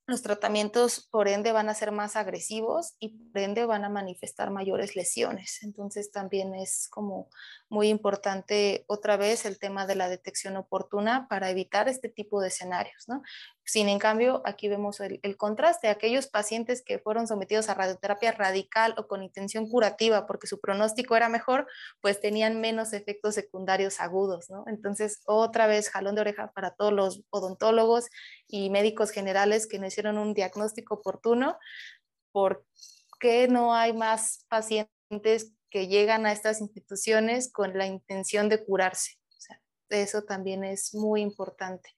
los 0.06 0.22
tratamientos 0.22 1.08
por 1.10 1.26
ende 1.26 1.50
van 1.50 1.68
a 1.68 1.74
ser 1.74 1.90
más 1.90 2.14
agresivos 2.14 2.94
y 3.00 3.08
por 3.08 3.40
ende 3.40 3.66
van 3.66 3.84
a 3.84 3.88
manifestar 3.88 4.50
mayores 4.50 4.94
lesiones. 4.94 5.62
Entonces 5.62 6.12
también 6.12 6.54
es 6.54 6.88
como 6.88 7.28
muy 7.68 7.88
importante 7.88 8.84
otra 8.86 9.16
vez 9.16 9.44
el 9.46 9.58
tema 9.58 9.86
de 9.86 9.96
la 9.96 10.08
detección 10.08 10.56
oportuna 10.56 11.26
para 11.28 11.50
evitar 11.50 11.88
este 11.88 12.08
tipo 12.08 12.40
de 12.40 12.48
escenarios. 12.48 13.08
¿no? 13.08 13.22
Sin 13.68 13.88
en 13.88 13.98
cambio, 13.98 14.42
aquí 14.44 14.68
vemos 14.68 15.00
el, 15.00 15.36
contraste. 15.36 15.88
Aquellos 15.88 16.28
pacientes 16.28 16.82
que 16.82 17.00
fueron 17.00 17.26
sometidos 17.26 17.68
a 17.68 17.74
radioterapia 17.74 18.30
radical 18.30 18.94
o 18.96 19.08
con 19.08 19.24
intención 19.24 19.68
curativa 19.68 20.24
porque 20.24 20.46
su 20.46 20.60
pronóstico 20.60 21.16
era 21.16 21.28
mejor, 21.28 21.66
pues 22.00 22.20
tenían 22.20 22.60
menos 22.60 22.92
efectos 22.92 23.34
secundarios 23.34 23.98
agudos. 23.98 24.46
Entonces, 24.68 25.20
otra 25.26 25.66
vez, 25.66 25.90
jalón 25.90 26.14
de 26.14 26.20
oreja 26.20 26.52
para 26.52 26.76
todos 26.76 26.92
los 26.92 27.22
odontólogos 27.30 28.06
y 28.46 28.70
médicos 28.70 29.10
generales 29.10 29.66
que 29.66 29.80
no 29.80 29.86
hicieron 29.88 30.16
un 30.16 30.32
diagnóstico 30.32 30.94
oportuno. 30.94 31.58
¿Por 32.30 32.64
qué 33.18 33.48
no 33.48 33.74
hay 33.74 33.92
más 33.92 34.46
pacientes 34.48 35.54
que 35.70 35.88
llegan 35.88 36.24
a 36.24 36.30
estas 36.30 36.60
instituciones 36.60 37.50
con 37.52 37.76
la 37.76 37.86
intención 37.86 38.48
de 38.48 38.64
curarse? 38.64 39.18
Eso 39.90 40.22
también 40.22 40.64
es 40.64 40.94
muy 40.94 41.20
importante 41.20 41.90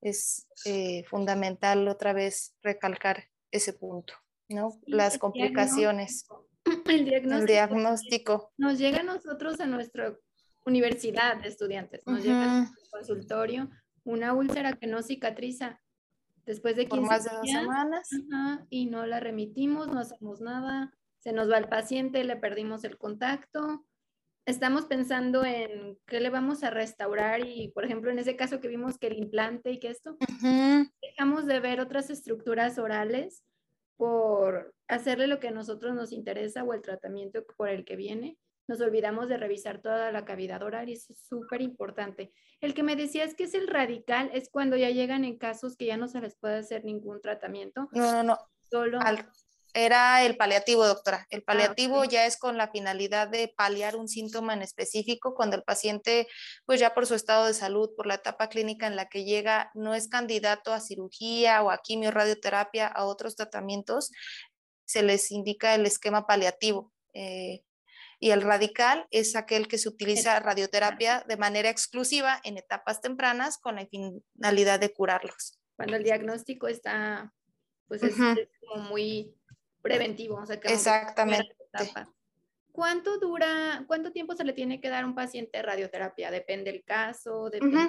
es 0.00 0.48
eh, 0.64 1.04
fundamental 1.04 1.86
otra 1.88 2.12
vez 2.12 2.54
recalcar 2.62 3.24
ese 3.50 3.72
punto, 3.72 4.14
¿no? 4.48 4.80
Las 4.86 5.18
complicaciones. 5.18 6.26
El 6.86 7.46
diagnóstico, 7.46 8.52
Nos 8.58 8.78
llega 8.78 9.00
a 9.00 9.02
nosotros 9.02 9.60
a 9.60 9.66
nuestra 9.66 10.16
universidad 10.66 11.40
de 11.40 11.48
estudiantes, 11.48 12.06
nos 12.06 12.22
llega 12.22 12.60
al 12.62 12.68
consultorio 12.90 13.70
una 14.04 14.34
úlcera 14.34 14.74
que 14.74 14.86
no 14.86 15.02
cicatriza 15.02 15.80
después 16.44 16.76
de 16.76 16.86
15 16.86 16.96
Por 16.96 17.08
más 17.08 17.24
de 17.24 17.30
dos 17.30 17.50
semanas. 17.50 18.08
y 18.68 18.86
no 18.86 19.06
la 19.06 19.20
remitimos, 19.20 19.88
no 19.88 20.00
hacemos 20.00 20.40
nada, 20.40 20.92
se 21.18 21.32
nos 21.32 21.50
va 21.50 21.58
el 21.58 21.68
paciente, 21.68 22.24
le 22.24 22.36
perdimos 22.36 22.84
el 22.84 22.98
contacto. 22.98 23.86
Estamos 24.50 24.86
pensando 24.86 25.44
en 25.44 25.96
qué 26.08 26.18
le 26.18 26.28
vamos 26.28 26.64
a 26.64 26.70
restaurar 26.70 27.46
y, 27.46 27.68
por 27.68 27.84
ejemplo, 27.84 28.10
en 28.10 28.18
ese 28.18 28.34
caso 28.34 28.60
que 28.60 28.66
vimos 28.66 28.98
que 28.98 29.06
el 29.06 29.16
implante 29.16 29.70
y 29.70 29.78
que 29.78 29.88
esto, 29.88 30.16
dejamos 31.00 31.46
de 31.46 31.60
ver 31.60 31.78
otras 31.78 32.10
estructuras 32.10 32.76
orales 32.76 33.44
por 33.96 34.74
hacerle 34.88 35.28
lo 35.28 35.38
que 35.38 35.48
a 35.48 35.52
nosotros 35.52 35.94
nos 35.94 36.10
interesa 36.10 36.64
o 36.64 36.74
el 36.74 36.82
tratamiento 36.82 37.44
por 37.56 37.68
el 37.68 37.84
que 37.84 37.94
viene 37.94 38.38
nos 38.66 38.80
olvidamos 38.80 39.28
de 39.28 39.36
revisar 39.36 39.82
toda 39.82 40.12
la 40.12 40.24
cavidad 40.24 40.62
oral 40.62 40.88
y 40.88 40.92
eso 40.92 41.12
es 41.12 41.18
súper 41.26 41.60
importante. 41.60 42.32
El 42.60 42.72
que 42.72 42.84
me 42.84 42.94
decías 42.94 43.34
que 43.34 43.44
es 43.44 43.54
el 43.54 43.66
radical 43.66 44.30
es 44.32 44.48
cuando 44.48 44.76
ya 44.76 44.90
llegan 44.90 45.24
en 45.24 45.38
casos 45.38 45.76
que 45.76 45.86
ya 45.86 45.96
no 45.96 46.06
se 46.06 46.20
les 46.20 46.36
puede 46.36 46.58
hacer 46.58 46.84
ningún 46.84 47.20
tratamiento. 47.20 47.88
No, 47.92 48.12
no, 48.12 48.22
no. 48.22 48.38
Solo... 48.70 49.00
era 49.74 50.24
el 50.24 50.36
paliativo, 50.36 50.86
doctora. 50.86 51.26
El 51.30 51.40
ah, 51.40 51.44
paliativo 51.46 52.04
ya 52.04 52.26
es 52.26 52.36
con 52.36 52.56
la 52.56 52.70
finalidad 52.70 53.28
de 53.28 53.52
paliar 53.56 53.96
un 53.96 54.08
síntoma 54.08 54.54
en 54.54 54.62
específico 54.62 55.34
cuando 55.34 55.56
el 55.56 55.62
paciente, 55.62 56.26
pues 56.66 56.80
ya 56.80 56.94
por 56.94 57.06
su 57.06 57.14
estado 57.14 57.46
de 57.46 57.54
salud, 57.54 57.90
por 57.96 58.06
la 58.06 58.14
etapa 58.14 58.48
clínica 58.48 58.86
en 58.86 58.96
la 58.96 59.08
que 59.08 59.24
llega, 59.24 59.70
no 59.74 59.94
es 59.94 60.08
candidato 60.08 60.72
a 60.72 60.80
cirugía 60.80 61.62
o 61.62 61.70
a 61.70 61.78
quimio, 61.78 62.10
radioterapia, 62.10 62.86
a 62.86 63.04
otros 63.04 63.36
tratamientos, 63.36 64.10
se 64.84 65.02
les 65.02 65.30
indica 65.30 65.74
el 65.74 65.86
esquema 65.86 66.26
paliativo. 66.26 66.92
Eh, 67.14 67.62
y 68.18 68.32
el 68.32 68.42
radical 68.42 69.06
es 69.10 69.34
aquel 69.34 69.66
que 69.66 69.78
se 69.78 69.88
utiliza 69.88 70.38
radioterapia 70.40 71.24
de 71.26 71.38
manera 71.38 71.70
exclusiva 71.70 72.38
en 72.44 72.58
etapas 72.58 73.00
tempranas 73.00 73.56
con 73.56 73.76
la 73.76 73.86
finalidad 73.86 74.78
de 74.78 74.92
curarlos. 74.92 75.58
Cuando 75.76 75.96
el 75.96 76.04
diagnóstico 76.04 76.68
está, 76.68 77.32
pues 77.88 78.02
es, 78.02 78.14
como 78.60 78.90
muy 78.90 79.34
preventivo. 79.82 80.36
O 80.36 80.46
sea, 80.46 80.56
Exactamente. 80.64 81.56
¿Cuánto 82.72 83.18
dura, 83.18 83.84
cuánto 83.86 84.12
tiempo 84.12 84.34
se 84.34 84.44
le 84.44 84.52
tiene 84.52 84.80
que 84.80 84.88
dar 84.88 85.04
a 85.04 85.06
un 85.06 85.14
paciente 85.14 85.60
radioterapia? 85.60 86.30
Depende 86.30 86.70
del 86.70 86.84
caso, 86.84 87.50
depende, 87.50 87.88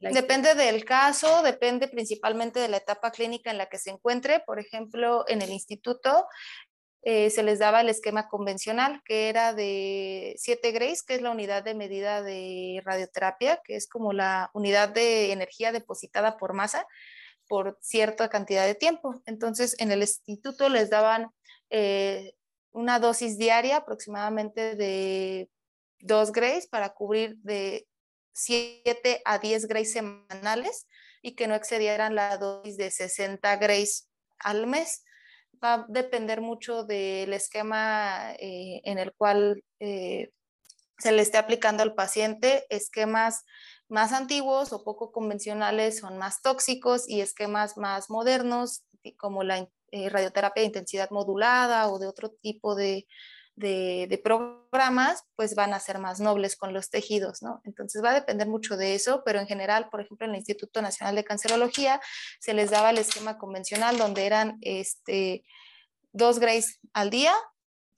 depende 0.00 0.54
del 0.54 0.84
caso, 0.84 1.42
depende 1.42 1.86
principalmente 1.88 2.58
de 2.58 2.68
la 2.68 2.78
etapa 2.78 3.10
clínica 3.10 3.50
en 3.50 3.58
la 3.58 3.66
que 3.66 3.78
se 3.78 3.90
encuentre. 3.90 4.40
Por 4.40 4.58
ejemplo, 4.58 5.24
en 5.28 5.42
el 5.42 5.50
instituto 5.50 6.26
eh, 7.02 7.30
se 7.30 7.42
les 7.42 7.58
daba 7.58 7.82
el 7.82 7.88
esquema 7.88 8.28
convencional, 8.28 9.02
que 9.04 9.28
era 9.28 9.52
de 9.52 10.34
7 10.38 10.72
grays, 10.72 11.02
que 11.02 11.14
es 11.14 11.22
la 11.22 11.30
unidad 11.30 11.62
de 11.62 11.74
medida 11.74 12.22
de 12.22 12.80
radioterapia, 12.84 13.60
que 13.62 13.76
es 13.76 13.88
como 13.88 14.12
la 14.12 14.50
unidad 14.54 14.88
de 14.88 15.32
energía 15.32 15.72
depositada 15.72 16.36
por 16.38 16.54
masa 16.54 16.86
por 17.52 17.76
cierta 17.82 18.30
cantidad 18.30 18.64
de 18.64 18.74
tiempo. 18.74 19.20
Entonces, 19.26 19.76
en 19.78 19.92
el 19.92 20.00
instituto 20.00 20.70
les 20.70 20.88
daban 20.88 21.28
eh, 21.68 22.32
una 22.70 22.98
dosis 22.98 23.36
diaria 23.36 23.76
aproximadamente 23.76 24.74
de 24.74 25.50
2 25.98 26.32
grays 26.32 26.66
para 26.66 26.94
cubrir 26.94 27.36
de 27.42 27.86
7 28.32 29.20
a 29.26 29.38
10 29.38 29.66
grays 29.66 29.92
semanales 29.92 30.86
y 31.20 31.34
que 31.34 31.46
no 31.46 31.54
excedieran 31.54 32.14
la 32.14 32.38
dosis 32.38 32.78
de 32.78 32.90
60 32.90 33.54
grays 33.56 34.08
al 34.38 34.66
mes 34.66 35.04
va 35.62 35.74
a 35.74 35.86
depender 35.90 36.40
mucho 36.40 36.84
del 36.84 37.34
esquema 37.34 38.32
eh, 38.38 38.80
en 38.84 38.96
el 38.96 39.12
cual 39.12 39.62
eh, 39.78 40.30
se 40.96 41.12
le 41.12 41.20
esté 41.20 41.36
aplicando 41.36 41.82
al 41.82 41.92
paciente. 41.92 42.64
Esquemas 42.70 43.44
más 43.92 44.12
antiguos 44.12 44.72
o 44.72 44.82
poco 44.82 45.12
convencionales 45.12 45.98
son 45.98 46.16
más 46.16 46.40
tóxicos 46.40 47.06
y 47.06 47.20
esquemas 47.20 47.76
más 47.76 48.08
modernos, 48.08 48.84
como 49.18 49.44
la 49.44 49.68
eh, 49.90 50.08
radioterapia 50.08 50.62
de 50.62 50.68
intensidad 50.68 51.10
modulada 51.10 51.88
o 51.90 51.98
de 51.98 52.06
otro 52.06 52.30
tipo 52.30 52.74
de, 52.74 53.06
de, 53.54 54.20
programas, 54.24 55.24
pues 55.36 55.54
van 55.54 55.74
a 55.74 55.80
ser 55.80 55.98
más 55.98 56.20
nobles 56.20 56.56
con 56.56 56.72
los 56.72 56.88
tejidos, 56.88 57.42
¿no? 57.42 57.60
Entonces 57.64 58.02
va 58.02 58.10
a 58.10 58.14
depender 58.14 58.48
mucho 58.48 58.78
de 58.78 58.94
eso, 58.94 59.22
pero 59.26 59.40
en 59.40 59.46
general, 59.46 59.90
por 59.90 60.00
ejemplo, 60.00 60.26
en 60.26 60.32
el 60.32 60.38
Instituto 60.38 60.80
Nacional 60.80 61.14
de 61.14 61.24
Cancerología 61.24 62.00
se 62.40 62.54
les 62.54 62.70
daba 62.70 62.90
el 62.90 62.98
esquema 62.98 63.36
convencional 63.36 63.98
donde 63.98 64.24
eran 64.24 64.56
este, 64.62 65.44
dos 66.12 66.38
grays 66.38 66.80
al 66.94 67.10
día 67.10 67.34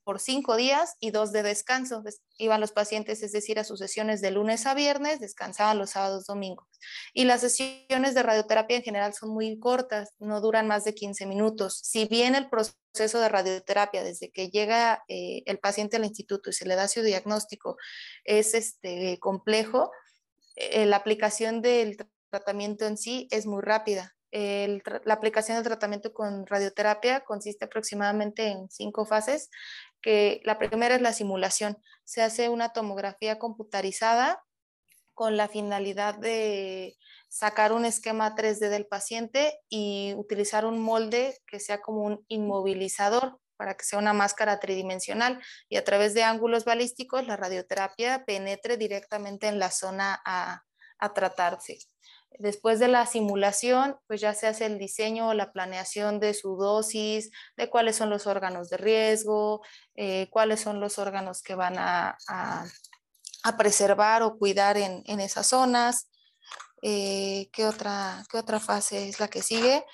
por 0.04 0.20
cinco 0.20 0.56
días 0.56 0.96
y 1.00 1.10
dos 1.10 1.32
de 1.32 1.42
descanso. 1.42 2.02
Iban 2.38 2.60
los 2.60 2.72
pacientes, 2.72 3.22
es 3.22 3.32
decir, 3.32 3.58
a 3.58 3.64
sus 3.64 3.78
sesiones 3.78 4.20
de 4.20 4.30
lunes 4.30 4.66
a 4.66 4.74
viernes, 4.74 5.20
descansaban 5.20 5.78
los 5.78 5.90
sábados, 5.90 6.26
domingos. 6.26 6.68
Y 7.12 7.24
las 7.24 7.40
sesiones 7.40 8.14
de 8.14 8.22
radioterapia 8.22 8.76
en 8.76 8.82
general 8.82 9.14
son 9.14 9.30
muy 9.30 9.58
cortas, 9.58 10.10
no 10.18 10.40
duran 10.40 10.68
más 10.68 10.84
de 10.84 10.94
15 10.94 11.26
minutos. 11.26 11.80
Si 11.82 12.06
bien 12.06 12.34
el 12.34 12.48
proceso 12.48 13.18
de 13.20 13.28
radioterapia, 13.28 14.04
desde 14.04 14.30
que 14.30 14.50
llega 14.50 15.02
eh, 15.08 15.42
el 15.46 15.58
paciente 15.58 15.96
al 15.96 16.04
instituto 16.04 16.50
y 16.50 16.52
se 16.52 16.66
le 16.66 16.76
da 16.76 16.86
su 16.86 17.02
diagnóstico, 17.02 17.76
es 18.24 18.54
este, 18.54 19.18
complejo, 19.18 19.90
eh, 20.56 20.86
la 20.86 20.96
aplicación 20.96 21.62
del 21.62 21.96
tratamiento 22.30 22.86
en 22.86 22.96
sí 22.96 23.26
es 23.30 23.46
muy 23.46 23.62
rápida 23.62 24.14
la 24.34 25.14
aplicación 25.14 25.56
del 25.56 25.64
tratamiento 25.64 26.12
con 26.12 26.44
radioterapia 26.46 27.20
consiste 27.20 27.66
aproximadamente 27.66 28.48
en 28.48 28.68
cinco 28.68 29.06
fases, 29.06 29.48
que 30.02 30.40
la 30.44 30.58
primera 30.58 30.96
es 30.96 31.02
la 31.02 31.12
simulación. 31.12 31.78
Se 32.02 32.20
hace 32.20 32.48
una 32.48 32.72
tomografía 32.72 33.38
computarizada 33.38 34.42
con 35.14 35.36
la 35.36 35.46
finalidad 35.46 36.16
de 36.18 36.96
sacar 37.28 37.72
un 37.72 37.84
esquema 37.84 38.34
3D 38.34 38.70
del 38.70 38.86
paciente 38.86 39.60
y 39.68 40.14
utilizar 40.16 40.66
un 40.66 40.82
molde 40.82 41.38
que 41.46 41.60
sea 41.60 41.80
como 41.80 42.02
un 42.02 42.24
inmovilizador 42.26 43.38
para 43.56 43.74
que 43.76 43.84
sea 43.84 44.00
una 44.00 44.12
máscara 44.12 44.58
tridimensional 44.58 45.40
y 45.68 45.76
a 45.76 45.84
través 45.84 46.12
de 46.14 46.24
ángulos 46.24 46.64
balísticos 46.64 47.24
la 47.24 47.36
radioterapia 47.36 48.24
penetre 48.24 48.76
directamente 48.76 49.46
en 49.46 49.60
la 49.60 49.70
zona 49.70 50.20
a, 50.24 50.64
a 50.98 51.14
tratarse. 51.14 51.78
Después 52.38 52.80
de 52.80 52.88
la 52.88 53.06
simulación, 53.06 53.96
pues 54.06 54.20
ya 54.20 54.34
se 54.34 54.46
hace 54.46 54.66
el 54.66 54.78
diseño 54.78 55.28
o 55.28 55.34
la 55.34 55.52
planeación 55.52 56.18
de 56.18 56.34
su 56.34 56.56
dosis, 56.56 57.30
de 57.56 57.70
cuáles 57.70 57.96
son 57.96 58.10
los 58.10 58.26
órganos 58.26 58.70
de 58.70 58.76
riesgo, 58.76 59.62
eh, 59.94 60.28
cuáles 60.30 60.60
son 60.60 60.80
los 60.80 60.98
órganos 60.98 61.42
que 61.42 61.54
van 61.54 61.76
a, 61.78 62.16
preservar 63.58 64.22
o 64.22 64.38
cuidar 64.38 64.76
en, 64.76 65.20
esas 65.20 65.48
zonas. 65.48 66.08
Eh, 66.82 67.50
¿qué, 67.52 67.66
otra, 67.66 68.24
¿Qué 68.30 68.38
otra 68.38 68.58
fase 68.58 69.08
es 69.08 69.20
la 69.20 69.28
que 69.28 69.42
sigue? 69.42 69.84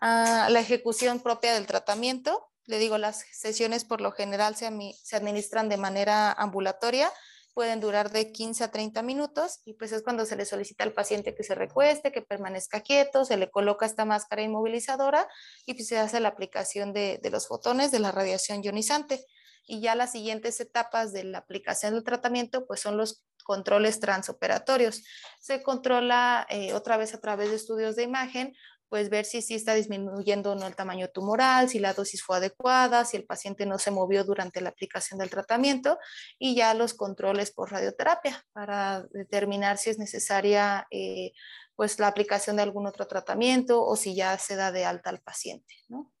Ah, 0.00 0.48
la 0.50 0.60
ejecución 0.60 1.20
propia 1.20 1.54
del 1.54 1.66
tratamiento. 1.66 2.50
Le 2.64 2.78
digo, 2.78 2.98
las 2.98 3.24
sesiones 3.32 3.84
por 3.84 4.00
lo 4.00 4.12
general 4.12 4.56
se, 4.56 4.70
se 5.02 5.16
administran 5.16 5.68
de 5.68 5.76
manera 5.76 6.32
ambulatoria 6.32 7.10
pueden 7.56 7.80
durar 7.80 8.10
de 8.10 8.32
15 8.32 8.64
a 8.64 8.70
30 8.70 9.00
minutos 9.00 9.62
y 9.64 9.72
pues 9.72 9.90
es 9.92 10.02
cuando 10.02 10.26
se 10.26 10.36
le 10.36 10.44
solicita 10.44 10.84
al 10.84 10.92
paciente 10.92 11.34
que 11.34 11.42
se 11.42 11.54
recueste, 11.54 12.12
que 12.12 12.20
permanezca 12.20 12.82
quieto, 12.82 13.24
se 13.24 13.38
le 13.38 13.50
coloca 13.50 13.86
esta 13.86 14.04
máscara 14.04 14.42
inmovilizadora 14.42 15.26
y 15.64 15.72
pues 15.72 15.88
se 15.88 15.96
hace 15.96 16.20
la 16.20 16.28
aplicación 16.28 16.92
de, 16.92 17.18
los 17.32 17.48
fotones 17.48 17.90
de 17.90 17.98
la 17.98 18.12
radiación 18.12 18.62
ionizante. 18.62 19.24
Y 19.66 19.80
ya 19.80 19.94
las 19.94 20.12
siguientes 20.12 20.60
etapas 20.60 21.14
de 21.14 21.24
la 21.24 21.38
aplicación 21.38 21.94
del 21.94 22.04
tratamiento 22.04 22.66
pues 22.66 22.80
son 22.80 22.98
los 22.98 23.24
controles 23.42 24.00
transoperatorios. 24.00 25.02
Se 25.40 25.62
controla 25.62 26.46
eh, 26.50 26.74
otra 26.74 26.98
vez 26.98 27.14
a 27.14 27.20
través 27.20 27.48
de 27.48 27.56
estudios 27.56 27.96
de 27.96 28.02
imagen 28.02 28.54
pues 28.88 29.10
ver 29.10 29.24
si 29.24 29.42
sí 29.42 29.54
está 29.54 29.74
disminuyendo 29.74 30.52
o 30.52 30.54
no 30.54 30.66
el 30.66 30.76
tamaño 30.76 31.08
tumoral, 31.08 31.68
si 31.68 31.78
la 31.78 31.92
dosis 31.94 32.22
fue 32.22 32.36
adecuada, 32.36 33.04
si 33.04 33.16
el 33.16 33.24
paciente 33.24 33.66
no 33.66 33.78
se 33.78 33.90
movió 33.90 34.24
durante 34.24 34.60
la 34.60 34.70
aplicación 34.70 35.18
del 35.18 35.30
tratamiento 35.30 35.98
y 36.38 36.54
ya 36.54 36.74
los 36.74 36.94
controles 36.94 37.52
por 37.52 37.72
radioterapia 37.72 38.44
para 38.52 39.04
determinar 39.12 39.78
si 39.78 39.90
es 39.90 39.98
necesaria 39.98 40.86
eh, 40.90 41.32
pues 41.74 41.98
la 41.98 42.08
aplicación 42.08 42.56
de 42.56 42.62
algún 42.62 42.86
otro 42.86 43.06
tratamiento 43.06 43.84
o 43.84 43.96
si 43.96 44.14
ya 44.14 44.38
se 44.38 44.56
da 44.56 44.72
de 44.72 44.84
alta 44.84 45.10
al 45.10 45.20
paciente. 45.20 45.74
¿no? 45.88 46.12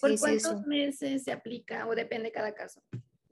¿Por 0.00 0.18
cuántos 0.18 0.66
meses 0.66 1.24
se 1.24 1.32
aplica 1.32 1.86
o 1.86 1.94
depende 1.94 2.32
cada 2.32 2.54
caso? 2.54 2.82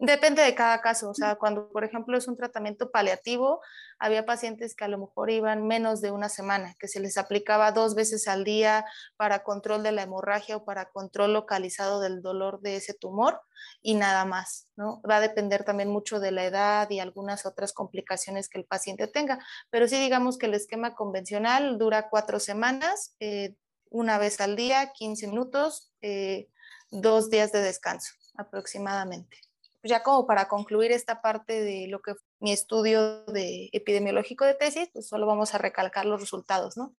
Depende 0.05 0.43
de 0.43 0.57
cada 0.57 0.81
caso, 0.81 1.11
o 1.11 1.15
sea, 1.15 1.37
cuando 1.37 1.71
por 1.71 1.85
ejemplo 1.85 2.19
es 2.19 2.27
un 2.27 2.37
tratamiento 2.37 2.91
paliativo, 2.91 3.61
había 4.01 4.27
pacientes 4.27 4.75
que 4.75 4.83
a 4.83 4.89
lo 4.89 4.99
mejor 4.99 5.31
iban 5.31 5.65
menos 5.69 6.01
de 6.01 6.11
una 6.11 6.29
semana, 6.29 6.75
que 6.81 6.89
se 6.89 6.99
les 6.99 7.17
aplicaba 7.19 7.71
dos 7.71 7.95
veces 7.95 8.27
al 8.27 8.43
día 8.43 8.85
para 9.17 9.45
control 9.45 9.85
de 9.85 9.93
la 9.93 10.03
hemorragia 10.03 10.57
o 10.57 10.65
para 10.65 10.87
control 10.87 11.35
localizado 11.35 12.01
del 12.01 12.21
dolor 12.21 12.61
de 12.63 12.75
ese 12.75 12.95
tumor 12.95 13.43
y 13.81 13.95
nada 13.95 14.25
más, 14.25 14.67
¿no? 14.75 15.01
Va 15.09 15.19
a 15.19 15.21
depender 15.21 15.63
también 15.63 15.89
mucho 15.89 16.19
de 16.19 16.33
la 16.33 16.47
edad 16.47 16.91
y 16.91 16.99
algunas 16.99 17.47
otras 17.47 17.73
complicaciones 17.73 18.49
que 18.49 18.59
el 18.59 18.65
paciente 18.65 19.07
tenga, 19.07 19.39
pero 19.71 19.87
sí 19.87 20.01
digamos 20.01 20.37
que 20.37 20.47
el 20.47 20.55
esquema 20.55 20.97
convencional 20.97 21.79
dura 21.79 22.09
cuatro 22.09 22.41
semanas, 22.41 23.15
eh, 23.21 23.55
una 23.89 24.19
vez 24.19 24.41
al 24.41 24.57
día, 24.57 24.91
15 24.93 25.29
minutos, 25.29 25.93
eh, 26.01 26.49
dos 26.91 27.31
días 27.31 27.53
de 27.53 27.61
descanso 27.61 28.15
aproximadamente 28.37 29.52
ya 29.83 30.03
como 30.03 30.27
para 30.27 30.49
concluir 30.49 30.93
esta 30.93 31.21
parte 31.21 31.63
de 31.63 31.89
lo 31.89 32.01
que 32.01 32.15
mi 32.41 32.53
estudio 32.53 33.25
de 33.25 33.69
epidemiológico 33.73 34.45
de 34.45 34.55
tesis, 34.55 34.89
pues 34.93 35.09
solo 35.09 35.27
vamos 35.27 35.55
a 35.55 35.59
recalcar 35.59 36.07
los 36.07 36.21
resultados, 36.21 36.77
¿no? 36.77 36.95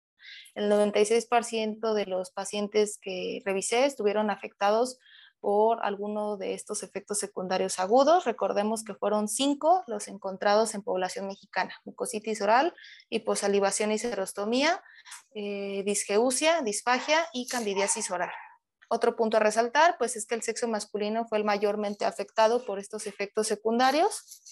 El 0.55 0.71
96% 0.71 1.95
de 1.95 2.07
los 2.07 2.31
pacientes 2.31 2.99
que 3.01 3.41
revisé 3.45 3.85
estuvieron 3.85 4.31
afectados 4.31 4.99
por 5.41 5.85
alguno 5.85 6.37
de 6.37 6.55
estos 6.55 6.85
efectos 6.85 7.19
secundarios 7.19 7.81
agudos. 7.81 8.25
Recordemos 8.25 8.85
que 8.85 8.95
fueron 8.95 9.27
cinco 9.27 9.83
los 9.89 10.07
encontrados 10.07 10.75
en 10.75 10.83
población 10.83 11.27
mexicana, 11.27 11.75
mucositis 11.85 12.41
oral, 12.41 12.73
hiposalivación 13.11 13.91
y 13.91 13.99
serostomía, 13.99 14.81
eh, 15.35 15.83
disgeusia, 15.85 16.63
disfagia 16.63 17.27
y 17.33 17.49
candidiasis 17.49 18.13
oral. 18.13 18.31
Otro 18.89 19.17
punto 19.17 19.37
a 19.37 19.41
resaltar, 19.41 19.97
pues 19.99 20.17
es 20.17 20.27
que 20.27 20.35
el 20.35 20.43
sexo 20.43 20.69
masculino 20.69 21.27
fue 21.27 21.39
el 21.39 21.45
mayormente 21.45 22.05
afectado 22.05 22.65
por 22.65 22.79
estos 22.79 23.07
efectos 23.07 23.47
secundarios 23.47 24.43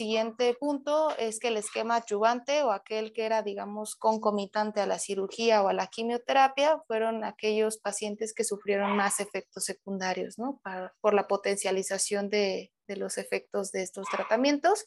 siguiente 0.00 0.54
punto 0.54 1.14
es 1.18 1.38
que 1.38 1.48
el 1.48 1.58
esquema 1.58 1.96
adyuvante 1.96 2.62
o 2.62 2.72
aquel 2.72 3.12
que 3.12 3.26
era, 3.26 3.42
digamos, 3.42 3.96
concomitante 3.96 4.80
a 4.80 4.86
la 4.86 4.98
cirugía 4.98 5.62
o 5.62 5.68
a 5.68 5.74
la 5.74 5.88
quimioterapia 5.88 6.80
fueron 6.86 7.22
aquellos 7.22 7.76
pacientes 7.76 8.32
que 8.32 8.44
sufrieron 8.44 8.96
más 8.96 9.20
efectos 9.20 9.66
secundarios, 9.66 10.38
¿no? 10.38 10.58
por 11.02 11.12
la 11.12 11.28
potencialización 11.28 12.30
de, 12.30 12.72
de 12.88 12.96
los 12.96 13.18
efectos 13.18 13.72
de 13.72 13.82
estos 13.82 14.06
tratamientos. 14.10 14.86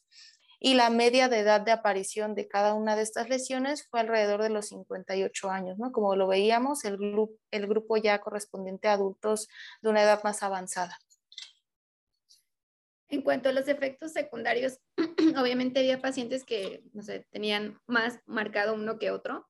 Y 0.65 0.75
la 0.75 0.89
media 0.89 1.27
de 1.27 1.39
edad 1.39 1.59
de 1.59 1.73
aparición 1.73 2.35
de 2.35 2.47
cada 2.47 2.73
una 2.73 2.95
de 2.95 3.01
estas 3.01 3.27
lesiones 3.27 3.85
fue 3.85 3.99
alrededor 3.99 4.41
de 4.41 4.49
los 4.49 4.69
58 4.69 5.49
años, 5.49 5.77
¿no? 5.77 5.91
Como 5.91 6.15
lo 6.15 6.25
veíamos, 6.25 6.85
el, 6.85 6.95
grupo, 6.95 7.33
el 7.51 7.67
grupo 7.67 7.97
ya 7.97 8.21
correspondiente 8.21 8.87
a 8.87 8.93
adultos 8.93 9.49
de 9.81 9.89
una 9.89 10.03
edad 10.03 10.23
más 10.23 10.41
avanzada. 10.41 10.97
En 13.09 13.23
cuanto 13.23 13.49
a 13.49 13.51
los 13.51 13.67
efectos 13.67 14.13
secundarios, 14.13 14.79
obviamente 15.37 15.81
había 15.81 16.01
pacientes 16.01 16.45
que, 16.45 16.81
no 16.93 17.03
sé, 17.03 17.27
tenían 17.29 17.77
más 17.85 18.21
marcado 18.25 18.73
uno 18.73 18.97
que 18.99 19.11
otro. 19.11 19.45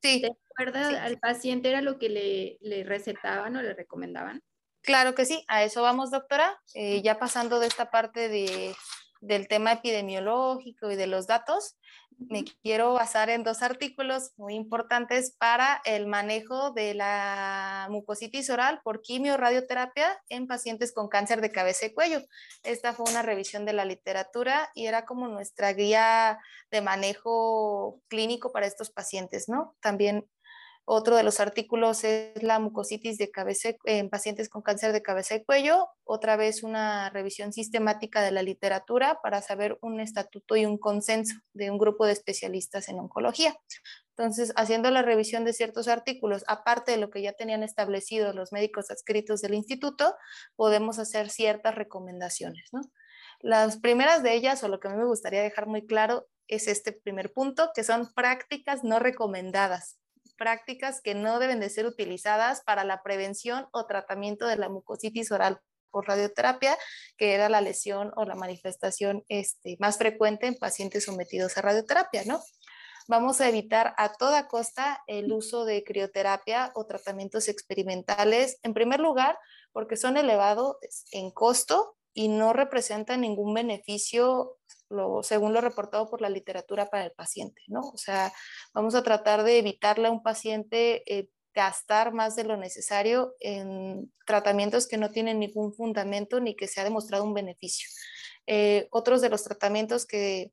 Sí. 0.00 0.22
¿De 0.22 0.34
acuerdo 0.50 0.78
al 0.78 1.18
paciente 1.18 1.68
era 1.68 1.82
lo 1.82 1.98
que 1.98 2.08
le, 2.08 2.56
le, 2.62 2.84
recetaban 2.84 3.54
o 3.54 3.60
le 3.60 3.74
recomendaban? 3.74 4.42
Claro 4.80 5.14
que 5.14 5.26
sí, 5.26 5.44
a 5.46 5.62
eso 5.62 5.82
vamos, 5.82 6.10
doctora. 6.10 6.58
Eh, 6.72 7.02
ya 7.02 7.18
pasando 7.18 7.60
de 7.60 7.66
esta 7.66 7.90
parte 7.90 8.30
de 8.30 8.74
del 9.20 9.48
tema 9.48 9.72
epidemiológico 9.72 10.90
y 10.90 10.96
de 10.96 11.06
los 11.06 11.26
datos, 11.26 11.76
me 12.18 12.44
quiero 12.62 12.94
basar 12.94 13.30
en 13.30 13.44
dos 13.44 13.62
artículos 13.62 14.32
muy 14.36 14.54
importantes 14.54 15.36
para 15.38 15.80
el 15.84 16.06
manejo 16.06 16.72
de 16.72 16.94
la 16.94 17.86
mucositis 17.90 18.50
oral 18.50 18.80
por 18.82 19.02
quimio 19.02 19.36
radioterapia 19.36 20.20
en 20.28 20.48
pacientes 20.48 20.92
con 20.92 21.08
cáncer 21.08 21.40
de 21.40 21.52
cabeza 21.52 21.86
y 21.86 21.94
cuello. 21.94 22.20
Esta 22.64 22.92
fue 22.92 23.08
una 23.08 23.22
revisión 23.22 23.64
de 23.64 23.72
la 23.72 23.84
literatura 23.84 24.70
y 24.74 24.86
era 24.86 25.04
como 25.04 25.28
nuestra 25.28 25.72
guía 25.72 26.38
de 26.70 26.80
manejo 26.80 28.00
clínico 28.08 28.52
para 28.52 28.66
estos 28.66 28.90
pacientes, 28.90 29.48
¿no? 29.48 29.76
También 29.80 30.28
otro 30.90 31.16
de 31.16 31.22
los 31.22 31.38
artículos 31.38 32.02
es 32.02 32.42
la 32.42 32.58
mucositis 32.58 33.18
de 33.18 33.30
cabeza 33.30 33.70
en 33.84 34.08
pacientes 34.08 34.48
con 34.48 34.62
cáncer 34.62 34.94
de 34.94 35.02
cabeza 35.02 35.34
y 35.34 35.44
cuello. 35.44 35.86
Otra 36.02 36.36
vez 36.36 36.62
una 36.62 37.10
revisión 37.10 37.52
sistemática 37.52 38.22
de 38.22 38.30
la 38.30 38.42
literatura 38.42 39.20
para 39.22 39.42
saber 39.42 39.76
un 39.82 40.00
estatuto 40.00 40.56
y 40.56 40.64
un 40.64 40.78
consenso 40.78 41.34
de 41.52 41.70
un 41.70 41.76
grupo 41.76 42.06
de 42.06 42.12
especialistas 42.12 42.88
en 42.88 43.00
oncología. 43.00 43.54
Entonces, 44.16 44.54
haciendo 44.56 44.90
la 44.90 45.02
revisión 45.02 45.44
de 45.44 45.52
ciertos 45.52 45.88
artículos, 45.88 46.42
aparte 46.46 46.92
de 46.92 46.96
lo 46.98 47.10
que 47.10 47.20
ya 47.20 47.34
tenían 47.34 47.62
establecido 47.62 48.32
los 48.32 48.50
médicos 48.52 48.90
adscritos 48.90 49.42
del 49.42 49.52
instituto, 49.52 50.16
podemos 50.56 50.98
hacer 50.98 51.28
ciertas 51.28 51.74
recomendaciones. 51.74 52.70
Las 53.40 53.78
primeras 53.78 54.22
de 54.22 54.32
ellas, 54.32 54.64
o 54.64 54.68
lo 54.68 54.80
que 54.80 54.88
a 54.88 54.92
mí 54.92 54.96
me 54.96 55.04
gustaría 55.04 55.42
dejar 55.42 55.66
muy 55.66 55.86
claro, 55.86 56.26
es 56.46 56.66
este 56.66 56.92
primer 56.92 57.30
punto, 57.34 57.72
que 57.74 57.84
son 57.84 58.10
prácticas 58.14 58.84
no 58.84 58.98
recomendadas 58.98 59.98
prácticas 60.38 61.02
que 61.02 61.14
no 61.14 61.38
deben 61.38 61.60
de 61.60 61.68
ser 61.68 61.84
utilizadas 61.84 62.62
para 62.62 62.84
la 62.84 63.02
prevención 63.02 63.66
o 63.72 63.86
tratamiento 63.86 64.46
de 64.46 64.56
la 64.56 64.70
mucositis 64.70 65.30
oral 65.30 65.60
por 65.90 66.06
radioterapia, 66.06 66.78
que 67.16 67.34
era 67.34 67.48
la 67.48 67.60
lesión 67.60 68.12
o 68.16 68.24
la 68.24 68.34
manifestación 68.34 69.24
este, 69.28 69.76
más 69.80 69.98
frecuente 69.98 70.46
en 70.46 70.54
pacientes 70.54 71.04
sometidos 71.04 71.58
a 71.58 71.62
radioterapia, 71.62 72.22
¿no? 72.24 72.40
Vamos 73.08 73.40
a 73.40 73.48
evitar 73.48 73.94
a 73.96 74.12
toda 74.12 74.48
costa 74.48 75.02
el 75.06 75.32
uso 75.32 75.64
de 75.64 75.82
crioterapia 75.82 76.72
o 76.74 76.84
tratamientos 76.84 77.48
experimentales, 77.48 78.58
en 78.62 78.74
primer 78.74 79.00
lugar, 79.00 79.38
porque 79.72 79.96
son 79.96 80.18
elevados 80.18 80.76
en 81.10 81.30
costo 81.30 81.96
y 82.12 82.28
no 82.28 82.52
representan 82.52 83.22
ningún 83.22 83.54
beneficio 83.54 84.57
según 85.22 85.52
lo 85.52 85.60
reportado 85.60 86.08
por 86.08 86.20
la 86.20 86.30
literatura 86.30 86.86
para 86.90 87.04
el 87.04 87.12
paciente, 87.12 87.62
¿no? 87.66 87.80
O 87.80 87.98
sea, 87.98 88.32
vamos 88.72 88.94
a 88.94 89.02
tratar 89.02 89.42
de 89.42 89.58
evitarle 89.58 90.08
a 90.08 90.10
un 90.10 90.22
paciente 90.22 91.02
eh, 91.06 91.28
gastar 91.54 92.12
más 92.12 92.36
de 92.36 92.44
lo 92.44 92.56
necesario 92.56 93.34
en 93.40 94.12
tratamientos 94.26 94.86
que 94.86 94.96
no 94.96 95.10
tienen 95.10 95.40
ningún 95.40 95.72
fundamento 95.74 96.40
ni 96.40 96.54
que 96.54 96.68
se 96.68 96.80
ha 96.80 96.84
demostrado 96.84 97.24
un 97.24 97.34
beneficio. 97.34 97.88
Eh, 98.46 98.88
otros 98.90 99.20
de 99.20 99.28
los 99.28 99.44
tratamientos 99.44 100.06
que, 100.06 100.52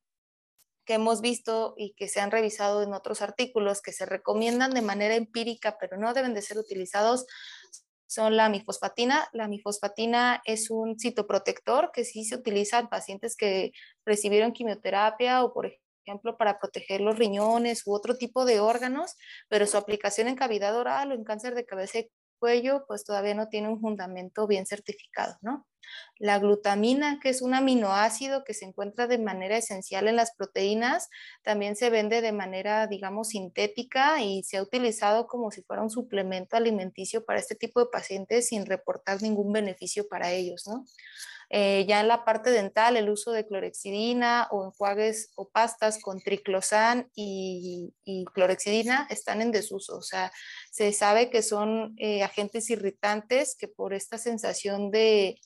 que 0.85 0.93
hemos 0.93 1.21
visto 1.21 1.73
y 1.77 1.93
que 1.93 2.07
se 2.07 2.21
han 2.21 2.31
revisado 2.31 2.83
en 2.83 2.93
otros 2.93 3.21
artículos 3.21 3.81
que 3.81 3.91
se 3.91 4.05
recomiendan 4.05 4.71
de 4.71 4.81
manera 4.81 5.15
empírica, 5.15 5.77
pero 5.79 5.97
no 5.97 6.13
deben 6.13 6.33
de 6.33 6.41
ser 6.41 6.57
utilizados, 6.57 7.25
son 8.15 8.37
la 8.37 8.49
mifosfatina. 8.49 9.27
La 9.33 9.47
mifosfatina 9.47 10.41
es 10.45 10.71
un 10.71 10.97
citoprotector 10.97 11.91
que 11.93 12.05
sí 12.05 12.25
se 12.25 12.35
utiliza 12.35 12.79
en 12.79 12.87
pacientes 12.87 13.35
que 13.35 13.71
recibieron 14.05 14.53
quimioterapia 14.53 15.43
o, 15.43 15.53
por 15.53 15.71
ejemplo, 16.05 16.37
para 16.37 16.57
proteger 16.59 17.01
los 17.01 17.19
riñones 17.19 17.85
u 17.85 17.93
otro 17.93 18.17
tipo 18.17 18.45
de 18.45 18.59
órganos, 18.59 19.15
pero 19.49 19.67
su 19.67 19.77
aplicación 19.77 20.27
en 20.27 20.35
cavidad 20.35 20.75
oral 20.77 21.11
o 21.11 21.15
en 21.15 21.23
cáncer 21.23 21.55
de 21.55 21.65
cabeza 21.65 21.99
y 21.99 22.09
cuello, 22.39 22.85
pues 22.87 23.03
todavía 23.03 23.33
no 23.33 23.47
tiene 23.49 23.69
un 23.69 23.79
fundamento 23.79 24.47
bien 24.47 24.65
certificado, 24.65 25.35
¿no? 25.41 25.65
La 26.17 26.39
glutamina, 26.39 27.19
que 27.21 27.29
es 27.29 27.41
un 27.41 27.53
aminoácido 27.53 28.43
que 28.43 28.53
se 28.53 28.65
encuentra 28.65 29.07
de 29.07 29.17
manera 29.17 29.57
esencial 29.57 30.07
en 30.07 30.15
las 30.15 30.33
proteínas, 30.35 31.09
también 31.43 31.75
se 31.75 31.89
vende 31.89 32.21
de 32.21 32.31
manera, 32.31 32.87
digamos, 32.87 33.29
sintética 33.29 34.21
y 34.21 34.43
se 34.43 34.57
ha 34.57 34.63
utilizado 34.63 35.27
como 35.27 35.51
si 35.51 35.61
fuera 35.63 35.81
un 35.81 35.89
suplemento 35.89 36.55
alimenticio 36.55 37.25
para 37.25 37.39
este 37.39 37.55
tipo 37.55 37.79
de 37.79 37.87
pacientes 37.91 38.47
sin 38.47 38.65
reportar 38.65 39.21
ningún 39.21 39.51
beneficio 39.51 40.07
para 40.07 40.31
ellos, 40.31 40.67
¿no? 40.67 40.85
Eh, 41.49 41.85
ya 41.87 42.01
en 42.01 42.07
la 42.07 42.25
parte 42.25 42.49
dental, 42.49 42.97
el 42.97 43.09
uso 43.09 43.31
de 43.31 43.45
clorexidina 43.45 44.47
o 44.51 44.65
enjuagues 44.65 45.31
o 45.35 45.49
pastas 45.49 46.01
con 46.01 46.19
triclosan 46.19 47.11
y, 47.15 47.93
clorexidina 48.33 49.07
están 49.09 49.41
en 49.41 49.51
desuso. 49.51 49.97
O 49.97 50.01
sea, 50.01 50.31
se 50.71 50.91
sabe 50.91 51.29
que 51.29 51.41
son 51.41 51.95
eh, 51.97 52.23
agentes 52.23 52.69
irritantes 52.69 53.55
que 53.55 53.67
por 53.67 53.93
esta 53.93 54.17
sensación 54.17 54.91
de, 54.91 55.39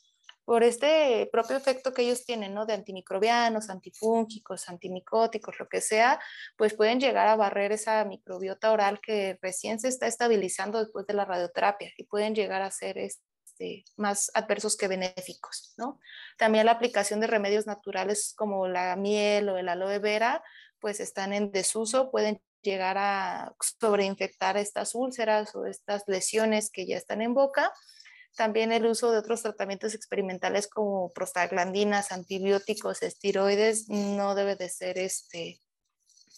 por 0.50 0.64
este 0.64 1.30
propio 1.32 1.58
efecto 1.58 1.93
que 1.93 2.02
ellos 2.02 2.26
tienen, 2.26 2.56
¿no? 2.56 2.66
De 2.66 2.74
antimicrobianos, 2.74 3.70
antifúngicos, 3.70 4.68
antimicóticos, 4.68 5.60
lo 5.60 5.70
que 5.70 5.80
sea, 5.80 6.20
pues 6.58 6.74
pueden 6.74 7.00
llegar 7.00 7.28
a 7.28 7.36
barrer 7.36 7.72
esa 7.72 8.04
microbiota 8.04 8.72
oral 8.72 9.00
que 9.00 9.38
recién 9.43 9.80
se 9.80 9.89
está 9.89 10.08
estabilizando 10.08 10.80
después 10.80 11.06
de 11.06 11.14
la 11.14 11.26
radioterapia 11.26 11.91
y 11.95 12.06
pueden 12.06 12.34
llegar 12.34 12.64
a 12.64 12.72
ser 12.72 12.97
este, 12.97 13.86
más 13.95 14.32
adversos 14.34 14.76
que 14.76 14.88
benéficos, 14.88 15.76
¿no? 15.78 16.00
También 16.36 16.66
la 16.66 16.72
aplicación 16.72 17.20
de 17.20 17.28
remedios 17.28 17.68
naturales 17.68 18.34
como 18.36 18.68
la 18.68 18.95
miel 18.95 19.50
o 19.50 19.58
el 19.60 19.70
aloe 19.70 20.00
vera, 20.00 20.43
pues 20.80 21.00
están 21.00 21.32
en 21.32 21.52
desuso, 21.52 22.10
pueden 22.10 22.41
llegar 22.64 22.97
a 22.97 23.54
sobreinfectar 23.60 24.58
estas 24.58 24.95
úlceras 24.95 25.54
o 25.54 25.68
estas 25.68 26.06
lesiones 26.08 26.72
que 26.72 26.88
ya 26.88 26.97
están 26.97 27.22
en 27.22 27.36
boca 27.36 27.72
también 28.36 28.72
el 28.72 28.86
uso 28.86 29.12
de 29.12 29.18
otros 29.18 29.42
tratamientos 29.42 29.94
experimentales 29.94 30.68
como 30.68 31.12
prostaglandinas, 31.14 32.12
antibióticos, 32.12 33.02
esteroides, 33.02 33.90
no 33.90 34.36
debe 34.36 34.56
de 34.56 34.70
ser 34.70 34.98
este, 34.98 35.60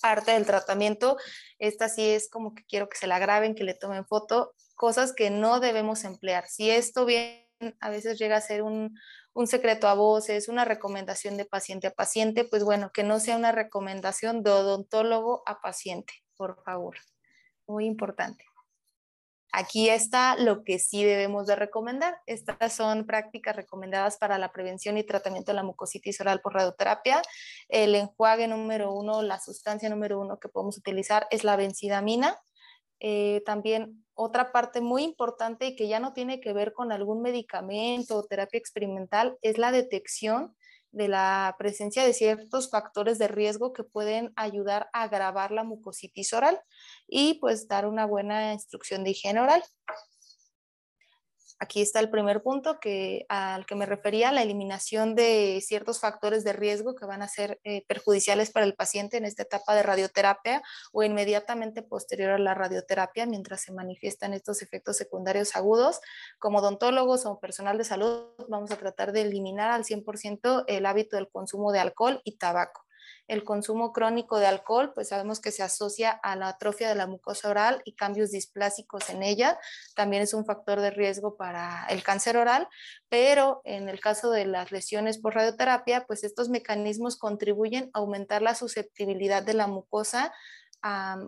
parte 0.01 0.31
del 0.31 0.45
tratamiento. 0.45 1.17
Esta 1.59 1.89
sí 1.89 2.09
es 2.09 2.29
como 2.29 2.53
que 2.53 2.65
quiero 2.65 2.89
que 2.89 2.97
se 2.97 3.07
la 3.07 3.19
graben, 3.19 3.55
que 3.55 3.63
le 3.63 3.73
tomen 3.73 4.05
foto, 4.05 4.53
cosas 4.75 5.13
que 5.13 5.29
no 5.29 5.59
debemos 5.59 6.03
emplear. 6.03 6.47
Si 6.49 6.69
esto 6.69 7.05
bien 7.05 7.47
a 7.79 7.89
veces 7.89 8.17
llega 8.17 8.37
a 8.37 8.41
ser 8.41 8.63
un, 8.63 8.97
un 9.33 9.47
secreto 9.47 9.87
a 9.87 9.93
voces, 9.93 10.47
una 10.47 10.65
recomendación 10.65 11.37
de 11.37 11.45
paciente 11.45 11.87
a 11.87 11.93
paciente, 11.93 12.43
pues 12.43 12.63
bueno, 12.63 12.91
que 12.91 13.03
no 13.03 13.19
sea 13.19 13.37
una 13.37 13.51
recomendación 13.51 14.43
de 14.43 14.51
odontólogo 14.51 15.43
a 15.45 15.61
paciente, 15.61 16.13
por 16.35 16.61
favor. 16.63 16.97
Muy 17.67 17.85
importante. 17.85 18.43
Aquí 19.53 19.89
está 19.89 20.37
lo 20.37 20.63
que 20.63 20.79
sí 20.79 21.03
debemos 21.03 21.45
de 21.45 21.57
recomendar. 21.57 22.21
Estas 22.25 22.73
son 22.73 23.05
prácticas 23.05 23.55
recomendadas 23.55 24.17
para 24.17 24.37
la 24.37 24.53
prevención 24.53 24.97
y 24.97 25.03
tratamiento 25.03 25.51
de 25.51 25.57
la 25.57 25.63
mucositis 25.63 26.21
oral 26.21 26.39
por 26.39 26.53
radioterapia. 26.53 27.21
El 27.67 27.95
enjuague 27.95 28.47
número 28.47 28.93
uno, 28.93 29.21
la 29.21 29.39
sustancia 29.39 29.89
número 29.89 30.21
uno 30.21 30.39
que 30.39 30.47
podemos 30.47 30.77
utilizar 30.77 31.27
es 31.31 31.43
la 31.43 31.57
benzidamina. 31.57 32.39
Eh, 33.01 33.41
también 33.45 34.05
otra 34.13 34.51
parte 34.51 34.79
muy 34.79 35.03
importante 35.03 35.65
y 35.65 35.75
que 35.75 35.87
ya 35.87 35.99
no 35.99 36.13
tiene 36.13 36.39
que 36.39 36.53
ver 36.53 36.71
con 36.71 36.91
algún 36.91 37.21
medicamento 37.21 38.15
o 38.15 38.23
terapia 38.23 38.59
experimental 38.59 39.37
es 39.41 39.57
la 39.57 39.71
detección 39.71 40.55
de 40.91 41.07
la 41.07 41.55
presencia 41.57 42.05
de 42.05 42.13
ciertos 42.13 42.69
factores 42.69 43.17
de 43.17 43.27
riesgo 43.27 43.73
que 43.73 43.83
pueden 43.83 44.33
ayudar 44.35 44.89
a 44.93 45.03
agravar 45.03 45.51
la 45.51 45.63
mucositis 45.63 46.33
oral 46.33 46.59
y 47.07 47.35
pues 47.35 47.67
dar 47.67 47.87
una 47.87 48.05
buena 48.05 48.53
instrucción 48.53 49.03
de 49.03 49.11
higiene 49.11 49.39
oral. 49.39 49.63
Aquí 51.61 51.79
está 51.79 51.99
el 51.99 52.09
primer 52.09 52.41
punto 52.41 52.79
al 53.29 53.65
que 53.67 53.75
me 53.75 53.85
refería, 53.85 54.31
la 54.31 54.41
eliminación 54.41 55.13
de 55.13 55.61
ciertos 55.63 55.99
factores 55.99 56.43
de 56.43 56.53
riesgo 56.53 56.95
que 56.95 57.05
van 57.05 57.21
a 57.21 57.27
ser 57.27 57.59
eh, 57.63 57.85
perjudiciales 57.85 58.49
para 58.49 58.65
el 58.65 58.73
paciente 58.73 59.17
en 59.17 59.25
esta 59.25 59.43
etapa 59.43 59.75
de 59.75 59.83
radioterapia 59.83 60.63
o 60.91 61.03
inmediatamente 61.03 61.83
posterior 61.83 62.31
a 62.31 62.39
la 62.39 62.55
radioterapia 62.55 63.27
mientras 63.27 63.61
se 63.61 63.73
manifiestan 63.73 64.33
estos 64.33 64.63
efectos 64.63 64.97
secundarios 64.97 65.55
agudos. 65.55 66.01
Como 66.39 66.57
odontólogos 66.57 67.27
o 67.27 67.39
personal 67.39 67.77
de 67.77 67.83
salud 67.83 68.29
vamos 68.49 68.71
a 68.71 68.77
tratar 68.77 69.11
de 69.11 69.21
eliminar 69.21 69.69
al 69.69 69.83
100% 69.83 70.63
el 70.65 70.87
hábito 70.87 71.15
del 71.15 71.29
consumo 71.29 71.71
de 71.71 71.79
alcohol 71.79 72.21
y 72.23 72.37
tabaco 72.37 72.87
el 73.27 73.43
consumo 73.43 73.93
crónico 73.93 74.39
de 74.39 74.47
alcohol, 74.47 74.91
pues 74.93 75.09
sabemos 75.09 75.39
que 75.39 75.51
se 75.51 75.63
asocia 75.63 76.11
a 76.11 76.35
la 76.35 76.49
atrofia 76.49 76.89
de 76.89 76.95
la 76.95 77.07
mucosa 77.07 77.49
oral 77.49 77.81
y 77.85 77.95
cambios 77.95 78.31
displásicos 78.31 79.09
en 79.09 79.23
ella. 79.23 79.57
También 79.95 80.21
es 80.23 80.33
un 80.33 80.45
factor 80.45 80.81
de 80.81 80.91
riesgo 80.91 81.37
para 81.37 81.85
el 81.89 82.03
cáncer 82.03 82.37
oral, 82.37 82.67
pero 83.09 83.61
en 83.63 83.89
el 83.89 83.99
caso 83.99 84.31
de 84.31 84.45
las 84.45 84.71
lesiones 84.71 85.17
por 85.17 85.35
radioterapia, 85.35 86.05
pues 86.05 86.23
estos 86.23 86.49
mecanismos 86.49 87.17
contribuyen 87.17 87.89
a 87.93 87.99
aumentar 87.99 88.41
la 88.41 88.55
susceptibilidad 88.55 89.43
de 89.43 89.53
la 89.53 89.67
mucosa 89.67 90.33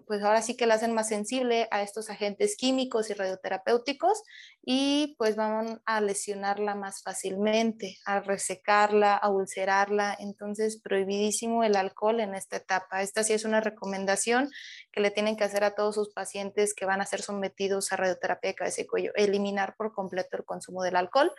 pues 0.08 0.24
ahora 0.24 0.42
sí 0.42 0.58
que 0.58 0.66
la 0.66 0.76
hacen 0.76 0.94
más 0.94 1.08
sensible 1.08 1.68
a 1.72 1.84
estos 1.84 2.10
agentes 2.10 2.56
químicos 2.58 3.10
y 3.10 3.14
radioterapéuticos 3.14 4.24
y 4.64 5.16
pues 5.18 5.36
van 5.36 5.82
a 5.86 6.02
lesionarla 6.02 6.74
más 6.74 7.04
fácilmente, 7.04 7.98
a 8.06 8.20
resecarla, 8.22 9.16
a 9.16 9.30
ulcerarla. 9.30 10.16
Entonces, 10.20 10.82
prohibidísimo 10.82 11.64
el 11.64 11.76
alcohol 11.76 12.20
en 12.20 12.34
esta 12.34 12.58
etapa. 12.58 13.02
Esta 13.02 13.24
sí 13.24 13.34
es 13.34 13.46
una 13.46 13.62
recomendación 13.62 14.50
que 14.92 15.02
le 15.02 15.12
tienen 15.12 15.36
que 15.36 15.44
hacer 15.44 15.64
a 15.64 15.76
todos 15.76 15.96
sus 15.96 16.14
pacientes 16.14 16.74
que 16.74 16.86
van 16.86 17.02
a 17.02 17.06
ser 17.06 17.22
sometidos 17.22 17.92
a 17.92 17.98
radioterapia 17.98 18.52
de 18.52 18.56
cabeza 18.56 18.82
y 18.82 18.88
cuello, 18.88 19.12
eliminar 19.16 19.76
por 19.76 19.94
completo 19.94 20.38
el 20.38 20.46
consumo 20.46 20.82
del 20.84 20.96
alcohol 20.96 21.32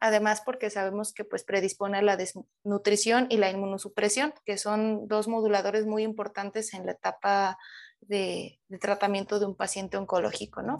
además 0.00 0.42
porque 0.44 0.70
sabemos 0.70 1.12
que 1.12 1.24
pues 1.24 1.44
predispone 1.44 1.98
a 1.98 2.02
la 2.02 2.16
desnutrición 2.16 3.26
y 3.30 3.36
la 3.36 3.50
inmunosupresión, 3.50 4.34
que 4.44 4.58
son 4.58 5.06
dos 5.06 5.28
moduladores 5.28 5.86
muy 5.86 6.02
importantes 6.02 6.74
en 6.74 6.86
la 6.86 6.92
etapa 6.92 7.58
de, 8.00 8.58
tratamiento 8.80 9.38
de 9.38 9.46
un 9.46 9.56
paciente 9.56 9.96
oncológico, 9.96 10.62
¿no? 10.62 10.78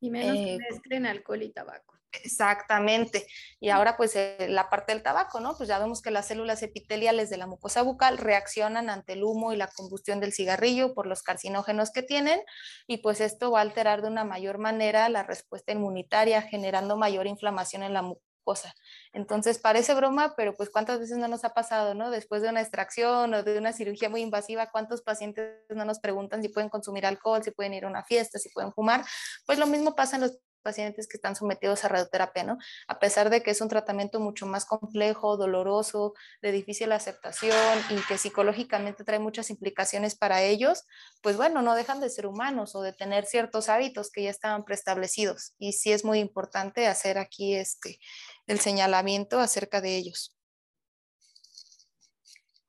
Y 0.00 0.10
menos 0.10 0.34
que 0.34 0.54
eh, 0.54 0.58
mezclen 0.70 1.06
alcohol 1.06 1.42
y 1.42 1.52
tabaco. 1.52 1.98
Exactamente. 2.12 3.26
Y 3.60 3.68
ahora 3.68 3.96
pues 3.96 4.16
eh, 4.16 4.46
la 4.48 4.70
parte 4.70 4.92
del 4.92 5.02
tabaco, 5.02 5.40
¿no? 5.40 5.56
Pues 5.56 5.68
ya 5.68 5.78
vemos 5.78 6.00
que 6.00 6.10
las 6.10 6.26
células 6.26 6.62
epiteliales 6.62 7.28
de 7.28 7.36
la 7.36 7.46
mucosa 7.46 7.82
bucal 7.82 8.18
reaccionan 8.18 8.88
ante 8.88 9.12
el 9.12 9.24
humo 9.24 9.52
y 9.52 9.56
la 9.56 9.68
combustión 9.68 10.20
del 10.20 10.32
cigarrillo 10.32 10.94
por 10.94 11.06
los 11.06 11.22
carcinógenos 11.22 11.90
que 11.90 12.02
tienen 12.02 12.40
y 12.86 12.98
pues 12.98 13.20
esto 13.20 13.50
va 13.50 13.58
a 13.58 13.62
alterar 13.62 14.00
de 14.00 14.08
una 14.08 14.24
mayor 14.24 14.58
manera 14.58 15.08
la 15.08 15.22
respuesta 15.22 15.72
inmunitaria 15.72 16.42
generando 16.42 16.96
mayor 16.96 17.26
inflamación 17.26 17.82
en 17.82 17.92
la 17.92 18.02
mucosa 18.02 18.27
cosa. 18.48 18.74
Entonces 19.12 19.58
parece 19.58 19.92
broma, 19.92 20.32
pero 20.34 20.56
pues 20.56 20.70
cuántas 20.70 20.98
veces 20.98 21.18
no 21.18 21.28
nos 21.28 21.44
ha 21.44 21.52
pasado, 21.52 21.92
¿no? 21.92 22.10
Después 22.10 22.40
de 22.40 22.48
una 22.48 22.62
extracción 22.62 23.34
o 23.34 23.42
de 23.42 23.58
una 23.58 23.74
cirugía 23.74 24.08
muy 24.08 24.22
invasiva, 24.22 24.70
¿cuántos 24.70 25.02
pacientes 25.02 25.52
no 25.68 25.84
nos 25.84 25.98
preguntan 25.98 26.40
si 26.40 26.48
pueden 26.48 26.70
consumir 26.70 27.04
alcohol, 27.04 27.42
si 27.42 27.50
pueden 27.50 27.74
ir 27.74 27.84
a 27.84 27.88
una 27.88 28.04
fiesta, 28.04 28.38
si 28.38 28.48
pueden 28.48 28.72
fumar? 28.72 29.04
Pues 29.44 29.58
lo 29.58 29.66
mismo 29.66 29.94
pasa 29.94 30.16
en 30.16 30.22
los 30.22 30.38
pacientes 30.58 31.08
que 31.08 31.16
están 31.16 31.36
sometidos 31.36 31.84
a 31.84 31.88
radioterapia, 31.88 32.44
¿no? 32.44 32.58
A 32.86 32.98
pesar 32.98 33.30
de 33.30 33.42
que 33.42 33.50
es 33.50 33.60
un 33.60 33.68
tratamiento 33.68 34.20
mucho 34.20 34.46
más 34.46 34.64
complejo, 34.64 35.36
doloroso, 35.36 36.14
de 36.42 36.52
difícil 36.52 36.92
aceptación 36.92 37.56
y 37.90 37.96
que 38.06 38.18
psicológicamente 38.18 39.04
trae 39.04 39.18
muchas 39.18 39.50
implicaciones 39.50 40.16
para 40.16 40.42
ellos, 40.42 40.84
pues 41.22 41.36
bueno, 41.36 41.62
no 41.62 41.74
dejan 41.74 42.00
de 42.00 42.10
ser 42.10 42.26
humanos 42.26 42.74
o 42.74 42.82
de 42.82 42.92
tener 42.92 43.26
ciertos 43.26 43.68
hábitos 43.68 44.10
que 44.10 44.24
ya 44.24 44.30
estaban 44.30 44.64
preestablecidos. 44.64 45.54
Y 45.58 45.72
sí 45.72 45.92
es 45.92 46.04
muy 46.04 46.18
importante 46.18 46.86
hacer 46.86 47.18
aquí 47.18 47.54
este, 47.54 47.98
el 48.46 48.60
señalamiento 48.60 49.40
acerca 49.40 49.80
de 49.80 49.96
ellos. 49.96 50.37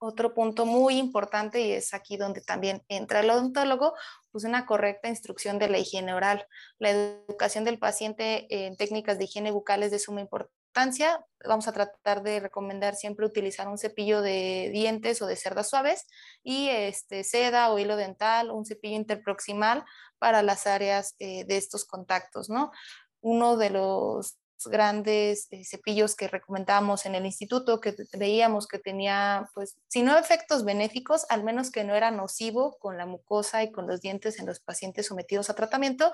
Otro 0.01 0.33
punto 0.33 0.65
muy 0.65 0.97
importante, 0.97 1.59
y 1.59 1.73
es 1.73 1.93
aquí 1.93 2.15
donde 2.15 2.39
también 2.39 2.83
entra 2.87 3.19
el 3.19 3.29
odontólogo, 3.29 3.93
pues 4.31 4.45
una 4.45 4.65
correcta 4.65 5.09
instrucción 5.09 5.59
de 5.59 5.67
la 5.67 5.77
higiene 5.77 6.13
oral. 6.13 6.47
La 6.77 6.91
educación 6.91 7.65
del 7.65 7.79
paciente 7.79 8.47
en 8.49 8.77
técnicas 8.77 9.17
de 9.17 9.25
higiene 9.25 9.51
bucal 9.51 9.83
es 9.83 9.91
de 9.91 9.99
suma 9.99 10.21
importancia. 10.21 11.25
Vamos 11.45 11.67
a 11.67 11.73
tratar 11.73 12.23
de 12.23 12.39
recomendar 12.39 12.95
siempre 12.95 13.25
utilizar 13.25 13.67
un 13.67 13.77
cepillo 13.77 14.21
de 14.21 14.69
dientes 14.71 15.21
o 15.21 15.27
de 15.27 15.35
cerdas 15.35 15.67
suaves 15.67 16.07
y 16.43 16.69
este, 16.69 17.25
seda 17.25 17.69
o 17.69 17.77
hilo 17.77 17.97
dental, 17.97 18.51
un 18.51 18.65
cepillo 18.65 18.95
interproximal 18.95 19.83
para 20.17 20.43
las 20.43 20.65
áreas 20.65 21.15
eh, 21.19 21.43
de 21.43 21.57
estos 21.57 21.83
contactos, 21.83 22.49
¿no? 22.49 22.71
Uno 23.19 23.57
de 23.57 23.69
los 23.71 24.38
grandes 24.67 25.47
eh, 25.51 25.63
cepillos 25.63 26.15
que 26.15 26.27
recomendamos 26.27 27.05
en 27.05 27.15
el 27.15 27.25
instituto, 27.25 27.79
que 27.79 27.95
veíamos 28.13 28.67
que 28.67 28.79
tenía, 28.79 29.49
pues, 29.53 29.77
si 29.87 30.01
no 30.03 30.17
efectos 30.17 30.65
benéficos, 30.65 31.25
al 31.29 31.43
menos 31.43 31.71
que 31.71 31.83
no 31.83 31.95
era 31.95 32.11
nocivo 32.11 32.77
con 32.79 32.97
la 32.97 33.05
mucosa 33.05 33.63
y 33.63 33.71
con 33.71 33.87
los 33.87 34.01
dientes 34.01 34.39
en 34.39 34.45
los 34.45 34.59
pacientes 34.59 35.07
sometidos 35.07 35.49
a 35.49 35.55
tratamiento, 35.55 36.11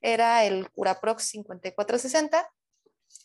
era 0.00 0.44
el 0.44 0.70
Curaprox 0.70 1.24
5460 1.24 2.50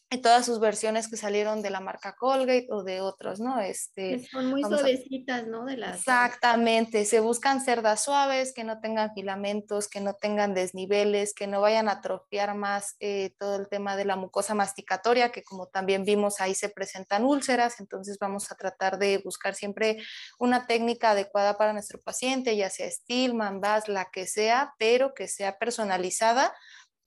y 0.09 0.19
todas 0.19 0.45
sus 0.45 0.61
versiones 0.61 1.09
que 1.09 1.17
salieron 1.17 1.61
de 1.61 1.69
la 1.69 1.81
marca 1.81 2.15
Colgate 2.15 2.67
o 2.69 2.83
de 2.83 3.01
otros, 3.01 3.41
¿no? 3.41 3.59
Este, 3.59 4.25
Son 4.27 4.49
muy 4.49 4.61
suavecitas, 4.63 5.45
¿no? 5.47 5.65
De 5.65 5.75
las... 5.75 5.97
Exactamente, 5.97 7.03
se 7.03 7.19
buscan 7.19 7.59
cerdas 7.59 8.05
suaves, 8.05 8.53
que 8.53 8.63
no 8.63 8.79
tengan 8.79 9.13
filamentos, 9.13 9.89
que 9.89 9.99
no 9.99 10.13
tengan 10.13 10.53
desniveles, 10.53 11.33
que 11.33 11.47
no 11.47 11.59
vayan 11.59 11.89
a 11.89 11.93
atrofiar 11.93 12.55
más 12.55 12.95
eh, 13.01 13.33
todo 13.37 13.57
el 13.57 13.67
tema 13.67 13.97
de 13.97 14.05
la 14.05 14.15
mucosa 14.15 14.55
masticatoria, 14.55 15.31
que 15.33 15.43
como 15.43 15.67
también 15.67 16.05
vimos 16.05 16.39
ahí 16.39 16.55
se 16.55 16.69
presentan 16.69 17.25
úlceras, 17.25 17.81
entonces 17.81 18.17
vamos 18.17 18.49
a 18.49 18.55
tratar 18.55 18.99
de 18.99 19.17
buscar 19.17 19.55
siempre 19.55 19.97
una 20.39 20.67
técnica 20.67 21.11
adecuada 21.11 21.57
para 21.57 21.73
nuestro 21.73 22.01
paciente, 22.01 22.55
ya 22.55 22.69
sea 22.69 22.89
Stillman, 22.89 23.59
Bass, 23.59 23.89
la 23.89 24.05
que 24.05 24.25
sea, 24.25 24.73
pero 24.79 25.13
que 25.13 25.27
sea 25.27 25.57
personalizada 25.57 26.53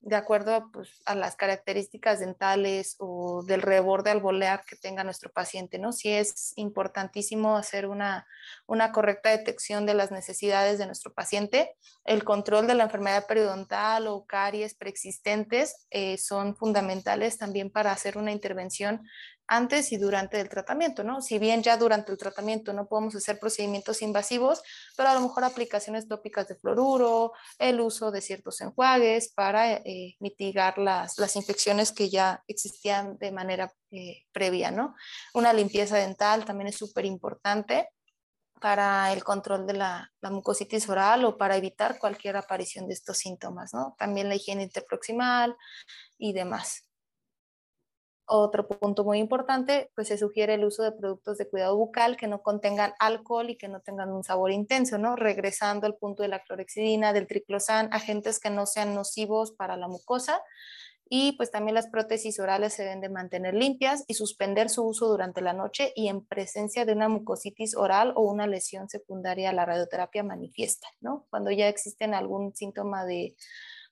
de 0.02 0.16
acuerdo 0.16 0.70
pues, 0.72 0.88
a 1.04 1.14
las 1.14 1.36
características 1.36 2.20
dentales 2.20 2.96
o 2.98 3.42
del 3.42 3.60
reborde 3.60 4.10
alveolar 4.10 4.64
que 4.64 4.76
tenga 4.76 5.04
nuestro 5.04 5.30
paciente, 5.30 5.78
¿no? 5.78 5.92
Sí 5.92 6.10
es 6.10 6.54
importantísimo 6.56 7.56
hacer 7.56 7.86
una, 7.86 8.26
una 8.66 8.92
correcta 8.92 9.30
detección 9.30 9.84
de 9.84 9.94
las 9.94 10.10
necesidades 10.10 10.78
de 10.78 10.86
nuestro 10.86 11.12
paciente. 11.12 11.76
El 12.04 12.24
control 12.24 12.66
de 12.66 12.74
la 12.74 12.84
enfermedad 12.84 13.26
periodontal 13.26 14.06
o 14.06 14.24
caries 14.24 14.74
preexistentes 14.74 15.86
eh, 15.90 16.16
son 16.16 16.56
fundamentales 16.56 17.36
también 17.36 17.70
para 17.70 17.92
hacer 17.92 18.16
una 18.16 18.32
intervención 18.32 19.02
antes 19.50 19.90
y 19.90 19.96
durante 19.96 20.40
el 20.40 20.48
tratamiento, 20.48 21.02
¿no? 21.02 21.20
Si 21.20 21.40
bien 21.40 21.60
ya 21.60 21.76
durante 21.76 22.12
el 22.12 22.18
tratamiento 22.18 22.72
no 22.72 22.86
podemos 22.86 23.16
hacer 23.16 23.40
procedimientos 23.40 24.00
invasivos, 24.00 24.62
pero 24.96 25.08
a 25.08 25.14
lo 25.14 25.20
mejor 25.20 25.42
aplicaciones 25.42 26.06
tópicas 26.06 26.46
de 26.46 26.54
fluoruro, 26.54 27.32
el 27.58 27.80
uso 27.80 28.12
de 28.12 28.20
ciertos 28.20 28.60
enjuagues 28.60 29.32
para 29.32 29.72
eh, 29.72 30.14
mitigar 30.20 30.78
las, 30.78 31.18
las, 31.18 31.34
infecciones 31.34 31.90
que 31.90 32.08
ya 32.08 32.44
existían 32.46 33.18
de 33.18 33.32
manera 33.32 33.72
eh, 33.90 34.22
previa, 34.30 34.70
¿no? 34.70 34.94
Una 35.34 35.52
limpieza 35.52 35.96
dental 35.96 36.44
también 36.44 36.68
es 36.68 36.76
súper 36.76 37.04
importante 37.04 37.88
para 38.60 39.12
el 39.12 39.24
control 39.24 39.66
de 39.66 39.72
la, 39.72 40.12
la, 40.20 40.30
mucositis 40.30 40.88
oral 40.88 41.24
o 41.24 41.36
para 41.36 41.56
evitar 41.56 41.98
cualquier 41.98 42.36
aparición 42.36 42.86
de 42.86 42.94
estos 42.94 43.18
síntomas, 43.18 43.74
¿no? 43.74 43.96
También 43.98 44.28
la 44.28 44.36
higiene 44.36 44.62
interproximal 44.62 45.56
y 46.18 46.34
demás. 46.34 46.89
Otro 48.32 48.68
punto 48.68 49.02
muy 49.02 49.18
importante, 49.18 49.90
pues 49.96 50.06
se 50.06 50.16
sugiere 50.16 50.54
el 50.54 50.64
uso 50.64 50.84
de 50.84 50.92
productos 50.92 51.36
de 51.36 51.48
cuidado 51.48 51.76
bucal 51.76 52.16
que 52.16 52.28
no 52.28 52.42
contengan 52.42 52.94
alcohol 53.00 53.50
y 53.50 53.56
que 53.56 53.66
no 53.66 53.80
tengan 53.80 54.12
un 54.12 54.22
sabor 54.22 54.52
intenso, 54.52 54.98
¿no? 54.98 55.16
Regresando 55.16 55.88
al 55.88 55.96
punto 55.96 56.22
de 56.22 56.28
la 56.28 56.44
clorexidina, 56.44 57.12
del 57.12 57.26
triclosan, 57.26 57.88
agentes 57.92 58.38
que 58.38 58.48
no 58.50 58.66
sean 58.66 58.94
nocivos 58.94 59.50
para 59.50 59.76
la 59.76 59.88
mucosa. 59.88 60.40
Y 61.08 61.32
pues 61.32 61.50
también 61.50 61.74
las 61.74 61.88
prótesis 61.88 62.38
orales 62.38 62.74
se 62.74 62.84
deben 62.84 63.00
de 63.00 63.08
mantener 63.08 63.54
limpias 63.54 64.04
y 64.06 64.14
suspender 64.14 64.70
su 64.70 64.84
uso 64.84 65.08
durante 65.08 65.40
la 65.40 65.52
noche 65.52 65.92
y 65.96 66.06
en 66.06 66.24
presencia 66.24 66.84
de 66.84 66.92
una 66.92 67.08
mucositis 67.08 67.76
oral 67.76 68.12
o 68.14 68.22
una 68.22 68.46
lesión 68.46 68.88
secundaria 68.88 69.50
a 69.50 69.52
la 69.52 69.66
radioterapia 69.66 70.22
manifiesta, 70.22 70.86
¿no? 71.00 71.26
Cuando 71.30 71.50
ya 71.50 71.66
existen 71.66 72.14
algún 72.14 72.54
síntoma 72.54 73.04
de 73.04 73.34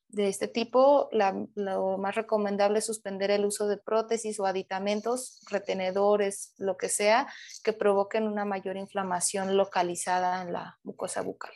de 0.09 0.29
este 0.29 0.49
tipo, 0.49 1.11
lo 1.13 1.99
más 1.99 2.15
recomendable 2.15 2.79
es 2.79 2.87
suspender 2.87 3.31
el 3.31 3.45
uso 3.45 3.69
de 3.69 3.77
prótesis 3.77 4.41
o 4.41 4.47
aditamentos, 4.47 5.41
retenedores, 5.51 6.55
lo 6.57 6.77
que 6.77 6.89
sea, 6.89 7.29
que 7.63 7.75
provoquen 7.75 8.27
una 8.27 8.47
mayor 8.47 8.77
inflamación 8.77 9.57
localizada 9.57 10.43
en 10.43 10.53
la 10.55 10.79
mucosa 10.83 11.21
bucal. 11.21 11.53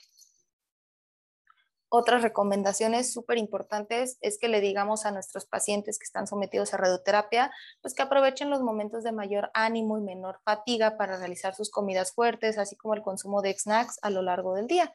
Otras 1.95 2.23
recomendaciones 2.23 3.13
súper 3.13 3.37
importantes 3.37 4.17
es 4.23 4.39
que 4.39 4.49
le 4.49 4.63
digamos 4.63 5.05
a 5.05 5.11
nuestros 5.11 5.45
pacientes 5.45 5.99
que 5.99 6.05
están 6.05 6.27
sometidos 6.27 6.73
a 6.73 6.79
radioterapia, 6.79 7.51
pues 7.83 7.93
que 7.95 8.01
aprovechen 8.01 8.49
los 8.49 8.63
momentos 8.63 9.05
de 9.05 9.13
mayor 9.13 9.51
ánimo 9.53 9.99
y 9.99 10.01
menor 10.01 10.41
fatiga 10.43 10.97
para 10.97 11.19
realizar 11.19 11.55
sus 11.55 11.71
comidas 11.71 12.13
fuertes, 12.15 12.57
así 12.57 12.77
como 12.77 12.95
el 12.95 13.03
consumo 13.03 13.43
de 13.43 13.53
snacks 13.59 13.99
a 14.01 14.09
lo 14.09 14.23
largo 14.23 14.55
del 14.55 14.69
día 14.69 14.95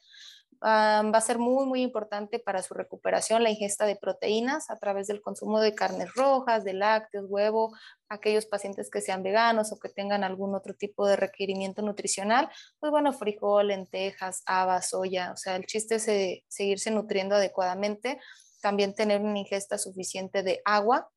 va 0.62 1.18
a 1.18 1.22
ser 1.22 1.38
muy, 1.38 1.66
muy 1.66 1.82
importante 1.82 2.40
para 2.40 2.62
su 2.62 2.74
recuperación 2.74 3.44
la 3.44 3.50
ingesta 3.50 3.86
de 3.86 3.96
proteínas 3.96 4.70
a 4.70 4.78
través 4.78 5.08
del 5.08 5.22
consumo 5.22 5.60
de 5.60 5.76
carnes 5.76 6.14
rojas, 6.14 6.64
de 6.64 6.74
lácteos, 6.74 7.26
huevo, 7.28 7.76
aquellos 8.10 8.46
pacientes 8.46 8.90
que 8.90 9.02
sean 9.02 9.24
veganos 9.24 9.72
o 9.72 9.80
que 9.80 9.90
tengan 9.90 10.24
algún 10.24 10.56
otro 10.56 10.74
tipo 10.74 11.08
de 11.08 11.16
requerimiento 11.16 11.82
nutricional, 11.82 12.50
pues 12.80 12.92
bueno, 12.92 13.14
frijol, 13.14 13.68
lentejas, 13.68 14.44
habas, 14.46 14.90
soya, 14.90 15.32
o 15.34 15.38
sea, 15.38 15.56
el 15.56 15.66
chiste 15.66 15.96
es 15.96 16.08
eh, 16.08 16.44
seguirse 16.48 16.92
nutriendo 16.92 17.36
adecuadamente, 17.36 18.20
también 18.62 18.96
tener 18.96 19.22
una 19.22 19.40
ingesta 19.40 19.78
suficiente 19.78 20.44
de 20.44 20.62
agua 20.66 21.10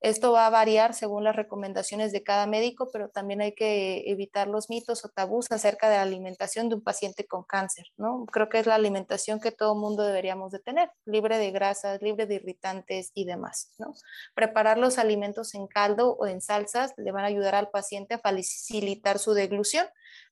esto 0.00 0.32
va 0.32 0.46
a 0.46 0.50
variar 0.50 0.94
según 0.94 1.24
las 1.24 1.36
recomendaciones 1.36 2.10
de 2.12 2.22
cada 2.22 2.46
médico, 2.46 2.88
pero 2.92 3.10
también 3.10 3.42
hay 3.42 3.54
que 3.54 4.04
evitar 4.10 4.48
los 4.48 4.70
mitos 4.70 5.04
o 5.04 5.10
tabús 5.10 5.46
acerca 5.50 5.90
de 5.90 5.96
la 5.96 6.02
alimentación 6.02 6.68
de 6.68 6.76
un 6.76 6.82
paciente 6.82 7.26
con 7.26 7.44
cáncer, 7.44 7.86
¿no? 7.98 8.24
Creo 8.26 8.48
que 8.48 8.58
es 8.58 8.66
la 8.66 8.76
alimentación 8.76 9.40
que 9.40 9.52
todo 9.52 9.74
mundo 9.74 10.02
deberíamos 10.02 10.52
de 10.52 10.58
tener, 10.58 10.90
libre 11.04 11.36
de 11.36 11.50
grasas, 11.50 12.00
libre 12.00 12.26
de 12.26 12.36
irritantes 12.36 13.10
y 13.14 13.26
demás, 13.26 13.74
¿no? 13.78 13.92
Preparar 14.34 14.78
los 14.78 14.98
alimentos 14.98 15.54
en 15.54 15.66
caldo 15.66 16.16
o 16.18 16.26
en 16.26 16.40
salsas 16.40 16.94
le 16.96 17.12
van 17.12 17.24
a 17.24 17.28
ayudar 17.28 17.54
al 17.54 17.68
paciente 17.68 18.14
a 18.14 18.18
facilitar 18.18 19.18
su 19.18 19.34
deglución 19.34 19.86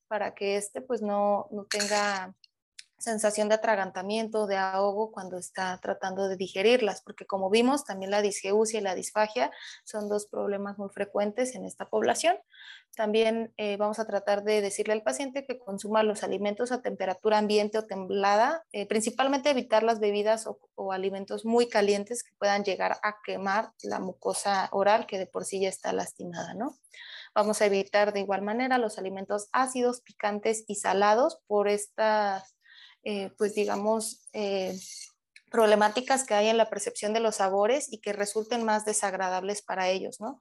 para 0.07 0.33
que 0.33 0.57
éste 0.57 0.81
pues 0.81 1.01
no, 1.03 1.47
no 1.51 1.65
tenga 1.65 2.33
sensación 2.99 3.49
de 3.49 3.55
atragantamiento, 3.55 4.45
de 4.45 4.57
ahogo 4.57 5.11
cuando 5.11 5.37
está 5.37 5.79
tratando 5.81 6.27
de 6.27 6.35
digerirlas, 6.35 7.01
porque 7.01 7.25
como 7.25 7.49
vimos, 7.49 7.85
también 7.85 8.11
la 8.11 8.21
disgeusia 8.21 8.79
y 8.79 8.83
la 8.83 8.95
disfagia 8.95 9.51
son 9.83 10.09
dos 10.09 10.27
problemas 10.27 10.77
muy 10.77 10.89
frecuentes 10.89 11.55
en 11.55 11.65
esta 11.65 11.89
población. 11.89 12.37
También 12.95 13.53
eh, 13.57 13.77
vamos 13.77 13.99
a 13.99 14.05
tratar 14.05 14.43
de 14.43 14.61
decirle 14.61 14.93
al 14.93 15.03
paciente 15.03 15.45
que 15.45 15.57
consuma 15.57 16.03
los 16.03 16.23
alimentos 16.23 16.71
a 16.71 16.81
temperatura 16.81 17.37
ambiente 17.37 17.77
o 17.77 17.85
templada, 17.85 18.65
eh, 18.71 18.87
principalmente 18.87 19.49
evitar 19.49 19.83
las 19.83 19.99
bebidas 19.99 20.47
o, 20.47 20.59
o, 20.75 20.91
alimentos 20.91 21.45
muy 21.45 21.69
calientes 21.69 22.23
que 22.23 22.33
puedan 22.37 22.63
llegar 22.63 22.97
a 23.03 23.17
quemar 23.23 23.71
la 23.83 23.99
mucosa 23.99 24.67
oral 24.71 25.05
que 25.05 25.17
de 25.17 25.27
por 25.27 25.45
sí 25.45 25.61
ya 25.61 25.69
está 25.69 25.93
lastimada, 25.93 26.53
¿no? 26.55 26.75
Vamos 27.33 27.61
a 27.61 27.67
evitar 27.67 28.11
de 28.11 28.21
igual 28.21 28.41
manera 28.41 28.77
los 28.77 28.97
alimentos 28.97 29.47
ácidos, 29.51 30.01
picantes 30.01 30.65
y 30.67 30.75
salados 30.75 31.39
por 31.47 31.67
estas 31.67 32.58
eh, 33.03 33.31
pues 33.37 33.55
digamos, 33.55 34.27
eh, 34.33 34.77
problemáticas 35.49 36.25
que 36.25 36.33
hay 36.33 36.47
en 36.47 36.57
la 36.57 36.69
percepción 36.69 37.13
de 37.13 37.19
los 37.19 37.37
sabores 37.37 37.91
y 37.91 37.99
que 37.99 38.13
resulten 38.13 38.63
más 38.63 38.85
desagradables 38.85 39.61
para 39.61 39.89
ellos, 39.89 40.19
¿no? 40.19 40.39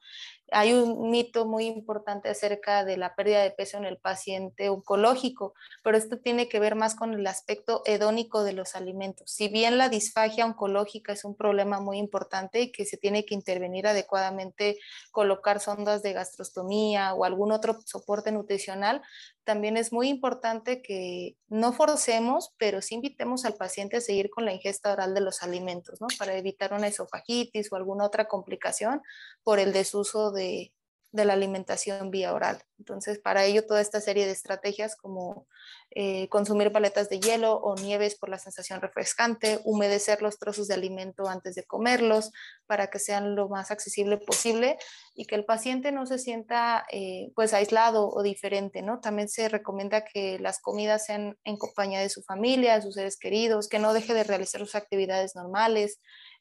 Hay 0.51 0.72
un 0.72 1.11
mito 1.11 1.46
muy 1.46 1.66
importante 1.66 2.28
acerca 2.28 2.84
de 2.84 2.96
la 2.96 3.14
pérdida 3.14 3.42
de 3.42 3.51
peso 3.51 3.76
en 3.76 3.84
el 3.84 3.99
paciente 3.99 4.68
oncológico, 4.70 5.55
pero 5.82 5.96
esto 5.96 6.18
tiene 6.18 6.49
que 6.49 6.59
ver 6.59 6.74
más 6.74 6.94
con 6.94 7.12
el 7.14 7.26
aspecto 7.26 7.82
hedónico 7.84 8.44
de 8.44 8.55
los 8.55 8.74
alimentos. 8.74 9.30
Si 9.30 9.49
bien 9.49 9.78
la 9.78 9.88
disfagia 9.88 10.46
oncológica 10.46 11.12
es 11.12 11.24
un 11.24 11.36
problema 11.36 11.80
muy 11.80 11.99
importante 11.99 12.61
y 12.61 12.72
que 12.72 12.84
se 12.84 12.96
tiene 12.96 13.24
que 13.24 13.34
intervenir 13.34 13.86
adecuadamente, 13.86 14.78
colocar 15.11 15.61
sondas 15.61 16.03
de 16.03 16.12
gastrostomía 16.12 17.14
o 17.14 17.24
algún 17.24 17.53
otro 17.53 17.78
soporte 17.84 18.32
nutricional, 18.32 19.03
también 19.49 19.78
es 19.78 19.94
muy 19.94 20.09
importante 20.11 20.82
que 20.82 21.38
no 21.49 21.72
forcemos, 21.72 22.53
pero 22.59 22.82
sí 22.82 22.96
invitemos 22.96 23.46
al 23.46 23.55
paciente 23.55 23.96
a 23.96 24.03
seguir 24.03 24.28
con 24.28 24.44
la 24.44 24.53
ingesta 24.53 24.92
oral 24.92 25.14
de 25.14 25.22
los 25.22 25.42
alimentos, 25.42 26.03
¿no? 26.03 26.07
Para 26.18 26.36
evitar 26.36 26.74
una 26.74 26.88
esofagitis 26.88 27.72
o 27.72 27.76
alguna 27.76 28.05
otra 28.05 28.28
complicación 28.28 29.01
por 29.42 29.59
el 29.59 29.72
desuso 29.72 30.32
de, 30.32 30.38
de 30.39 31.24
la 31.24 31.32
alimentación 31.32 32.11
vía 32.11 32.34
oral. 32.34 32.62
Entonces, 32.78 33.18
para 33.18 33.45
ello, 33.45 33.66
toda 33.66 33.80
esta 33.80 34.01
serie 34.01 34.26
de 34.26 34.32
estrategias 34.32 34.95
como 34.95 35.47
eh, 35.91 36.28
consumir 36.28 36.70
paletas 36.70 37.09
de 37.09 37.18
hielo 37.18 37.55
o 37.55 37.74
nieves 37.76 38.16
por 38.16 38.28
la 38.28 38.39
sensación 38.39 38.80
refrescante, 38.82 39.61
humedecer 39.64 40.20
los 40.20 40.39
trozos 40.39 40.68
de 40.68 40.74
alimento 40.74 41.26
antes 41.26 41.55
de 41.55 41.64
comerlos 41.64 42.30
para 42.66 42.89
que 42.89 42.99
sean 42.99 43.34
lo 43.34 43.49
más 43.49 43.70
accesible 43.70 44.18
posible 44.18 44.76
y 45.14 45.24
que 45.24 45.34
el 45.34 45.47
paciente 45.47 45.93
no 45.93 46.05
se 46.05 46.18
sienta 46.18 46.86
eh, 46.93 47.32
pues 47.34 47.55
aislado 47.55 48.11
o 48.11 48.22
diferente, 48.22 48.82
¿no? 48.82 49.01
También 49.01 49.28
se 49.28 49.49
recomienda 49.49 50.05
que 50.05 50.39
las 50.39 50.61
comidas 50.61 51.07
sean 51.07 51.39
en 51.45 51.57
compañía 51.57 52.01
de 52.01 52.11
su 52.11 52.22
familia, 52.22 52.74
de 52.74 52.82
sus 52.82 52.95
seres 52.95 53.18
queridos, 53.18 53.68
que 53.68 53.78
no 53.78 53.95
deje 53.95 54.12
de 54.12 54.24
realizar 54.24 54.61
sus 54.61 54.74
actividades 54.74 55.34
normales, 55.34 56.01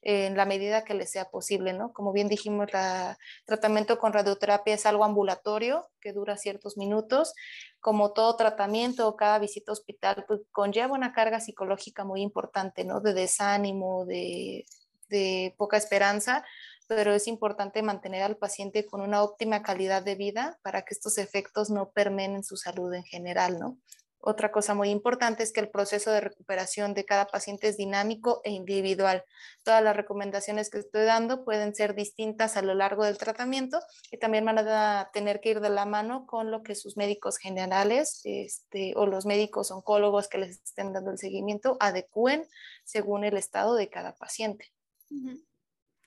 en 0.10 0.38
la 0.38 0.46
medida 0.46 0.86
que 0.86 0.94
le 0.94 1.06
sea 1.06 1.30
posible, 1.30 1.74
¿no? 1.74 1.92
Como 1.92 2.14
bien 2.14 2.30
dijimos, 2.30 2.70
el 2.74 3.16
tratamiento 3.46 4.00
con 4.00 4.14
radioterapia 4.14 4.76
es 4.76 4.86
algo 4.86 5.04
ambulatorio 5.04 5.90
que 6.00 6.14
dura 6.14 6.38
ciertos 6.38 6.78
minutos. 6.78 7.34
Como 7.82 8.14
todo 8.14 8.38
tratamiento 8.38 9.06
o 9.06 9.18
cada 9.18 9.38
visita 9.38 9.74
hospital, 9.74 10.24
pues 10.26 10.40
conlleva 10.54 10.94
una 10.94 11.12
carga 11.12 11.42
psicológica 11.42 12.06
muy 12.06 12.22
importante, 12.22 12.86
¿no? 12.86 13.02
De 13.02 13.14
desánimo, 13.14 14.06
de, 14.06 14.66
de 15.10 15.54
poca 15.58 15.76
esperanza, 15.76 16.46
pero 16.88 17.14
es 17.14 17.28
importante 17.28 17.84
mantener 17.84 18.24
al 18.24 18.38
paciente 18.38 18.86
con 18.86 19.02
una 19.02 19.22
óptima 19.22 19.62
calidad 19.62 20.04
de 20.04 20.16
vida 20.16 20.58
para 20.64 20.84
que 20.84 20.94
estos 20.94 21.18
efectos 21.18 21.70
no 21.70 21.90
permeen 21.90 22.36
en 22.36 22.46
su 22.46 22.56
salud 22.56 22.94
en 22.94 23.04
general, 23.04 23.60
¿no? 23.60 23.78
Otra 24.20 24.52
cosa 24.52 24.74
muy 24.74 24.90
importante 24.90 25.44
es 25.44 25.54
que 25.54 25.60
el 25.60 25.70
proceso 25.70 26.12
de 26.12 26.22
recuperación 26.22 26.94
de 26.94 27.06
cada 27.06 27.28
paciente 27.28 27.68
es 27.68 27.78
dinámico 27.78 28.42
e 28.44 28.52
individual. 28.52 29.24
Todas 29.64 29.84
las 29.84 29.96
recomendaciones 29.96 30.70
que 30.70 30.80
estoy 30.80 31.06
dando 31.06 31.46
pueden 31.46 31.76
ser 31.76 31.94
distintas 31.96 32.58
a 32.58 32.62
lo 32.62 32.74
largo 32.74 33.06
del 33.06 33.18
tratamiento 33.18 33.80
y 34.12 34.18
también 34.18 34.44
van 34.46 34.58
a 34.60 35.10
tener 35.14 35.40
que 35.40 35.52
ir 35.52 35.60
de 35.62 35.70
la 35.70 35.86
mano 35.86 36.26
con 36.26 36.52
lo 36.52 36.64
que 36.64 36.76
sus 36.76 36.98
médicos 36.98 37.38
generales 37.38 38.22
este, 38.24 38.94
o 38.96 39.06
los 39.06 39.26
médicos 39.26 39.72
oncólogos 39.72 40.28
que 40.28 40.40
les 40.40 40.62
estén 40.64 40.94
dando 40.94 41.12
el 41.12 41.18
seguimiento 41.18 41.78
adecúen 41.80 42.44
según 42.84 43.24
el 43.24 43.38
estado 43.38 43.76
de 43.76 43.90
cada 43.90 44.16
paciente. 44.16 44.66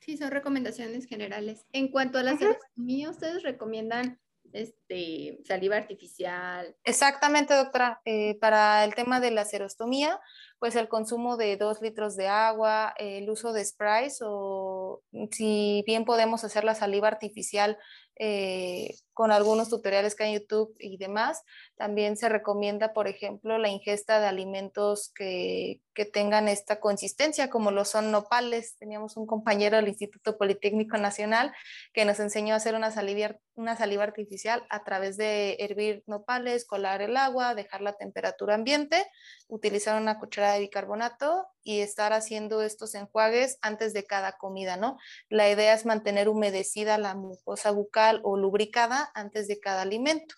Sí, 0.00 0.16
son 0.16 0.30
recomendaciones 0.30 1.06
generales. 1.06 1.64
En 1.72 1.88
cuanto 1.90 2.18
a 2.18 2.22
la 2.22 2.34
uh 2.34 3.10
¿ustedes 3.10 3.42
recomiendan 3.42 4.18
este, 4.52 5.38
saliva 5.44 5.76
artificial. 5.76 6.74
Exactamente, 6.84 7.54
doctora. 7.54 8.00
Eh, 8.04 8.38
para 8.40 8.84
el 8.84 8.94
tema 8.94 9.20
de 9.20 9.30
la 9.30 9.44
serostomía, 9.44 10.20
pues 10.58 10.76
el 10.76 10.88
consumo 10.88 11.36
de 11.36 11.56
dos 11.56 11.80
litros 11.80 12.16
de 12.16 12.28
agua, 12.28 12.94
el 12.98 13.28
uso 13.30 13.52
de 13.52 13.64
sprays 13.64 14.18
o 14.22 15.02
si 15.30 15.82
bien 15.86 16.04
podemos 16.04 16.44
hacer 16.44 16.64
la 16.64 16.74
saliva 16.74 17.08
artificial 17.08 17.78
eh, 18.22 18.96
con 19.14 19.32
algunos 19.32 19.70
tutoriales 19.70 20.14
que 20.14 20.24
hay 20.24 20.34
en 20.34 20.40
YouTube 20.40 20.76
y 20.78 20.98
demás. 20.98 21.42
También 21.76 22.18
se 22.18 22.28
recomienda, 22.28 22.92
por 22.92 23.08
ejemplo, 23.08 23.56
la 23.56 23.70
ingesta 23.70 24.20
de 24.20 24.26
alimentos 24.26 25.10
que, 25.14 25.80
que, 25.94 26.04
tengan 26.04 26.46
esta 26.46 26.80
consistencia, 26.80 27.48
como 27.48 27.70
lo 27.70 27.86
son 27.86 28.10
nopales. 28.10 28.76
Teníamos 28.76 29.16
un 29.16 29.26
compañero 29.26 29.76
del 29.76 29.88
Instituto 29.88 30.36
Politécnico 30.36 30.98
Nacional 30.98 31.54
que 31.94 32.04
nos 32.04 32.20
enseñó 32.20 32.52
a 32.52 32.58
hacer 32.58 32.74
una 32.74 32.90
saliva, 32.90 33.36
una 33.54 33.74
saliva 33.74 34.02
artificial 34.02 34.66
a 34.68 34.84
través 34.84 35.16
de 35.16 35.56
hervir 35.58 36.04
nopales, 36.06 36.66
colar 36.66 37.00
el 37.00 37.16
agua, 37.16 37.54
dejar 37.54 37.80
la 37.80 37.94
temperatura 37.94 38.54
ambiente, 38.54 39.06
utilizar 39.48 39.98
una 39.98 40.18
cuchara 40.18 40.52
de 40.52 40.60
bicarbonato 40.60 41.46
y 41.62 41.80
estar 41.80 42.12
haciendo 42.12 42.62
estos 42.62 42.94
enjuagues 42.94 43.58
antes 43.62 43.92
de 43.92 44.04
cada 44.04 44.32
comida, 44.32 44.76
¿no? 44.76 44.98
La 45.28 45.50
idea 45.50 45.74
es 45.74 45.86
mantener 45.86 46.28
humedecida 46.28 46.98
la 46.98 47.14
mucosa 47.14 47.70
bucal 47.70 48.20
o 48.24 48.36
lubricada 48.36 49.10
antes 49.14 49.48
de 49.48 49.60
cada 49.60 49.82
alimento. 49.82 50.34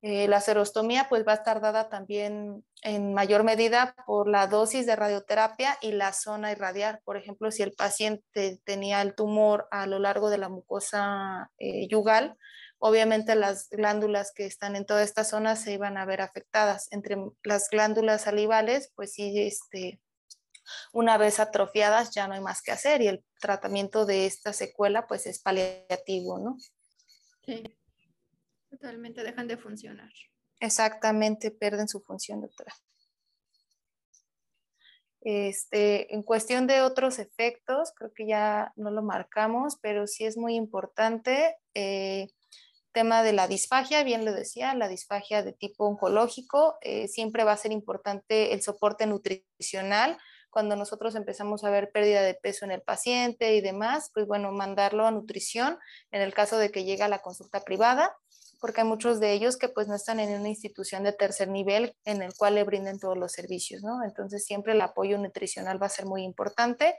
Eh, 0.00 0.28
la 0.28 0.40
serostomía 0.40 1.08
pues 1.08 1.26
va 1.26 1.32
a 1.32 1.34
estar 1.36 1.60
dada 1.60 1.88
también 1.88 2.64
en 2.82 3.14
mayor 3.14 3.42
medida 3.42 3.96
por 4.06 4.28
la 4.28 4.46
dosis 4.46 4.86
de 4.86 4.94
radioterapia 4.94 5.76
y 5.80 5.90
la 5.90 6.12
zona 6.12 6.52
irradiar. 6.52 7.00
Por 7.04 7.16
ejemplo, 7.16 7.50
si 7.50 7.64
el 7.64 7.72
paciente 7.72 8.60
tenía 8.64 9.02
el 9.02 9.16
tumor 9.16 9.66
a 9.72 9.86
lo 9.86 9.98
largo 9.98 10.30
de 10.30 10.38
la 10.38 10.48
mucosa 10.48 11.50
eh, 11.58 11.88
yugal, 11.88 12.36
obviamente 12.78 13.34
las 13.34 13.68
glándulas 13.70 14.32
que 14.32 14.46
están 14.46 14.76
en 14.76 14.86
toda 14.86 15.02
esta 15.02 15.24
zona 15.24 15.56
se 15.56 15.72
iban 15.72 15.98
a 15.98 16.06
ver 16.06 16.20
afectadas. 16.20 16.86
Entre 16.92 17.16
las 17.42 17.68
glándulas 17.68 18.22
salivales, 18.22 18.92
pues 18.94 19.12
sí, 19.14 19.40
este, 19.40 20.00
una 20.92 21.18
vez 21.18 21.40
atrofiadas 21.40 22.14
ya 22.14 22.28
no 22.28 22.34
hay 22.34 22.40
más 22.40 22.62
que 22.62 22.72
hacer 22.72 23.02
y 23.02 23.08
el 23.08 23.24
tratamiento 23.40 24.06
de 24.06 24.26
esta 24.26 24.52
secuela 24.52 25.06
pues 25.06 25.26
es 25.26 25.40
paliativo, 25.40 26.38
¿no? 26.38 26.56
Sí, 27.44 27.62
totalmente 28.70 29.22
dejan 29.22 29.48
de 29.48 29.56
funcionar. 29.56 30.10
Exactamente, 30.60 31.50
pierden 31.50 31.88
su 31.88 32.00
función, 32.00 32.40
doctora. 32.40 32.74
Este, 35.20 36.14
en 36.14 36.22
cuestión 36.22 36.66
de 36.66 36.80
otros 36.80 37.18
efectos, 37.18 37.92
creo 37.96 38.12
que 38.14 38.26
ya 38.26 38.72
no 38.76 38.90
lo 38.90 39.02
marcamos, 39.02 39.76
pero 39.80 40.06
sí 40.06 40.24
es 40.24 40.36
muy 40.36 40.54
importante. 40.54 41.56
Eh, 41.74 42.28
Tema 42.92 43.22
de 43.22 43.32
la 43.32 43.46
disfagia, 43.46 44.02
bien 44.02 44.24
lo 44.24 44.32
decía, 44.32 44.74
la 44.74 44.88
disfagia 44.88 45.42
de 45.42 45.52
tipo 45.52 45.86
oncológico, 45.86 46.78
eh, 46.80 47.06
siempre 47.06 47.44
va 47.44 47.52
a 47.52 47.56
ser 47.56 47.70
importante 47.70 48.54
el 48.54 48.62
soporte 48.62 49.06
nutricional. 49.06 50.18
Cuando 50.58 50.74
nosotros 50.74 51.14
empezamos 51.14 51.62
a 51.62 51.70
ver 51.70 51.92
pérdida 51.92 52.20
de 52.20 52.34
peso 52.34 52.64
en 52.64 52.72
el 52.72 52.82
paciente 52.82 53.54
y 53.54 53.60
demás, 53.60 54.10
pues 54.12 54.26
bueno, 54.26 54.50
mandarlo 54.50 55.06
a 55.06 55.12
nutrición 55.12 55.78
en 56.10 56.20
el 56.20 56.34
caso 56.34 56.58
de 56.58 56.72
que 56.72 56.82
llegue 56.82 57.04
a 57.04 57.08
la 57.08 57.20
consulta 57.20 57.60
privada 57.60 58.12
porque 58.58 58.80
hay 58.80 58.86
muchos 58.88 59.20
de 59.20 59.34
ellos 59.34 59.56
que 59.56 59.68
pues 59.68 59.86
no 59.86 59.94
están 59.94 60.18
en 60.18 60.36
una 60.40 60.48
institución 60.48 61.04
de 61.04 61.12
tercer 61.12 61.46
nivel 61.46 61.94
en 62.04 62.22
el 62.22 62.34
cual 62.34 62.56
le 62.56 62.64
brinden 62.64 62.98
todos 62.98 63.16
los 63.16 63.30
servicios, 63.30 63.84
¿no? 63.84 64.02
Entonces 64.02 64.44
siempre 64.44 64.72
el 64.72 64.80
apoyo 64.80 65.16
nutricional 65.16 65.80
va 65.80 65.86
a 65.86 65.90
ser 65.90 66.06
muy 66.06 66.24
importante. 66.24 66.96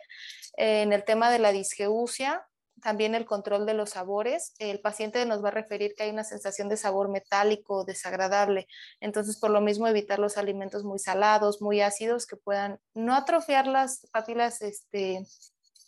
en 0.56 0.94
el 0.94 1.04
tema 1.04 1.30
de 1.30 1.40
la 1.40 1.52
disgeusia, 1.52 2.48
también 2.82 3.16
el 3.16 3.26
control 3.26 3.66
de 3.66 3.74
los 3.74 3.92
sabores. 3.92 4.54
El 4.60 4.80
paciente 4.82 5.26
nos 5.26 5.44
va 5.44 5.50
a 5.50 5.52
referir 5.52 5.96
que 5.96 6.04
hay 6.04 6.10
una 6.12 6.24
sensación 6.24 6.70
de 6.70 6.78
sabor 6.78 7.10
metálico, 7.10 7.84
desagradable. 7.86 8.68
Entonces, 9.00 9.38
por 9.38 9.52
lo 9.52 9.62
mismo, 9.62 9.88
evitar 9.88 10.20
los 10.20 10.38
alimentos 10.38 10.84
muy 10.84 11.00
salados, 11.00 11.62
muy 11.62 11.82
ácidos, 11.82 12.26
que 12.26 12.38
puedan 12.38 12.80
no 12.94 13.16
atrofiar 13.16 13.68
las 13.68 14.08
papilas 14.12 14.62
este, 14.62 15.26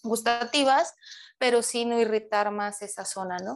gustativas, 0.04 0.96
pero 1.38 1.62
sí 1.62 1.86
no 1.86 2.00
irritar 2.00 2.52
más 2.52 2.82
esa 2.82 3.06
zona, 3.06 3.38
¿no? 3.38 3.54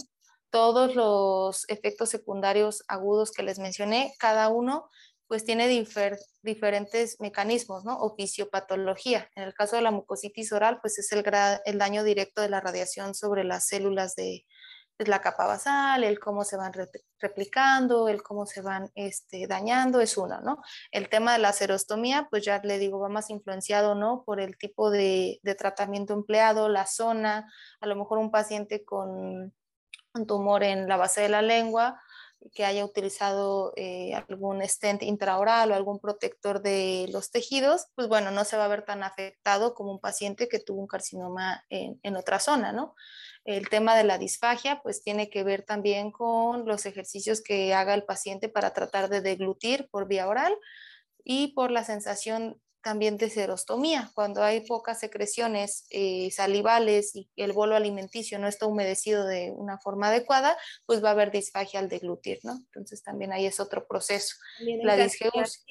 todos 0.55 0.95
los 0.95 1.65
efectos 1.67 2.07
secundarios 2.09 2.85
agudos 2.87 3.33
que 3.33 3.43
les 3.43 3.59
mencioné, 3.59 4.13
cada 4.19 4.47
uno 4.47 4.89
pues 5.27 5.43
tiene 5.43 5.67
diferentes 5.67 7.17
mecanismos, 7.19 7.83
¿no? 7.83 7.97
O 7.99 8.15
fisiopatología. 8.15 9.29
En 9.35 9.43
el 9.43 9.53
caso 9.53 9.75
de 9.75 9.81
la 9.81 9.91
mucositis 9.91 10.51
oral, 10.51 10.79
pues 10.81 10.99
es 10.99 11.11
el, 11.11 11.23
el 11.65 11.77
daño 11.77 12.03
directo 12.03 12.41
de 12.41 12.49
la 12.49 12.61
radiación 12.61 13.15
sobre 13.15 13.43
las 13.43 13.65
células 13.67 14.15
de 14.15 14.45
pues, 14.97 15.09
la 15.09 15.21
capa 15.21 15.45
basal, 15.45 16.03
el 16.03 16.19
cómo 16.19 16.43
se 16.43 16.57
van 16.57 16.71
replicando, 17.19 18.07
el 18.07 18.23
cómo 18.23 18.45
se 18.45 18.61
van 18.61 18.91
este, 18.95 19.47
dañando, 19.47 19.99
es 19.99 20.17
uno, 20.17 20.39
¿no? 20.41 20.61
El 20.91 21.09
tema 21.09 21.33
de 21.33 21.39
la 21.39 21.53
serostomía, 21.53 22.27
pues 22.29 22.45
ya 22.45 22.61
le 22.63 22.79
digo, 22.79 22.99
va 22.99 23.09
más 23.09 23.29
influenciado, 23.29 23.95
¿no? 23.95 24.23
Por 24.25 24.39
el 24.39 24.57
tipo 24.57 24.91
de, 24.91 25.39
de 25.43 25.55
tratamiento 25.55 26.13
empleado, 26.13 26.69
la 26.69 26.85
zona, 26.85 27.51
a 27.81 27.87
lo 27.87 27.95
mejor 27.95 28.19
un 28.19 28.31
paciente 28.31 28.85
con 28.85 29.53
un 30.13 30.27
tumor 30.27 30.63
en 30.63 30.87
la 30.87 30.97
base 30.97 31.21
de 31.21 31.29
la 31.29 31.41
lengua, 31.41 31.99
que 32.53 32.65
haya 32.65 32.85
utilizado 32.85 33.73
eh, 33.75 34.13
algún 34.13 34.61
stent 34.67 35.03
intraoral 35.03 35.71
o 35.71 35.75
algún 35.75 35.99
protector 35.99 36.61
de 36.61 37.07
los 37.11 37.31
tejidos, 37.31 37.87
pues 37.95 38.07
bueno, 38.07 38.31
no 38.31 38.43
se 38.43 38.57
va 38.57 38.65
a 38.65 38.69
ver 38.69 38.83
tan 38.83 39.03
afectado 39.03 39.73
como 39.73 39.91
un 39.91 39.99
paciente 39.99 40.47
que 40.47 40.59
tuvo 40.59 40.81
un 40.81 40.87
carcinoma 40.87 41.63
en, 41.69 41.99
en 42.03 42.15
otra 42.15 42.39
zona, 42.39 42.71
¿no? 42.71 42.95
El 43.43 43.69
tema 43.69 43.95
de 43.95 44.03
la 44.03 44.17
disfagia, 44.17 44.81
pues 44.81 45.03
tiene 45.03 45.29
que 45.29 45.43
ver 45.43 45.63
también 45.63 46.11
con 46.11 46.65
los 46.65 46.85
ejercicios 46.85 47.41
que 47.41 47.73
haga 47.73 47.93
el 47.93 48.03
paciente 48.03 48.49
para 48.49 48.73
tratar 48.73 49.09
de 49.09 49.21
deglutir 49.21 49.87
por 49.89 50.07
vía 50.07 50.27
oral 50.27 50.57
y 51.23 51.53
por 51.53 51.71
la 51.71 51.83
sensación 51.83 52.61
también 52.85 53.17
de 53.17 53.31
serostomía, 53.31 54.11
cuando 54.13 54.43
hay 54.43 54.61
pocas 54.61 54.99
secreciones 54.99 55.87
eh, 55.89 56.29
salivales 56.29 57.15
y 57.15 57.27
el 57.35 57.51
bolo 57.51 57.75
alimenticio 57.75 58.37
no 58.37 58.47
está 58.47 58.67
humedecido 58.67 59.25
de 59.25 59.51
una 59.57 59.79
forma 59.79 60.09
adecuada, 60.09 60.55
pues 60.85 61.03
va 61.03 61.09
a 61.09 61.13
haber 61.13 61.31
disfagia 61.31 61.79
al 61.79 61.89
deglutir, 61.89 62.41
¿no? 62.43 62.53
Entonces 62.53 63.01
también 63.01 63.33
ahí 63.33 63.47
es 63.47 63.59
otro 63.59 63.87
proceso. 63.87 64.35
También 64.59 64.85
la 64.85 64.97
disgeusia. 64.97 65.63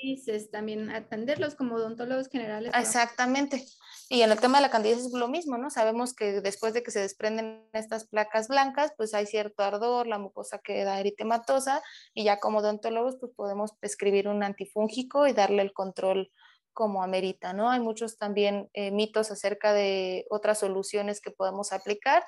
también 0.51 0.91
atenderlos 0.91 1.55
como 1.55 1.77
odontólogos 1.77 2.27
generales. 2.27 2.73
Exactamente. 2.77 3.65
Y 4.09 4.23
en 4.23 4.33
el 4.33 4.41
tema 4.41 4.59
de 4.59 4.63
la 4.63 4.71
candidiasis 4.71 5.07
es 5.07 5.13
lo 5.13 5.29
mismo, 5.29 5.57
¿no? 5.57 5.71
Sabemos 5.71 6.15
que 6.15 6.41
después 6.41 6.75
de 6.75 6.83
que 6.83 6.91
se 6.91 6.99
desprenden 6.99 7.65
estas 7.73 8.09
placas 8.09 8.49
blancas, 8.49 8.93
pues 8.97 9.15
hay 9.15 9.27
cierto 9.27 9.63
ardor, 9.63 10.09
la 10.09 10.19
mucosa 10.19 10.59
queda 10.59 10.99
eritematosa 10.99 11.81
y 12.13 12.25
ya 12.25 12.41
como 12.41 12.59
odontólogos 12.59 13.19
pues 13.21 13.31
podemos 13.37 13.71
prescribir 13.79 14.27
un 14.27 14.43
antifúngico 14.43 15.29
y 15.29 15.33
darle 15.33 15.63
el 15.63 15.73
control 15.73 16.33
como 16.75 17.03
amerita, 17.03 17.53
¿no? 17.53 17.71
Hay 17.71 17.81
muchos 17.81 18.19
también 18.19 18.69
eh, 18.75 18.91
mitos 18.91 19.31
acerca 19.31 19.73
de 19.73 20.27
otras 20.29 20.59
soluciones 20.59 21.21
que 21.21 21.31
podemos 21.31 21.73
aplicar 21.73 22.25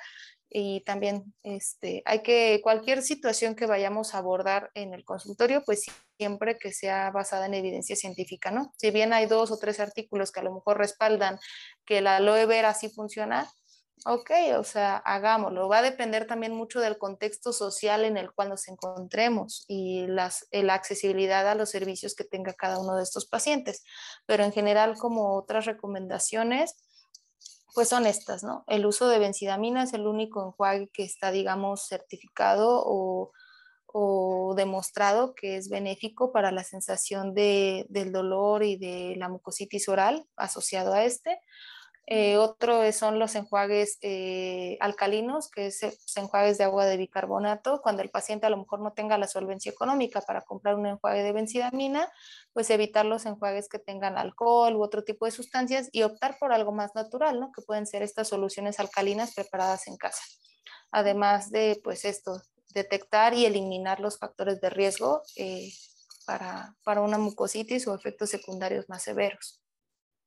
y 0.49 0.82
también 0.82 1.34
este, 1.42 2.03
hay 2.07 2.22
que, 2.22 2.61
cualquier 2.62 3.03
situación 3.03 3.55
que 3.57 3.66
vayamos 3.66 4.14
a 4.14 4.18
abordar 4.18 4.70
en 4.74 4.94
el 4.94 5.05
consultorio, 5.05 5.62
pues 5.66 5.84
siempre 6.16 6.57
que 6.59 6.72
sea 6.72 7.11
basada 7.11 7.47
en 7.47 7.55
evidencia 7.55 7.97
científica, 7.97 8.51
¿no? 8.51 8.72
Si 8.78 8.90
bien 8.90 9.12
hay 9.12 9.26
dos 9.26 9.51
o 9.51 9.59
tres 9.59 9.80
artículos 9.80 10.32
que 10.32 10.40
a 10.40 10.44
lo 10.44 10.55
mejor 10.55 10.78
respaldan 10.78 11.38
que 11.84 12.01
la 12.01 12.16
aloe 12.16 12.47
vera 12.47 12.72
sí 12.74 12.88
funciona, 12.88 13.51
Ok, 14.05 14.30
o 14.57 14.62
sea, 14.62 14.99
hagámoslo. 14.99 15.68
Va 15.68 15.78
a 15.78 15.82
depender 15.82 16.26
también 16.26 16.55
mucho 16.55 16.80
del 16.80 16.99
contexto 16.99 17.53
social 17.53 18.05
en 18.05 18.16
el 18.16 18.32
cual 18.32 18.51
nos 18.51 18.68
encontremos 18.68 19.64
y 19.66 20.07
las, 20.07 20.47
la 20.53 20.74
accesibilidad 20.74 21.49
a 21.49 21.55
los 21.57 21.70
servicios 21.70 22.14
que 22.14 22.22
tenga 22.24 22.53
cada 22.53 22.78
uno 22.78 22.94
de 22.97 23.03
estos 23.03 23.26
pacientes. 23.26 23.82
Pero 24.26 24.44
en 24.44 24.53
general, 24.53 24.97
como 24.97 25.34
otras 25.36 25.64
recomendaciones, 25.64 26.76
pues 27.74 27.88
son 27.88 28.07
estas, 28.07 28.44
¿no? 28.44 28.64
El 28.68 28.86
uso 28.86 29.09
de 29.09 29.18
benzidamina 29.18 29.82
es 29.82 29.92
el 29.92 30.07
único 30.07 30.42
enjuague 30.42 30.88
que 30.92 31.03
está, 31.03 31.30
digamos, 31.30 31.86
certificado 31.88 32.82
o, 32.86 33.32
o 33.86 34.55
demostrado 34.57 35.34
que 35.34 35.57
es 35.57 35.68
benéfico 35.68 36.32
para 36.32 36.53
la 36.53 36.64
sensación 36.64 37.34
de, 37.34 37.86
del 37.88 38.12
dolor 38.12 38.62
y 38.62 38.76
de 38.76 39.14
la 39.16 39.28
mucositis 39.28 39.88
oral 39.88 40.26
asociado 40.36 40.94
a 40.94 41.05
este. 41.05 41.40
Eh, 42.09 42.36
otro 42.36 42.92
son 42.92 43.18
los 43.18 43.34
enjuagues 43.34 43.98
eh, 44.00 44.78
alcalinos, 44.80 45.50
que 45.50 45.66
es 45.66 45.82
eh, 45.82 45.98
enjuagues 46.14 46.57
de 46.57 46.62
agua 46.62 46.86
de 46.86 46.96
bicarbonato. 46.96 47.80
Cuando 47.82 48.02
el 48.02 48.11
paciente 48.11 48.46
a 48.46 48.50
lo 48.50 48.59
mejor 48.59 48.80
no 48.80 48.92
tenga 48.92 49.18
la 49.18 49.26
solvencia 49.26 49.72
económica 49.72 50.20
para 50.20 50.42
comprar 50.42 50.76
un 50.76 50.86
enjuague 50.86 51.24
de 51.24 51.32
benzidamina, 51.32 52.09
pues 52.52 52.70
evitar 52.70 53.04
los 53.04 53.26
enjuagues 53.26 53.68
que 53.68 53.80
tengan 53.80 54.18
alcohol 54.18 54.76
u 54.76 54.82
otro 54.82 55.02
tipo 55.02 55.24
de 55.24 55.32
sustancias 55.32 55.88
y 55.90 56.04
optar 56.04 56.38
por 56.38 56.52
algo 56.52 56.70
más 56.70 56.94
natural, 56.94 57.40
¿no? 57.40 57.50
Que 57.50 57.62
pueden 57.62 57.86
ser 57.86 58.02
estas 58.02 58.28
soluciones 58.28 58.78
alcalinas 58.78 59.34
preparadas 59.34 59.88
en 59.88 59.96
casa. 59.96 60.22
Además 60.92 61.50
de, 61.50 61.80
pues 61.82 62.04
esto, 62.04 62.40
detectar 62.72 63.34
y 63.34 63.46
eliminar 63.46 63.98
los 63.98 64.18
factores 64.18 64.61
de 64.61 64.70
riesgo 64.70 65.22
para, 66.24 66.76
para 66.84 67.00
una 67.00 67.18
mucositis 67.18 67.88
o 67.88 67.94
efectos 67.94 68.30
secundarios 68.30 68.88
más 68.88 69.02
severos. 69.02 69.65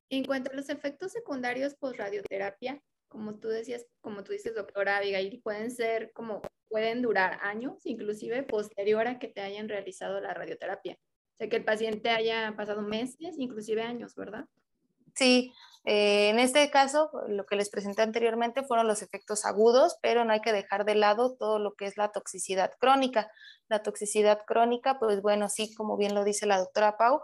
En 0.10 0.26
cuanto 0.26 0.51
a 0.51 0.55
los 0.55 0.70
efectos 0.70 1.12
secundarios 1.12 1.76
post-radioterapia, 1.76 2.82
como 3.07 3.39
tú 3.39 3.49
decías, 3.49 3.86
como 4.01 4.24
tú 4.24 4.32
dices, 4.32 4.55
doctora 4.55 4.97
Abigail, 4.97 5.41
pueden 5.43 5.72
ser 5.72 6.12
como, 6.14 6.41
pueden 6.68 7.01
durar 7.01 7.39
años, 7.41 7.86
inclusive 7.86 8.43
posterior 8.43 9.07
a 9.07 9.20
que 9.20 9.28
te 9.28 9.41
hayan 9.41 9.70
realizado 9.70 10.20
la 10.20 10.34
radioterapia. 10.34 10.93
O 10.93 11.38
sea, 11.38 11.49
que 11.49 11.57
el 11.57 11.66
paciente 11.66 12.10
haya 12.10 12.53
pasado 12.55 12.82
meses, 12.82 13.38
inclusive 13.38 13.82
años, 13.82 14.16
¿verdad? 14.16 14.45
Sí, 15.20 15.53
eh, 15.84 16.30
en 16.30 16.39
este 16.39 16.72
caso, 16.72 17.11
lo 17.28 17.45
que 17.45 17.57
les 17.57 17.70
presenté 17.70 18.03
anteriormente 18.03 18.63
fueron 18.63 18.88
los 18.88 19.01
efectos 19.01 19.43
agudos, 19.43 19.97
pero 20.01 20.24
no 20.24 20.32
hay 20.32 20.39
que 20.39 20.53
dejar 20.53 20.86
de 20.86 20.95
lado 20.95 21.36
todo 21.36 21.59
lo 21.59 21.74
que 21.74 21.88
es 21.88 21.97
la 21.97 22.13
toxicidad 22.13 22.72
crónica. 22.80 23.30
La 23.67 23.84
toxicidad 23.84 24.39
crónica, 24.47 24.97
pues 24.97 25.22
bueno, 25.22 25.49
sí, 25.49 25.76
como 25.76 25.97
bien 25.97 26.15
lo 26.15 26.24
dice 26.24 26.45
la 26.45 26.57
doctora 26.57 26.95
Pau, 26.95 27.20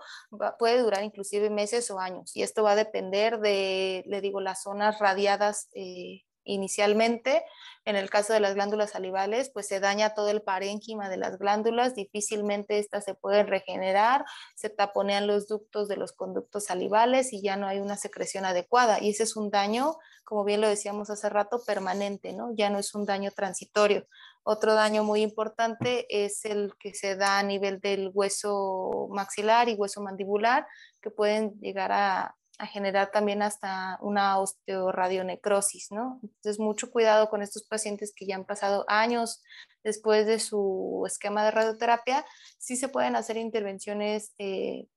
puede 0.60 0.82
durar 0.82 1.06
inclusive 1.06 1.50
meses 1.50 1.90
o 1.90 2.00
años 2.02 2.36
y 2.36 2.44
esto 2.44 2.64
va 2.64 2.74
a 2.74 2.76
depender 2.76 3.40
de, 3.40 4.04
le 4.08 4.20
digo, 4.20 4.42
las 4.42 4.64
zonas 4.64 5.00
radiadas 5.00 5.70
eh, 5.74 6.24
inicialmente. 6.46 7.44
En 7.84 7.96
el 7.96 8.10
caso 8.10 8.34
de 8.34 8.40
las 8.40 8.56
glándulas 8.56 8.92
salivales, 8.92 9.50
pues 9.50 9.68
se 9.68 9.80
daña 9.80 10.16
todo 10.16 10.30
el 10.30 10.42
parénquima 10.42 11.10
de 11.10 11.18
las 11.18 11.38
glándulas, 11.38 11.94
difícilmente 11.94 12.80
estas 12.80 13.04
se 13.04 13.14
pueden 13.14 13.48
regenerar, 13.48 14.26
se 14.56 14.70
taponean 14.70 15.28
los 15.28 15.48
ductos 15.48 15.88
de 15.88 15.98
los 15.98 16.14
conductos 16.14 16.66
salivales 16.66 17.32
y 17.32 17.42
ya 17.42 17.58
no 17.58 17.68
hay 17.68 17.80
una 17.80 17.98
secreción 17.98 18.46
adecuada. 18.46 19.00
Y 19.00 19.12
ese 19.12 19.24
es 19.24 19.36
un 19.36 19.52
daño, 19.52 19.98
como 20.24 20.44
bien 20.44 20.62
lo 20.62 20.68
decíamos 20.68 21.12
hace 21.12 21.30
rato, 21.30 21.62
permanente, 21.64 22.34
¿no? 22.34 22.54
Ya 22.56 22.70
no 22.72 22.80
es 22.80 22.96
un 22.96 23.06
daño 23.06 23.30
transitorio. 23.32 24.08
Otro 24.44 24.74
daño 24.74 25.04
muy 25.04 25.22
importante 25.22 26.06
es 26.10 26.46
el 26.46 26.74
que 26.80 26.94
se 26.94 27.16
da 27.16 27.40
a 27.40 27.44
nivel 27.44 27.80
del 27.80 28.10
hueso 28.14 29.08
maxilar 29.12 29.70
y 29.70 29.74
hueso 29.74 30.02
mandibular, 30.02 30.68
que 31.02 31.12
pueden 31.12 31.60
llegar 31.60 31.92
a, 31.92 32.36
a 32.58 32.68
generar 32.68 33.12
también 33.12 33.42
hasta 33.42 33.98
una 34.02 34.40
osteoradionecrosis, 34.40 35.92
¿no? 35.92 36.20
Entonces, 36.24 36.60
mucho 36.60 36.90
cuidado 36.92 37.30
con 37.30 37.42
estos 37.42 37.64
pacientes 37.64 38.14
que 38.16 38.26
ya 38.26 38.36
han 38.36 38.46
pasado 38.46 38.86
años 38.88 39.44
después 39.84 40.26
de 40.26 40.40
su 40.40 41.04
esquema 41.06 41.44
de 41.44 41.52
radioterapia. 41.52 42.26
Sí 42.58 42.78
se 42.78 42.88
pueden 42.88 43.16
hacer 43.16 43.38
intervenciones 43.38 44.34
eh, 44.38 44.88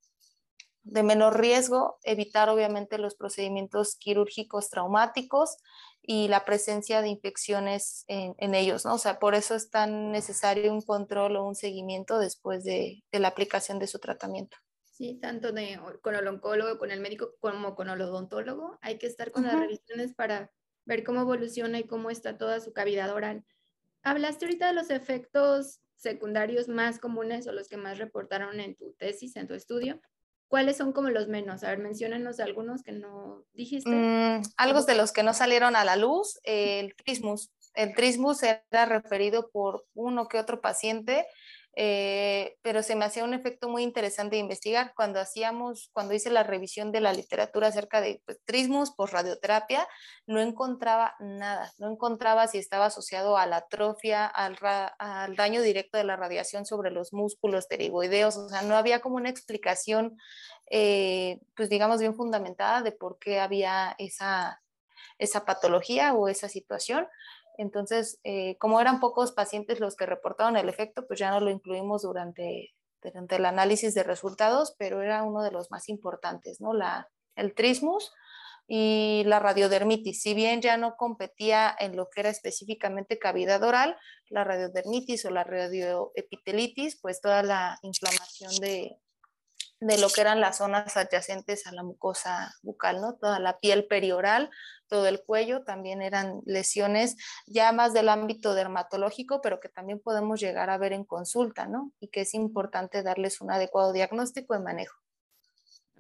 de 0.84 1.02
menor 1.02 1.38
riesgo, 1.40 1.98
evitar 2.04 2.48
obviamente 2.48 2.98
los 2.98 3.14
procedimientos 3.14 3.96
quirúrgicos 3.96 4.70
traumáticos 4.70 5.56
y 6.00 6.28
la 6.28 6.44
presencia 6.44 7.02
de 7.02 7.08
infecciones 7.08 8.04
en, 8.08 8.54
ellos, 8.54 8.86
¿no? 8.86 8.94
O 8.94 8.98
sea, 8.98 9.18
por 9.18 9.34
eso 9.34 9.54
es 9.54 9.68
tan 9.68 10.10
necesario 10.12 10.72
un 10.72 10.80
control 10.80 11.36
o 11.36 11.46
un 11.46 11.54
seguimiento 11.54 12.18
después 12.18 12.64
de 12.64 13.02
la 13.12 13.28
aplicación 13.28 13.78
de 13.78 13.88
su 13.88 13.98
tratamiento. 13.98 14.56
Sí, 14.98 15.14
tanto 15.14 15.52
de, 15.52 15.78
con 16.02 16.16
el 16.16 16.26
oncólogo, 16.26 16.76
con 16.76 16.90
el 16.90 16.98
médico, 16.98 17.36
como 17.38 17.76
con 17.76 17.88
el 17.88 18.00
odontólogo. 18.00 18.80
Hay 18.82 18.98
que 18.98 19.06
estar 19.06 19.30
con 19.30 19.44
las 19.44 19.56
revisiones 19.56 20.12
para 20.12 20.50
ver 20.86 21.04
cómo 21.04 21.20
evoluciona 21.20 21.78
y 21.78 21.86
cómo 21.86 22.10
está 22.10 22.36
toda 22.36 22.58
su 22.58 22.72
cavidad 22.72 23.14
oral. 23.14 23.44
Hablaste 24.02 24.46
ahorita 24.46 24.66
de 24.66 24.72
los 24.72 24.90
efectos 24.90 25.78
secundarios 25.94 26.66
más 26.66 26.98
comunes 26.98 27.46
o 27.46 27.52
los 27.52 27.68
que 27.68 27.76
más 27.76 27.98
reportaron 27.98 28.58
en 28.58 28.74
tu 28.74 28.92
tesis, 28.94 29.36
en 29.36 29.46
tu 29.46 29.54
estudio? 29.54 30.00
¿Cuáles 30.48 30.76
son 30.76 30.92
como 30.92 31.10
los 31.10 31.28
menos? 31.28 31.62
A 31.62 31.68
ver, 31.68 31.78
menciónanos 31.78 32.40
algunos 32.40 32.82
que 32.82 32.90
no 32.90 33.44
dijiste. 33.52 33.90
Mm, 33.90 34.42
algo 34.56 34.82
de 34.82 34.96
los 34.96 35.12
que 35.12 35.22
no 35.22 35.32
salieron 35.32 35.76
a 35.76 35.84
la 35.84 35.94
luz, 35.94 36.40
el 36.42 36.96
trismus. 36.96 37.52
El 37.74 37.94
trismus 37.94 38.42
era 38.42 38.84
referido 38.86 39.48
por 39.52 39.86
uno 39.94 40.26
que 40.26 40.40
otro 40.40 40.60
paciente 40.60 41.24
eh, 41.76 42.56
pero 42.62 42.82
se 42.82 42.96
me 42.96 43.04
hacía 43.04 43.24
un 43.24 43.34
efecto 43.34 43.68
muy 43.68 43.82
interesante 43.82 44.36
de 44.36 44.40
investigar 44.40 44.92
cuando 44.96 45.20
hacíamos, 45.20 45.90
cuando 45.92 46.14
hice 46.14 46.30
la 46.30 46.42
revisión 46.42 46.90
de 46.90 47.00
la 47.00 47.12
literatura 47.12 47.68
acerca 47.68 48.00
de 48.00 48.20
pues, 48.24 48.40
trismus 48.44 48.90
por 48.90 49.12
radioterapia, 49.12 49.86
no 50.26 50.40
encontraba 50.40 51.14
nada, 51.20 51.72
no 51.78 51.90
encontraba 51.92 52.48
si 52.48 52.58
estaba 52.58 52.86
asociado 52.86 53.36
a 53.36 53.46
la 53.46 53.58
atrofia, 53.58 54.26
al, 54.26 54.56
daño 55.36 55.62
directo 55.62 55.98
de 55.98 56.04
la 56.04 56.16
radiación 56.16 56.66
sobre 56.66 56.90
los 56.90 57.12
músculos 57.12 57.66
pterigoideos, 57.66 58.36
o 58.36 58.48
sea, 58.48 58.62
no 58.62 58.76
había 58.76 59.00
como 59.00 59.16
una 59.16 59.30
explicación, 59.30 60.16
eh, 60.70 61.38
pues 61.54 61.68
digamos, 61.68 62.00
bien 62.00 62.14
fundamentada 62.14 62.82
de 62.82 62.92
por 62.92 63.18
qué 63.18 63.40
había 63.40 63.94
esa, 63.98 64.60
esa 65.18 65.44
patología 65.44 66.14
o 66.14 66.28
esa 66.28 66.48
situación. 66.48 67.06
Entonces, 67.58 68.20
eh, 68.22 68.56
como 68.58 68.80
eran 68.80 69.00
pocos 69.00 69.32
pacientes 69.32 69.80
los 69.80 69.96
que 69.96 70.06
reportaron 70.06 70.56
el 70.56 70.68
efecto, 70.68 71.06
pues 71.06 71.18
ya 71.18 71.30
no 71.30 71.40
lo 71.40 71.50
incluimos 71.50 72.02
durante, 72.02 72.74
durante 73.02 73.36
el 73.36 73.44
análisis 73.44 73.94
de 73.94 74.04
resultados, 74.04 74.74
pero 74.78 75.02
era 75.02 75.24
uno 75.24 75.42
de 75.42 75.50
los 75.50 75.70
más 75.70 75.88
importantes, 75.88 76.60
¿no? 76.60 76.70
El 77.34 77.54
trismus 77.54 78.12
y 78.68 79.24
la 79.26 79.40
radiodermitis. 79.40 80.22
Si 80.22 80.34
bien 80.34 80.62
ya 80.62 80.76
no 80.76 80.94
competía 80.96 81.74
en 81.80 81.96
lo 81.96 82.08
que 82.10 82.20
era 82.20 82.30
específicamente 82.30 83.18
cavidad 83.18 83.62
oral, 83.64 83.96
la 84.28 84.44
radiodermitis 84.44 85.24
o 85.24 85.30
la 85.30 85.42
radioepitelitis, 85.42 87.00
pues 87.00 87.20
toda 87.20 87.42
la 87.42 87.78
inflamación 87.82 88.54
de, 88.60 88.98
de 89.80 89.98
lo 89.98 90.08
que 90.08 90.20
eran 90.20 90.40
las 90.40 90.58
zonas 90.58 90.96
adyacentes 90.96 91.66
a 91.66 91.72
la 91.72 91.82
mucosa 91.82 92.54
bucal, 92.62 93.00
¿no? 93.00 93.14
Toda 93.14 93.38
la 93.38 93.58
piel 93.58 93.86
perioral, 93.86 94.50
todo 94.88 95.06
el 95.06 95.22
cuello, 95.22 95.62
también 95.62 96.02
eran 96.02 96.40
lesiones 96.46 97.16
ya 97.46 97.70
más 97.72 97.92
del 97.92 98.08
ámbito 98.08 98.54
dermatológico, 98.54 99.40
pero 99.40 99.60
que 99.60 99.68
también 99.68 100.00
podemos 100.00 100.40
llegar 100.40 100.70
a 100.70 100.78
ver 100.78 100.92
en 100.92 101.04
consulta, 101.04 101.66
¿no? 101.66 101.92
Y 102.00 102.08
que 102.08 102.22
es 102.22 102.34
importante 102.34 103.02
darles 103.02 103.40
un 103.40 103.50
adecuado 103.50 103.92
diagnóstico 103.92 104.56
y 104.56 104.60
manejo. 104.60 104.96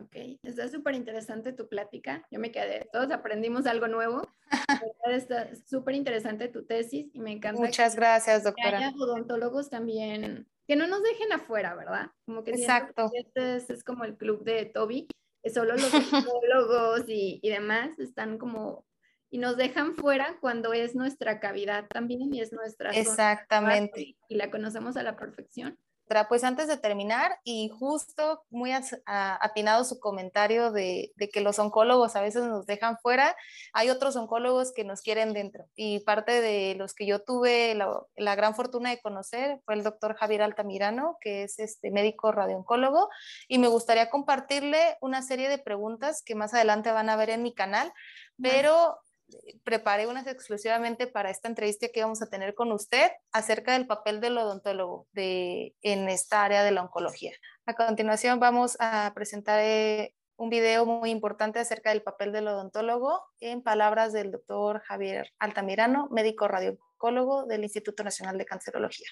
Ok, 0.00 0.16
está 0.42 0.68
súper 0.68 0.94
interesante 0.94 1.52
tu 1.52 1.68
plática. 1.68 2.24
Yo 2.30 2.38
me 2.38 2.52
quedé, 2.52 2.88
todos 2.92 3.10
aprendimos 3.10 3.66
algo 3.66 3.88
nuevo. 3.88 4.22
está 5.10 5.50
súper 5.68 5.96
interesante 5.96 6.48
tu 6.48 6.64
tesis 6.64 7.08
y 7.12 7.20
me 7.20 7.32
encanta. 7.32 7.60
Muchas 7.60 7.96
gracias, 7.96 8.44
doctora. 8.44 8.78
Que 8.78 8.84
haya 8.84 8.96
odontólogos 8.96 9.70
también 9.70 10.48
que 10.68 10.76
no 10.76 10.86
nos 10.86 11.02
dejen 11.02 11.32
afuera, 11.32 11.74
¿verdad? 11.74 12.10
Como 12.26 12.44
que 12.44 12.50
Exacto. 12.50 13.10
Este 13.14 13.56
es, 13.56 13.82
como 13.82 14.04
el 14.04 14.16
club 14.18 14.44
de 14.44 14.66
Toby, 14.66 15.08
que 15.42 15.50
solo 15.50 15.72
los 15.72 15.82
psicólogos 15.82 17.08
y, 17.08 17.40
y, 17.42 17.48
demás 17.48 17.98
están 17.98 18.36
como 18.36 18.86
y 19.30 19.38
nos 19.38 19.56
dejan 19.56 19.94
fuera 19.94 20.36
cuando 20.40 20.72
es 20.72 20.94
nuestra 20.94 21.40
cavidad 21.40 21.86
también 21.88 22.32
y 22.32 22.40
es 22.40 22.52
nuestra 22.52 22.90
Exactamente. 22.90 24.16
y 24.28 24.34
la 24.36 24.50
conocemos 24.50 24.96
a 24.96 25.02
la 25.02 25.16
perfección. 25.16 25.78
Pues 26.28 26.42
antes 26.42 26.68
de 26.68 26.78
terminar, 26.78 27.38
y 27.44 27.68
justo 27.68 28.42
muy 28.50 28.72
atinado 29.06 29.84
su 29.84 30.00
comentario 30.00 30.72
de, 30.72 31.12
que 31.32 31.40
los 31.40 31.58
oncólogos 31.58 32.16
a 32.16 32.22
veces 32.22 32.44
nos 32.44 32.66
dejan 32.66 32.98
fuera, 32.98 33.36
hay 33.74 33.90
otros 33.90 34.16
oncólogos 34.16 34.72
que 34.72 34.84
nos 34.84 35.02
quieren 35.02 35.34
dentro. 35.34 35.66
Y 35.76 36.00
parte 36.00 36.40
de 36.40 36.74
los 36.76 36.94
que 36.94 37.06
yo 37.06 37.22
tuve 37.22 37.74
la, 37.74 38.34
gran 38.36 38.54
fortuna 38.54 38.90
de 38.90 39.00
conocer 39.00 39.60
fue 39.64 39.74
el 39.74 39.82
doctor 39.82 40.16
Javier 40.16 40.42
Altamirano, 40.42 41.18
que 41.20 41.42
es 41.42 41.58
este 41.58 41.90
médico 41.90 42.32
radiooncólogo, 42.32 43.10
y 43.46 43.58
me 43.58 43.68
gustaría 43.68 44.08
compartirle 44.08 44.96
una 45.00 45.22
serie 45.22 45.48
de 45.48 45.58
preguntas 45.58 46.22
que 46.24 46.34
más 46.34 46.54
adelante 46.54 46.90
van 46.90 47.10
a 47.10 47.16
ver 47.16 47.30
en 47.30 47.42
mi 47.42 47.54
canal, 47.54 47.92
pero 48.40 48.98
preparé 49.64 50.06
unas 50.06 50.26
exclusivamente 50.26 51.06
para 51.06 51.30
esta 51.30 51.48
entrevista 51.48 51.88
que 51.92 52.02
vamos 52.02 52.22
a 52.22 52.28
tener 52.28 52.54
con 52.54 52.72
usted 52.72 53.10
acerca 53.32 53.72
del 53.74 53.86
papel 53.86 54.20
del 54.20 54.38
odontólogo 54.38 55.06
de, 55.12 55.74
en 55.82 56.08
esta 56.08 56.44
área 56.44 56.62
de 56.62 56.70
la 56.70 56.82
oncología. 56.82 57.32
A 57.66 57.74
continuación 57.74 58.40
vamos 58.40 58.76
a 58.80 59.12
presentar 59.14 59.60
eh, 59.62 60.14
un 60.36 60.50
video 60.50 60.86
muy 60.86 61.10
importante 61.10 61.58
acerca 61.58 61.90
del 61.90 62.02
papel 62.02 62.32
del 62.32 62.48
odontólogo 62.48 63.20
en 63.40 63.62
palabras 63.62 64.12
del 64.12 64.30
doctor 64.30 64.80
Javier 64.80 65.30
Altamirano, 65.38 66.08
médico 66.10 66.48
radiooncólogo 66.48 67.44
del 67.46 67.64
Instituto 67.64 68.04
Nacional 68.04 68.38
de 68.38 68.46
Cancerología. 68.46 69.08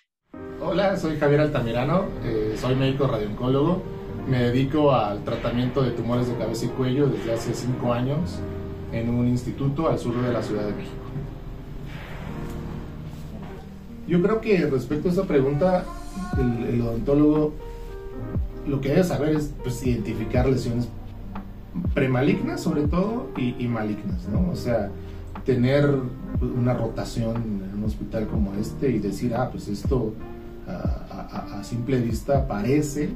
Hola, 0.60 0.96
soy 0.96 1.18
Javier 1.18 1.40
Altamirano, 1.40 2.08
eh, 2.22 2.56
soy 2.58 2.76
médico 2.76 3.06
radiooncólogo. 3.06 3.82
Me 4.26 4.42
dedico 4.42 4.92
al 4.92 5.22
tratamiento 5.24 5.82
de 5.82 5.92
tumores 5.92 6.28
de 6.28 6.36
cabeza 6.36 6.64
y 6.64 6.68
cuello 6.68 7.06
desde 7.06 7.32
hace 7.32 7.54
cinco 7.54 7.92
años 7.92 8.40
en 8.96 9.10
un 9.10 9.26
instituto 9.28 9.88
al 9.88 9.98
sur 9.98 10.20
de 10.20 10.32
la 10.32 10.42
Ciudad 10.42 10.64
de 10.64 10.72
México. 10.72 10.94
Yo 14.08 14.22
creo 14.22 14.40
que 14.40 14.66
respecto 14.66 15.08
a 15.08 15.12
esa 15.12 15.24
pregunta, 15.24 15.84
el, 16.38 16.80
odontólogo 16.80 17.54
lo 18.66 18.80
que 18.80 18.90
debe 18.90 19.04
saber 19.04 19.36
es 19.36 19.52
pues, 19.62 19.84
identificar 19.86 20.46
lesiones 20.46 20.88
premalignas 21.94 22.60
sobre 22.60 22.82
todo 22.82 23.28
y, 23.36 23.66
malignas, 23.66 24.28
¿no? 24.28 24.50
O 24.50 24.56
sea, 24.56 24.90
tener 25.44 25.88
una 26.40 26.74
rotación 26.74 27.36
en 27.36 27.78
un 27.78 27.84
hospital 27.84 28.26
como 28.28 28.54
este 28.54 28.90
y 28.90 28.98
decir, 28.98 29.34
ah, 29.34 29.50
pues 29.50 29.68
esto 29.68 30.14
a, 30.66 31.58
a 31.58 31.64
simple 31.64 32.00
vista 32.00 32.46
parece, 32.46 33.10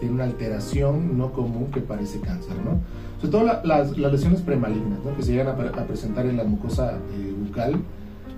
tiene 0.00 0.14
una 0.14 0.24
alteración 0.24 1.18
no 1.18 1.32
común 1.32 1.70
que 1.70 1.80
parece 1.80 2.20
cáncer, 2.20 2.56
¿no? 2.64 2.80
sobre 3.24 3.30
todo 3.30 3.60
las, 3.64 3.96
lesiones 3.96 4.42
premalignas, 4.42 4.98
que 5.16 5.22
se 5.22 5.32
llegan 5.32 5.48
a, 5.48 5.86
presentar 5.86 6.26
en 6.26 6.36
la 6.36 6.44
mucosa 6.44 6.92
eh, 6.92 7.34
bucal, 7.38 7.80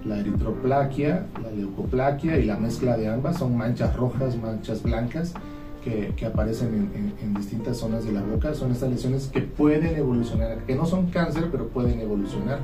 la 0.05 0.19
eritroplaquia, 0.19 1.27
la 1.43 1.51
leucoplaquia 1.51 2.39
y 2.39 2.45
la 2.45 2.57
mezcla 2.57 2.97
de 2.97 3.09
ambas, 3.09 3.39
son 3.39 3.57
manchas 3.57 3.97
rojas, 3.97 4.37
manchas 4.37 4.83
blancas 4.83 5.35
que, 5.83 6.13
que 6.17 6.27
aparecen 6.27 6.91
en, 7.21 7.35
distintas 7.35 7.79
zonas 7.79 8.05
de 8.05 8.13
la 8.13 8.23
boca, 8.23 8.55
son 8.55 8.71
estas 8.71 8.91
lesiones 8.91 9.27
que 9.27 9.41
pueden 9.41 9.97
evolucionar, 9.97 10.59
que 10.59 10.75
no 10.75 10.87
son 10.87 11.11
cáncer, 11.11 11.49
pero 11.51 11.69
pueden 11.69 12.01
evolucionar, 12.01 12.61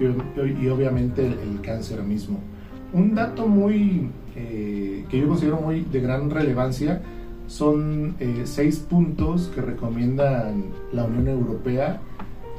y, 0.00 0.68
obviamente 0.68 1.26
el, 1.26 1.60
cáncer 1.62 2.02
mismo. 2.02 2.38
Un 2.92 3.14
dato 3.14 3.46
muy, 3.46 4.08
eh, 4.34 5.04
que 5.08 5.20
yo 5.20 5.28
considero 5.28 5.60
muy 5.60 5.82
de 5.82 6.00
gran 6.00 6.28
relevancia, 6.28 7.02
son 7.46 8.16
eh, 8.20 8.42
seis 8.44 8.78
puntos 8.78 9.50
que 9.54 9.60
recomiendan 9.60 10.64
la 10.92 11.04
Unión 11.04 11.28
Europea, 11.28 12.00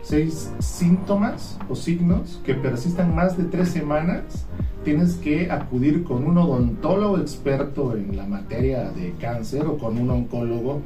seis 0.04 0.52
síntomas 0.60 1.60
o 1.70 1.76
signos 1.76 2.42
que 2.46 2.54
persistan 2.56 3.16
más 3.16 3.38
de 3.38 3.44
tres 3.46 3.70
semanas. 3.70 4.46
Tienes 4.84 5.16
que 5.16 5.52
acudir 5.52 6.04
con 6.04 6.26
un 6.26 6.38
odontólogo 6.38 7.20
experto 7.20 7.96
en 7.96 8.18
la 8.18 8.26
materia 8.26 8.90
de 8.92 9.14
cáncer 9.20 9.66
o 9.68 9.78
con 9.78 9.98
un 9.98 10.10
oncólogo 10.10 10.82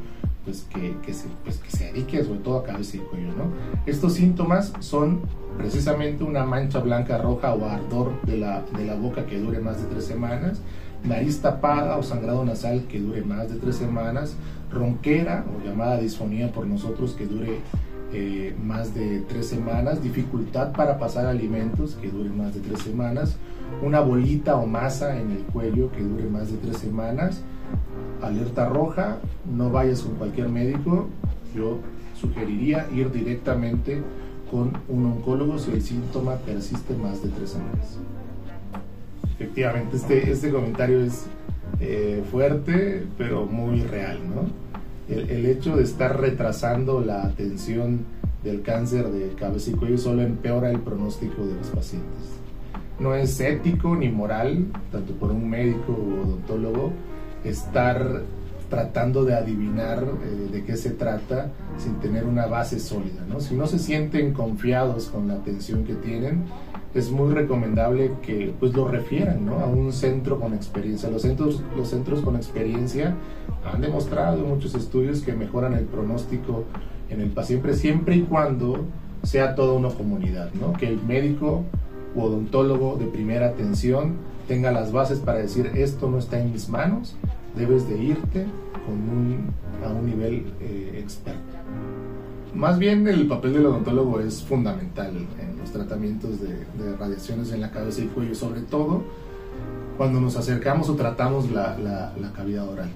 pues, 0.45 0.65
que, 0.73 0.95
que, 1.05 1.13
se, 1.13 1.27
pues, 1.43 1.57
que 1.57 1.69
se 1.69 1.85
dedique 1.91 2.23
sobre 2.23 2.39
todo 2.39 2.59
a 2.59 2.63
cabeza 2.63 2.97
y 2.97 2.99
cuello. 3.01 3.29
¿no? 3.29 3.51
Estos 3.85 4.13
síntomas 4.13 4.71
son 4.79 5.21
precisamente 5.57 6.23
una 6.23 6.45
mancha 6.45 6.79
blanca, 6.79 7.17
roja 7.17 7.53
o 7.53 7.65
ardor 7.65 8.21
de 8.23 8.37
la, 8.37 8.61
de 8.77 8.85
la 8.85 8.95
boca 8.95 9.25
que 9.25 9.39
dure 9.39 9.59
más 9.59 9.81
de 9.81 9.87
tres 9.87 10.05
semanas 10.05 10.61
nariz 11.07 11.41
tapada 11.41 11.97
o 11.97 12.03
sangrado 12.03 12.43
nasal 12.43 12.85
que 12.87 12.99
dure 12.99 13.21
más 13.21 13.49
de 13.49 13.59
tres 13.59 13.75
semanas, 13.75 14.35
ronquera 14.71 15.45
o 15.55 15.65
llamada 15.65 15.97
disfonía 15.97 16.51
por 16.51 16.65
nosotros 16.65 17.13
que 17.13 17.25
dure 17.25 17.59
eh, 18.13 18.55
más 18.63 18.93
de 18.93 19.21
tres 19.27 19.47
semanas, 19.47 20.01
dificultad 20.01 20.71
para 20.73 20.97
pasar 20.97 21.25
alimentos 21.25 21.95
que 21.95 22.09
dure 22.09 22.29
más 22.29 22.53
de 22.53 22.61
tres 22.61 22.79
semanas, 22.79 23.37
una 23.83 23.99
bolita 23.99 24.55
o 24.55 24.65
masa 24.65 25.19
en 25.19 25.31
el 25.31 25.43
cuello 25.43 25.91
que 25.91 26.01
dure 26.01 26.25
más 26.25 26.51
de 26.51 26.57
tres 26.57 26.77
semanas, 26.77 27.41
alerta 28.21 28.69
roja, 28.69 29.17
no 29.45 29.69
vayas 29.69 30.01
con 30.01 30.15
cualquier 30.15 30.49
médico, 30.49 31.07
yo 31.55 31.79
sugeriría 32.19 32.87
ir 32.93 33.11
directamente 33.11 34.01
con 34.49 34.73
un 34.87 35.05
oncólogo 35.05 35.57
si 35.59 35.71
el 35.71 35.81
síntoma 35.81 36.35
persiste 36.35 36.95
más 36.95 37.21
de 37.21 37.29
tres 37.29 37.51
semanas 37.51 37.97
efectivamente, 39.35 39.97
este, 39.97 40.31
este 40.31 40.51
comentario 40.51 41.03
es 41.03 41.25
eh, 41.79 42.23
fuerte, 42.31 43.05
pero 43.17 43.45
muy 43.45 43.81
real, 43.81 44.19
¿no? 44.33 44.45
El, 45.13 45.29
el, 45.29 45.45
hecho 45.45 45.75
de 45.75 45.83
estar 45.83 46.19
retrasando 46.19 47.01
la 47.01 47.23
atención 47.23 48.05
del 48.43 48.61
cáncer 48.61 49.09
de 49.09 49.33
cabeza 49.35 49.71
y 49.71 49.73
cuello 49.73 49.97
solo 49.97 50.21
empeora 50.21 50.71
el 50.71 50.79
pronóstico 50.79 51.45
de 51.45 51.55
los 51.55 51.67
pacientes. 51.67 52.39
No 52.99 53.13
es 53.13 53.39
ético 53.39 53.95
ni 53.95 54.09
moral, 54.09 54.67
tanto 54.91 55.13
por 55.13 55.31
un 55.31 55.49
médico 55.49 55.91
o 55.91 56.27
odontólogo, 56.27 56.93
estar 57.45 58.23
tratando 58.69 59.23
de 59.23 59.35
adivinar 59.35 60.03
eh, 60.03 60.51
de 60.51 60.63
qué 60.63 60.75
se 60.75 60.91
trata 60.91 61.51
sin 61.77 61.95
tener 61.95 62.25
una 62.25 62.47
base 62.47 62.79
sólida. 62.79 63.23
¿no? 63.27 63.39
Si 63.39 63.55
no 63.55 63.67
se 63.67 63.79
sienten 63.79 64.33
confiados 64.33 65.07
con 65.07 65.27
la 65.27 65.35
atención 65.35 65.83
que 65.83 65.93
tienen, 65.93 66.43
es 66.93 67.11
muy 67.11 67.33
recomendable 67.33 68.11
que 68.21 68.53
pues 68.59 68.73
lo 68.73 68.87
refieran 68.87 69.45
¿no? 69.45 69.59
a 69.59 69.65
un 69.65 69.91
centro 69.91 70.39
con 70.39 70.53
experiencia. 70.53 71.09
Los 71.09 71.23
centros, 71.23 71.61
los 71.75 71.89
centros 71.89 72.21
con 72.21 72.35
experiencia 72.35 73.15
han 73.71 73.81
demostrado 73.81 74.39
en 74.39 74.49
muchos 74.49 74.75
estudios 74.75 75.21
que 75.21 75.33
mejoran 75.33 75.73
el 75.73 75.85
pronóstico 75.85 76.63
en 77.09 77.21
el 77.21 77.29
paciente 77.29 77.73
siempre 77.75 78.15
y 78.15 78.21
cuando 78.21 78.85
sea 79.23 79.55
toda 79.55 79.73
una 79.73 79.89
comunidad, 79.89 80.51
¿no? 80.53 80.73
que 80.73 80.87
el 80.87 81.01
médico 81.01 81.63
o 82.15 82.23
odontólogo 82.23 82.95
de 82.97 83.05
primera 83.05 83.47
atención 83.47 84.15
tenga 84.47 84.71
las 84.71 84.91
bases 84.91 85.19
para 85.19 85.39
decir 85.39 85.71
esto 85.75 86.09
no 86.09 86.19
está 86.19 86.39
en 86.39 86.51
mis 86.51 86.69
manos, 86.69 87.15
debes 87.55 87.87
de 87.87 87.97
irte 87.97 88.45
a 89.83 89.89
un 89.89 90.05
nivel 90.05 90.45
eh, 90.61 90.99
experto. 91.01 91.41
Más 92.53 92.79
bien 92.79 93.07
el 93.07 93.27
papel 93.27 93.53
del 93.53 93.65
odontólogo 93.65 94.19
es 94.21 94.41
fundamental 94.41 95.13
en 95.39 95.57
los 95.59 95.71
tratamientos 95.71 96.39
de, 96.39 96.95
radiaciones 96.97 97.51
en 97.51 97.61
la 97.61 97.71
cabeza 97.71 98.01
y 98.01 98.05
cuello, 98.05 98.33
sobre 98.33 98.61
todo 98.61 99.03
cuando 99.97 100.21
nos 100.21 100.35
acercamos 100.35 100.89
o 100.89 100.95
tratamos 100.95 101.51
la, 101.51 102.13
cavidad 102.35 102.67
oral. 102.67 102.89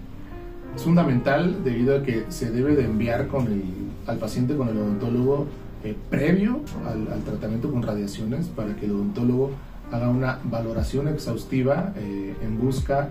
Es 0.75 0.83
fundamental 0.83 1.63
debido 1.63 1.97
a 1.97 2.03
que 2.03 2.25
se 2.29 2.51
debe 2.51 2.75
de 2.75 2.85
enviar 2.85 3.27
al 4.07 4.17
paciente 4.17 4.55
con 4.55 4.69
el 4.69 4.77
odontólogo 4.77 5.47
eh, 5.83 5.95
previo 6.09 6.61
al, 6.85 7.11
al, 7.11 7.21
tratamiento 7.23 7.71
con 7.71 7.81
radiaciones 7.81 8.47
para 8.47 8.75
que 8.75 8.85
el 8.85 8.91
odontólogo 8.91 9.51
haga 9.91 10.09
una 10.09 10.39
valoración 10.43 11.07
exhaustiva 11.07 11.93
eh, 11.97 12.35
en 12.43 12.59
busca 12.59 13.01
de, 13.03 13.09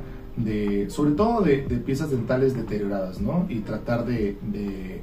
sobre 0.88 1.12
todo 1.12 1.42
de, 1.42 1.58
piezas 1.84 2.10
dentales 2.10 2.54
deterioradas, 2.54 3.20
¿no? 3.20 3.46
Y 3.48 3.60
tratar 3.60 4.04
de, 4.04 4.36
de 4.42 5.02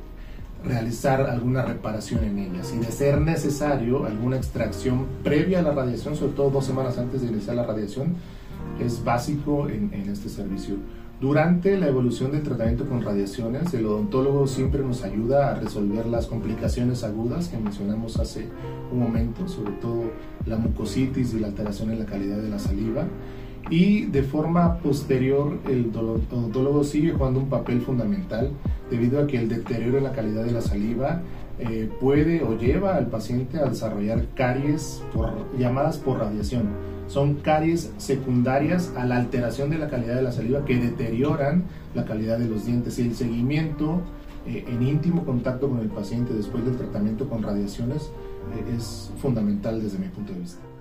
realizar 0.64 1.22
alguna 1.22 1.64
reparación 1.64 2.24
en 2.24 2.40
ellas 2.40 2.74
y 2.76 2.80
de 2.80 2.92
ser 2.92 3.22
necesario 3.22 4.06
alguna 4.06 4.38
extracción 4.38 5.06
previa 5.24 5.60
a 5.60 5.62
la 5.62 5.72
radiación, 5.72 6.16
sobre 6.16 6.34
todo 6.34 6.50
dos 6.50 6.66
semanas 6.66 6.98
antes 6.98 7.22
de 7.22 7.28
iniciar 7.28 7.56
la 7.56 7.66
radiación, 7.66 8.16
es 8.80 9.04
básico 9.04 9.70
en, 9.70 9.94
en 9.94 10.10
este 10.10 10.30
servicio. 10.30 10.76
Durante 11.22 11.78
la 11.78 11.88
evolución 11.88 12.34
del 12.34 12.44
tratamiento 12.44 12.86
con 12.86 13.02
radiaciones, 13.02 13.74
el 13.74 13.86
odontólogo 13.86 14.48
siempre 14.48 14.84
nos 14.84 15.04
ayuda 15.04 15.52
a 15.52 15.56
resolver 15.56 16.08
las 16.08 16.28
complicaciones 16.28 17.06
agudas 17.06 17.48
que 17.48 17.58
mencionamos 17.58 18.18
hace 18.18 18.50
un 18.92 19.00
momento, 19.00 19.48
sobre 19.48 19.72
todo 19.74 20.12
la 20.46 20.58
mucositis 20.58 21.34
y 21.34 21.40
la 21.40 21.48
alteración 21.48 21.92
en 21.92 22.00
la 22.00 22.06
calidad 22.06 22.38
de 22.38 22.50
la 22.50 22.60
saliva 22.60 23.08
y 23.70 24.06
de 24.06 24.24
forma 24.24 24.78
posterior 24.78 25.60
el 25.68 25.92
odontólogo 25.96 26.84
sigue 26.84 27.12
jugando 27.12 27.40
un 27.40 27.50
papel 27.50 27.82
fundamental 27.82 28.52
debido 28.90 29.22
a 29.22 29.28
que 29.28 29.38
el 29.38 29.50
deterioro 29.50 29.98
en 29.98 30.04
la 30.04 30.12
calidad 30.12 30.44
de 30.44 30.52
la 30.52 30.62
saliva 30.62 31.22
eh, 31.58 31.90
puede 32.00 32.44
o 32.44 32.58
lleva 32.58 32.96
al 32.96 33.08
paciente 33.08 33.60
a 33.60 33.66
desarrollar 33.66 34.26
caries 34.36 35.02
llamadas 35.58 35.98
por 35.98 36.20
radiación. 36.20 36.68
Son 37.08 37.36
caries 37.36 37.94
secundarias 37.98 38.92
a 38.98 39.06
la 39.06 39.18
alteración 39.18 39.70
de 39.70 39.78
la 39.78 39.88
calidad 39.88 40.16
de 40.16 40.24
la 40.24 40.32
saliva 40.32 40.66
que 40.66 40.78
deterioran 40.78 41.64
la 41.94 42.06
calidad 42.06 42.38
de 42.40 42.48
los 42.48 42.66
dientes 42.66 43.00
y 43.00 43.04
el 43.04 43.16
seguimiento 43.16 44.02
eh, 44.46 44.66
en 44.68 44.84
íntimo 44.84 45.24
contacto 45.24 45.70
con 45.70 45.80
el 45.80 45.88
paciente 45.88 46.34
después 46.34 46.66
del 46.66 46.78
tratamiento 46.78 47.28
con 47.30 47.42
radiaciones 47.42 48.12
eh, 48.54 48.76
es 48.76 49.12
fundamental 49.18 49.82
desde 49.82 49.98
mi 49.98 50.08
punto 50.08 50.34
de 50.34 50.40
vista. 50.40 50.75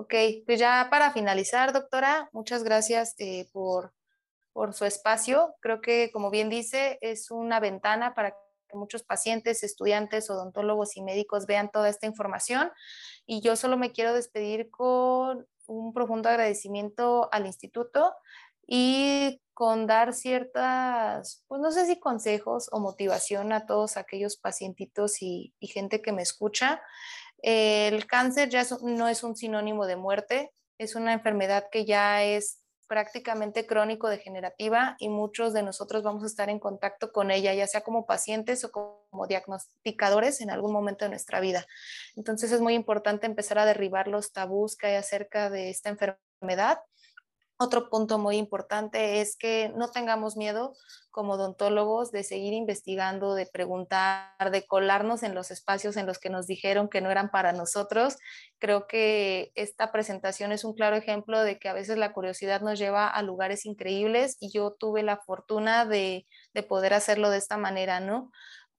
Ok, 0.00 0.14
pues 0.46 0.58
ya 0.58 0.88
para 0.88 1.12
finalizar, 1.12 1.74
doctora, 1.74 2.30
muchas 2.32 2.64
gracias 2.64 3.14
eh, 3.18 3.50
por, 3.52 3.92
por 4.54 4.72
su 4.72 4.86
espacio. 4.86 5.54
Creo 5.60 5.82
que, 5.82 6.10
como 6.10 6.30
bien 6.30 6.48
dice, 6.48 6.96
es 7.02 7.30
una 7.30 7.60
ventana 7.60 8.14
para 8.14 8.30
que 8.30 8.78
muchos 8.78 9.02
pacientes, 9.02 9.62
estudiantes, 9.62 10.30
odontólogos 10.30 10.96
y 10.96 11.02
médicos 11.02 11.44
vean 11.44 11.70
toda 11.70 11.90
esta 11.90 12.06
información. 12.06 12.72
Y 13.26 13.42
yo 13.42 13.56
solo 13.56 13.76
me 13.76 13.92
quiero 13.92 14.14
despedir 14.14 14.70
con 14.70 15.46
un 15.66 15.92
profundo 15.92 16.30
agradecimiento 16.30 17.28
al 17.30 17.44
instituto 17.44 18.14
y 18.66 19.42
con 19.52 19.86
dar 19.86 20.14
ciertas, 20.14 21.44
pues 21.46 21.60
no 21.60 21.72
sé 21.72 21.84
si 21.84 22.00
consejos 22.00 22.70
o 22.72 22.80
motivación 22.80 23.52
a 23.52 23.66
todos 23.66 23.98
aquellos 23.98 24.38
pacientitos 24.38 25.20
y, 25.20 25.52
y 25.60 25.66
gente 25.66 26.00
que 26.00 26.12
me 26.12 26.22
escucha 26.22 26.80
el 27.42 28.06
cáncer 28.06 28.48
ya 28.48 28.64
no 28.82 29.08
es 29.08 29.22
un 29.22 29.36
sinónimo 29.36 29.86
de 29.86 29.96
muerte, 29.96 30.52
es 30.78 30.94
una 30.94 31.12
enfermedad 31.12 31.66
que 31.70 31.84
ya 31.84 32.22
es 32.22 32.60
prácticamente 32.90 33.66
crónico-degenerativa 33.66 34.96
y 34.98 35.10
muchos 35.10 35.52
de 35.52 35.62
nosotros 35.62 36.02
vamos 36.02 36.24
a 36.24 36.26
estar 36.26 36.50
en 36.50 36.58
contacto 36.58 37.12
con 37.12 37.30
ella, 37.30 37.54
ya 37.54 37.68
sea 37.68 37.82
como 37.82 38.04
pacientes 38.04 38.64
o 38.64 38.72
como 38.72 39.28
diagnosticadores 39.28 40.40
en 40.40 40.50
algún 40.50 40.72
momento 40.72 41.04
de 41.04 41.10
nuestra 41.10 41.38
vida. 41.38 41.64
Entonces 42.16 42.50
es 42.50 42.60
muy 42.60 42.74
importante 42.74 43.26
empezar 43.26 43.60
a 43.60 43.64
derribar 43.64 44.08
los 44.08 44.32
tabús 44.32 44.76
que 44.76 44.88
hay 44.88 44.96
acerca 44.96 45.50
de 45.50 45.70
esta 45.70 45.88
enfermedad 45.88 46.80
otro 47.60 47.90
punto 47.90 48.18
muy 48.18 48.36
importante 48.38 49.20
es 49.20 49.36
que 49.36 49.70
no 49.76 49.90
tengamos 49.90 50.34
miedo 50.36 50.72
como 51.10 51.34
odontólogos 51.34 52.10
de 52.10 52.24
seguir 52.24 52.54
investigando, 52.54 53.34
de 53.34 53.44
preguntar, 53.44 54.50
de 54.50 54.66
colarnos 54.66 55.22
en 55.22 55.34
los 55.34 55.50
espacios 55.50 55.98
en 55.98 56.06
los 56.06 56.18
que 56.18 56.30
nos 56.30 56.46
dijeron 56.46 56.88
que 56.88 57.02
no 57.02 57.10
eran 57.10 57.30
para 57.30 57.52
nosotros. 57.52 58.16
Creo 58.58 58.86
que 58.86 59.52
esta 59.56 59.92
presentación 59.92 60.52
es 60.52 60.64
un 60.64 60.72
claro 60.72 60.96
ejemplo 60.96 61.42
de 61.42 61.58
que 61.58 61.68
a 61.68 61.74
veces 61.74 61.98
la 61.98 62.14
curiosidad 62.14 62.62
nos 62.62 62.78
lleva 62.78 63.06
a 63.08 63.22
lugares 63.22 63.66
increíbles 63.66 64.38
y 64.40 64.50
yo 64.50 64.72
tuve 64.72 65.02
la 65.02 65.18
fortuna 65.18 65.84
de, 65.84 66.26
de 66.54 66.62
poder 66.62 66.94
hacerlo 66.94 67.28
de 67.28 67.38
esta 67.38 67.58
manera, 67.58 68.00
¿no? 68.00 68.30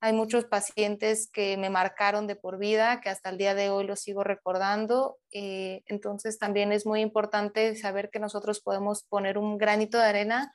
Hay 0.04 0.14
muchos 0.14 0.46
pacientes 0.46 1.30
que 1.32 1.58
me 1.58 1.70
marcaron 1.70 2.26
de 2.26 2.36
por 2.36 2.58
vida, 2.58 3.02
que 3.02 3.10
hasta 3.10 3.30
el 3.30 3.38
día 3.38 3.54
de 3.54 3.70
hoy 3.70 3.86
los 3.86 4.00
sigo 4.00 4.24
recordando. 4.24 5.20
Eh, 5.32 5.84
entonces 5.86 6.40
también 6.40 6.72
es 6.72 6.88
muy 6.88 7.02
importante 7.02 7.76
saber 7.76 8.10
que 8.10 8.18
nosotros 8.18 8.62
podemos 8.62 9.04
poner 9.04 9.38
un 9.38 9.60
granito 9.60 10.00
de 10.00 10.06
arena 10.06 10.52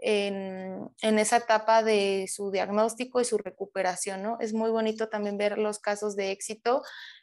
en, 0.00 0.90
esa 1.00 1.38
etapa 1.38 1.82
de 1.82 2.26
su 2.28 2.50
diagnóstico 2.50 3.22
y 3.22 3.24
su 3.24 3.38
recuperación. 3.38 4.22
¿no? 4.22 4.36
Es 4.38 4.52
muy 4.52 4.70
bonito 4.70 5.08
también 5.08 5.38
ver 5.38 5.56
los 5.56 5.78
casos 5.78 6.14
de 6.14 6.30
éxito. 6.30 6.82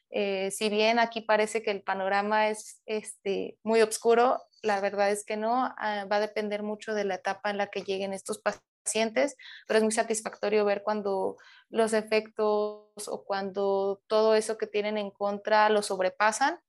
Eh, 0.09 0.49
si 0.49 0.69
bien 0.69 0.97
aquí 0.97 1.21
parece 1.21 1.61
que 1.61 1.69
el 1.69 1.84
panorama 1.84 2.49
es 2.49 2.82
este, 2.88 3.59
muy 3.61 3.84
oscuro, 3.84 4.41
la 4.63 4.82
verdad 4.82 5.11
es 5.11 5.23
que 5.23 5.38
no, 5.38 5.75
ah, 5.78 6.05
va 6.11 6.15
a 6.15 6.21
depender 6.21 6.63
mucho 6.63 6.95
de 6.95 7.03
la 7.03 7.15
etapa 7.15 7.51
en 7.51 7.57
la 7.57 7.67
que 7.67 7.84
lleguen 7.84 8.13
estos 8.13 8.39
pacientes 8.39 8.66
pero 9.67 9.77
es 9.77 9.83
muy 9.83 9.91
satisfactorio 9.91 10.65
ver 10.65 10.83
cuando 10.83 11.38
los 11.69 11.93
efectos 11.93 13.07
o 13.07 13.23
cuando 13.25 14.01
todo 14.07 14.35
eso 14.35 14.57
que 14.57 14.67
tienen 14.67 14.97
en 14.97 15.11
contra 15.11 15.69
lo 15.69 15.81
sobrepasan 15.81 16.59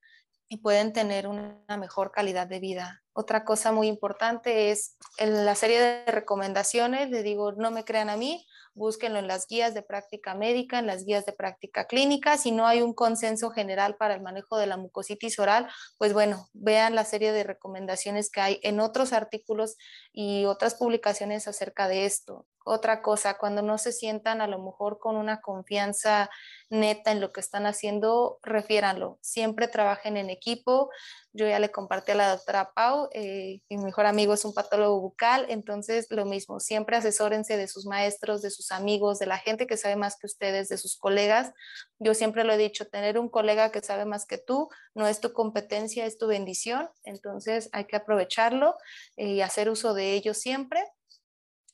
y 0.48 0.58
pueden 0.58 0.92
tener 0.92 1.26
una 1.26 1.76
mejor 1.78 2.10
calidad 2.10 2.46
de 2.46 2.60
vida. 2.60 3.02
Otra 3.12 3.44
cosa 3.44 3.72
muy 3.72 3.86
importante 3.86 4.70
es 4.70 4.96
en 5.18 5.44
la 5.44 5.54
serie 5.54 5.80
de 5.80 6.06
recomendaciones, 6.06 7.10
le 7.10 7.22
digo, 7.22 7.52
no 7.52 7.70
me 7.70 7.84
crean 7.84 8.08
a 8.08 8.16
mí, 8.16 8.46
búsquenlo 8.78 9.18
en 9.18 9.26
las 9.26 9.46
guías 9.46 9.74
de 9.74 9.82
práctica 9.82 10.34
médica, 10.34 10.78
en 10.78 10.86
las 10.86 11.04
guías 11.04 11.26
de 11.26 11.32
práctica 11.32 11.86
clínica. 11.86 12.38
Si 12.38 12.52
no 12.52 12.66
hay 12.66 12.80
un 12.80 12.94
consenso 12.94 13.50
general 13.50 13.96
para 13.96 14.14
el 14.14 14.22
manejo 14.22 14.56
de 14.56 14.66
la 14.66 14.76
mucositis 14.76 15.38
oral, 15.38 15.68
pues 15.98 16.12
bueno, 16.14 16.48
vean 16.54 16.94
la 16.94 17.04
serie 17.04 17.32
de 17.32 17.44
recomendaciones 17.44 18.30
que 18.30 18.40
hay 18.40 18.60
en 18.62 18.80
otros 18.80 19.12
artículos 19.12 19.76
y 20.12 20.46
otras 20.46 20.76
publicaciones 20.76 21.48
acerca 21.48 21.88
de 21.88 22.06
esto. 22.06 22.46
Otra 22.64 23.02
cosa, 23.02 23.38
cuando 23.38 23.62
no 23.62 23.78
se 23.78 23.92
sientan 23.92 24.40
a 24.40 24.46
lo 24.46 24.58
mejor 24.58 24.98
con 24.98 25.16
una 25.16 25.40
confianza 25.40 26.30
neta 26.70 27.12
en 27.12 27.20
lo 27.20 27.32
que 27.32 27.40
están 27.40 27.66
haciendo, 27.66 28.38
refiéranlo. 28.42 29.18
Siempre 29.22 29.68
trabajen 29.68 30.16
en 30.16 30.30
equipo. 30.30 30.90
Yo 31.32 31.46
ya 31.46 31.58
le 31.58 31.70
compartí 31.70 32.12
a 32.12 32.14
la 32.14 32.30
doctora 32.30 32.72
Pau, 32.74 33.08
eh, 33.12 33.60
mi 33.68 33.78
mejor 33.78 34.06
amigo 34.06 34.34
es 34.34 34.44
un 34.44 34.54
patólogo 34.54 35.00
bucal, 35.00 35.46
entonces 35.48 36.06
lo 36.10 36.24
mismo, 36.24 36.58
siempre 36.58 36.96
asesórense 36.96 37.56
de 37.56 37.68
sus 37.68 37.86
maestros, 37.86 38.42
de 38.42 38.50
sus 38.50 38.72
amigos, 38.72 39.18
de 39.18 39.26
la 39.26 39.38
gente 39.38 39.66
que 39.66 39.76
sabe 39.76 39.96
más 39.96 40.16
que 40.18 40.26
ustedes, 40.26 40.68
de 40.68 40.78
sus 40.78 40.96
colegas. 40.98 41.52
Yo 41.98 42.14
siempre 42.14 42.44
lo 42.44 42.52
he 42.52 42.58
dicho, 42.58 42.88
tener 42.88 43.18
un 43.18 43.28
colega 43.28 43.70
que 43.70 43.80
sabe 43.82 44.04
más 44.04 44.26
que 44.26 44.38
tú 44.38 44.68
no 44.94 45.06
es 45.06 45.20
tu 45.20 45.32
competencia, 45.32 46.06
es 46.06 46.18
tu 46.18 46.26
bendición, 46.26 46.88
entonces 47.04 47.68
hay 47.72 47.84
que 47.84 47.96
aprovecharlo 47.96 48.76
eh, 49.16 49.34
y 49.34 49.40
hacer 49.40 49.70
uso 49.70 49.94
de 49.94 50.14
ello 50.14 50.34
siempre. 50.34 50.82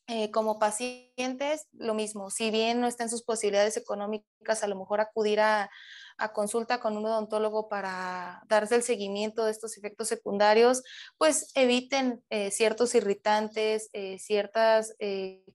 Eh, 0.06 0.30
como 0.30 0.58
pacientes, 0.58 1.66
lo 1.72 1.94
mismo, 1.94 2.28
si 2.28 2.50
bien 2.50 2.78
no 2.78 2.86
está 2.86 3.04
en 3.04 3.08
sus 3.08 3.22
posibilidades 3.22 3.78
económicas, 3.78 4.62
a 4.62 4.66
lo 4.66 4.76
mejor 4.76 5.00
acudir 5.00 5.40
a, 5.40 5.70
a 6.18 6.32
consulta 6.34 6.78
con 6.78 6.98
un 6.98 7.06
odontólogo 7.06 7.70
para 7.70 8.42
darse 8.46 8.74
el 8.74 8.82
seguimiento 8.82 9.46
de 9.46 9.52
estos 9.52 9.78
efectos 9.78 10.08
secundarios, 10.08 10.82
pues 11.16 11.52
eviten 11.54 12.22
eh, 12.28 12.50
ciertos 12.50 12.94
irritantes, 12.94 13.88
eh, 13.94 14.18
ciertas 14.18 14.94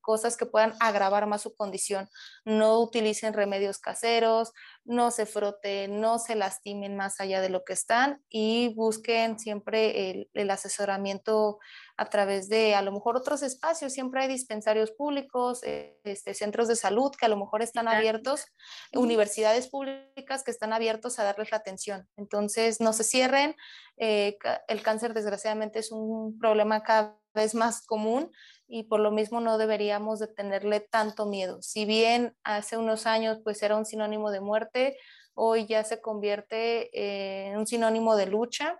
cosas 0.01 0.35
que 0.35 0.47
puedan 0.47 0.73
agravar 0.79 1.27
más 1.27 1.43
su 1.43 1.53
condición. 1.53 2.09
No 2.43 2.79
utilicen 2.79 3.35
remedios 3.35 3.77
caseros, 3.77 4.51
no 4.85 5.11
se 5.11 5.25
froten, 5.25 6.01
no 6.01 6.17
se 6.17 6.35
lastimen 6.35 6.95
más 6.95 7.19
allá 7.19 7.41
de 7.41 7.49
lo 7.49 7.63
que 7.63 7.73
están 7.73 8.23
y 8.29 8.73
busquen 8.73 9.37
siempre 9.37 10.27
el, 10.33 10.49
asesoramiento 10.49 11.59
a 11.95 12.05
través 12.05 12.49
de 12.49 12.73
a 12.73 12.81
lo 12.81 12.91
mejor 12.91 13.15
otros 13.15 13.43
espacios. 13.43 13.93
Siempre 13.93 14.21
hay 14.21 14.27
dispensarios 14.27 14.91
públicos, 14.91 15.61
eh, 15.63 15.99
este, 16.03 16.33
centros 16.33 16.67
de 16.67 16.75
salud 16.75 17.11
que 17.17 17.25
a 17.25 17.29
lo 17.29 17.37
mejor 17.37 17.61
están 17.61 17.87
abiertos, 17.87 18.45
universidades 18.93 19.69
públicas 19.69 20.43
que 20.43 20.51
están 20.51 20.73
abiertos 20.73 21.19
a 21.19 21.23
darles 21.23 21.51
la 21.51 21.57
atención. 21.57 22.07
Entonces, 22.17 22.79
no 22.79 22.93
se 22.93 23.03
cierren. 23.03 23.55
Eh, 23.97 24.37
el 24.67 24.81
cáncer, 24.81 25.13
desgraciadamente, 25.13 25.79
es 25.79 25.91
un 25.91 26.39
problema 26.39 26.81
cada 26.81 27.18
vez 27.33 27.55
más 27.55 27.85
común 27.85 28.31
y 28.67 28.83
por 28.83 28.99
lo 28.99 29.11
mismo 29.11 29.41
no 29.41 29.57
deberíamos 29.57 30.19
de 30.19 30.27
tenerle 30.27 30.79
tanto 30.79 31.25
miedo. 31.25 31.61
Si 31.61 31.85
bien 31.85 32.35
hace 32.43 32.77
unos 32.77 33.05
años 33.05 33.39
pues 33.43 33.61
era 33.63 33.77
un 33.77 33.85
sinónimo 33.85 34.31
de 34.31 34.41
muerte, 34.41 34.97
hoy 35.33 35.65
ya 35.65 35.83
se 35.83 36.01
convierte 36.01 36.89
en 36.93 37.57
un 37.57 37.67
sinónimo 37.67 38.15
de 38.15 38.25
lucha 38.25 38.79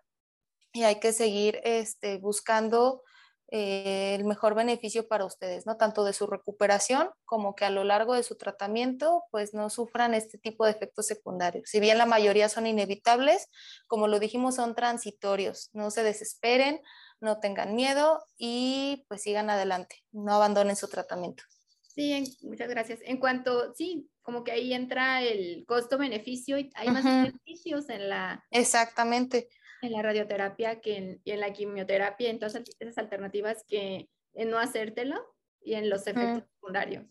y 0.74 0.84
hay 0.84 1.00
que 1.00 1.14
seguir 1.14 1.60
este, 1.64 2.18
buscando 2.18 3.04
eh, 3.52 4.16
el 4.16 4.26
mejor 4.26 4.54
beneficio 4.56 5.08
para 5.08 5.26
ustedes, 5.26 5.66
¿no? 5.66 5.78
Tanto 5.78 6.04
de 6.04 6.14
su 6.14 6.28
recuperación 6.28 7.10
como 7.26 7.56
que 7.56 7.66
a 7.66 7.70
lo 7.70 7.84
largo 7.84 8.14
de 8.14 8.24
su 8.24 8.36
tratamiento, 8.38 9.24
pues 9.32 9.54
no 9.54 9.70
sufran 9.70 10.14
este 10.14 10.38
tipo 10.38 10.66
de 10.66 10.72
efectos 10.72 11.08
secundarios. 11.08 11.70
Si 11.70 11.80
bien 11.80 11.98
la 11.98 12.06
mayoría 12.06 12.50
son 12.50 12.68
inevitables, 12.68 13.48
como 13.88 14.08
lo 14.08 14.20
dijimos, 14.20 14.56
son 14.56 14.76
transitorios. 14.76 15.70
No 15.74 15.92
se 15.92 16.04
desesperen, 16.04 16.82
no 17.22 17.40
tengan 17.40 17.76
miedo 17.76 18.24
y 18.38 19.06
pues 19.08 19.24
sigan 19.24 19.50
adelante, 19.50 19.98
no 20.12 20.34
abandonen 20.34 20.76
su 20.76 20.88
tratamiento. 20.88 21.44
Sí, 21.82 22.38
muchas 22.44 22.70
gracias. 22.70 23.00
En 23.04 23.18
cuanto, 23.18 23.74
sí, 23.76 24.10
como 24.22 24.44
que 24.44 24.52
ahí 24.52 24.74
entra 24.74 25.22
el 25.22 25.66
costo-beneficio 25.68 26.58
y 26.60 26.70
hay 26.76 26.90
más 26.90 27.04
beneficios 27.04 27.90
en 27.90 28.10
la... 28.10 28.46
Exactamente. 28.52 29.50
En 29.82 29.92
la 29.92 30.02
radioterapia 30.02 30.82
que 30.82 30.98
en, 30.98 31.22
y 31.24 31.32
en 31.32 31.40
la 31.40 31.54
quimioterapia, 31.54 32.30
entonces 32.30 32.64
esas 32.80 32.98
alternativas 32.98 33.64
que 33.68 34.10
en 34.34 34.50
no 34.50 34.58
hacértelo 34.58 35.36
y 35.62 35.74
en 35.74 35.90
los 35.90 36.08
efectos 36.08 36.44
secundarios. 36.56 37.06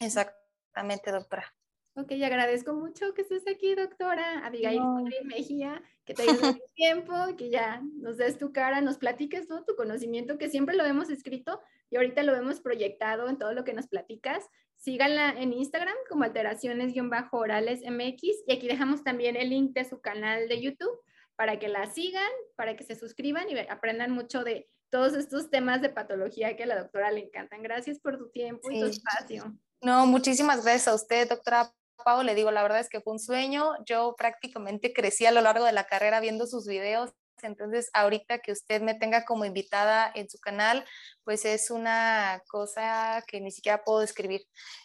Exactamente, 0.00 1.10
doctora. 1.10 1.54
Ok, 2.00 2.12
agradezco 2.24 2.74
mucho 2.74 3.12
que 3.12 3.22
estés 3.22 3.42
aquí, 3.48 3.74
doctora 3.74 4.46
Abigail 4.46 4.80
Mejía, 5.24 5.82
que 6.04 6.14
te 6.14 6.22
hayas 6.22 6.40
dado 6.40 6.56
tiempo, 6.76 7.12
que 7.36 7.50
ya 7.50 7.82
nos 7.96 8.18
des 8.18 8.38
tu 8.38 8.52
cara, 8.52 8.80
nos 8.80 8.98
platiques 8.98 9.48
todo 9.48 9.64
tu 9.64 9.74
conocimiento, 9.74 10.38
que 10.38 10.48
siempre 10.48 10.76
lo 10.76 10.84
hemos 10.84 11.10
escrito 11.10 11.60
y 11.90 11.96
ahorita 11.96 12.22
lo 12.22 12.36
hemos 12.36 12.60
proyectado 12.60 13.28
en 13.28 13.36
todo 13.36 13.52
lo 13.52 13.64
que 13.64 13.72
nos 13.72 13.88
platicas. 13.88 14.48
Síganla 14.76 15.30
en 15.30 15.52
Instagram 15.52 15.96
como 16.08 16.22
alteraciones-orales 16.22 17.80
MX 17.82 18.44
y 18.46 18.52
aquí 18.52 18.68
dejamos 18.68 19.02
también 19.02 19.34
el 19.34 19.50
link 19.50 19.72
de 19.72 19.84
su 19.84 20.00
canal 20.00 20.46
de 20.46 20.62
YouTube 20.62 21.00
para 21.38 21.60
que 21.60 21.68
la 21.68 21.86
sigan, 21.86 22.30
para 22.56 22.76
que 22.76 22.82
se 22.82 22.96
suscriban 22.96 23.48
y 23.48 23.56
aprendan 23.70 24.10
mucho 24.10 24.42
de 24.42 24.68
todos 24.90 25.14
estos 25.14 25.50
temas 25.50 25.80
de 25.80 25.88
patología 25.88 26.56
que 26.56 26.64
a 26.64 26.66
la 26.66 26.80
doctora 26.80 27.12
le 27.12 27.20
encantan. 27.20 27.62
Gracias 27.62 28.00
por 28.00 28.18
tu 28.18 28.28
tiempo 28.30 28.68
y 28.72 28.80
tu 28.80 28.86
espacio. 28.86 29.54
No, 29.80 30.04
muchísimas 30.06 30.64
gracias 30.64 30.88
a 30.88 30.94
usted, 30.94 31.28
doctora, 31.28 31.72
Pau, 32.04 32.24
le 32.24 32.34
digo, 32.34 32.50
la 32.50 32.62
verdad 32.62 32.80
es 32.80 32.88
que 32.88 33.00
fue 33.00 33.12
un 33.12 33.20
sueño. 33.20 33.72
Yo 33.86 34.16
prácticamente 34.18 34.92
crecí 34.92 35.26
a 35.26 35.30
lo 35.30 35.40
largo 35.40 35.64
de 35.64 35.72
la 35.72 35.84
carrera 35.84 36.18
viendo 36.18 36.48
sus 36.48 36.66
videos. 36.66 37.12
Entonces, 37.46 37.90
ahorita 37.92 38.38
que 38.38 38.52
usted 38.52 38.82
me 38.82 38.94
tenga 38.94 39.24
como 39.24 39.44
invitada 39.44 40.10
en 40.14 40.28
su 40.28 40.38
canal, 40.38 40.84
pues 41.24 41.44
es 41.44 41.70
una 41.70 42.42
cosa 42.48 43.24
que 43.26 43.40
ni 43.40 43.50
siquiera 43.50 43.84
puedo 43.84 44.00
describir. 44.00 44.42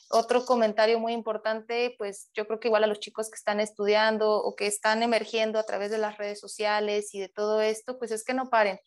Otro 0.10 0.46
comentario 0.46 1.00
muy 1.00 1.14
importante, 1.14 1.96
pues 1.98 2.30
yo 2.34 2.46
creo 2.46 2.60
que 2.60 2.68
igual 2.68 2.84
a 2.84 2.88
los 2.88 3.00
chicos 3.00 3.30
que 3.30 3.36
están 3.36 3.60
estudiando 3.60 4.32
o 4.32 4.56
que 4.56 4.68
están 4.68 5.02
emergiendo 5.04 5.60
a 5.60 5.64
través 5.64 5.92
de 5.92 5.98
las 5.98 6.18
redes 6.18 6.40
sociales 6.40 7.14
y 7.14 7.20
de 7.20 7.30
todo 7.30 7.62
esto, 7.62 7.98
pues 7.98 8.12
es 8.12 8.24
que 8.24 8.34
no 8.34 8.50
paren 8.50 8.80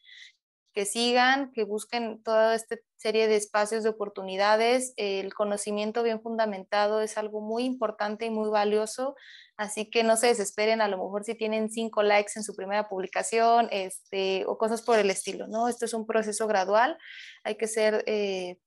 que 0.76 0.84
sigan, 0.84 1.52
que 1.52 1.64
busquen 1.64 2.22
toda 2.22 2.54
esta 2.54 2.76
serie 2.96 3.28
de 3.28 3.36
espacios 3.36 3.82
de 3.82 3.88
oportunidades. 3.88 4.92
El 4.98 5.32
conocimiento 5.32 6.02
bien 6.02 6.20
fundamentado 6.20 7.00
es 7.00 7.16
algo 7.16 7.40
muy 7.40 7.64
importante 7.64 8.26
y 8.26 8.30
muy 8.30 8.50
valioso, 8.50 9.16
así 9.56 9.88
que 9.88 10.04
no 10.04 10.18
se 10.18 10.26
desesperen, 10.26 10.82
a 10.82 10.88
lo 10.88 10.98
mejor 10.98 11.24
si 11.24 11.34
tienen 11.34 11.70
cinco 11.70 12.02
likes 12.02 12.32
en 12.36 12.42
su 12.42 12.54
primera 12.54 12.90
publicación 12.90 13.68
este, 13.70 14.44
o 14.46 14.58
cosas 14.58 14.82
por 14.82 14.98
el 14.98 15.08
estilo, 15.08 15.46
¿no? 15.48 15.68
Esto 15.68 15.86
es 15.86 15.94
un 15.94 16.06
proceso 16.06 16.46
gradual, 16.46 16.98
hay 17.42 17.56
que 17.56 17.68
ser 17.68 18.04
eh, 18.06 18.58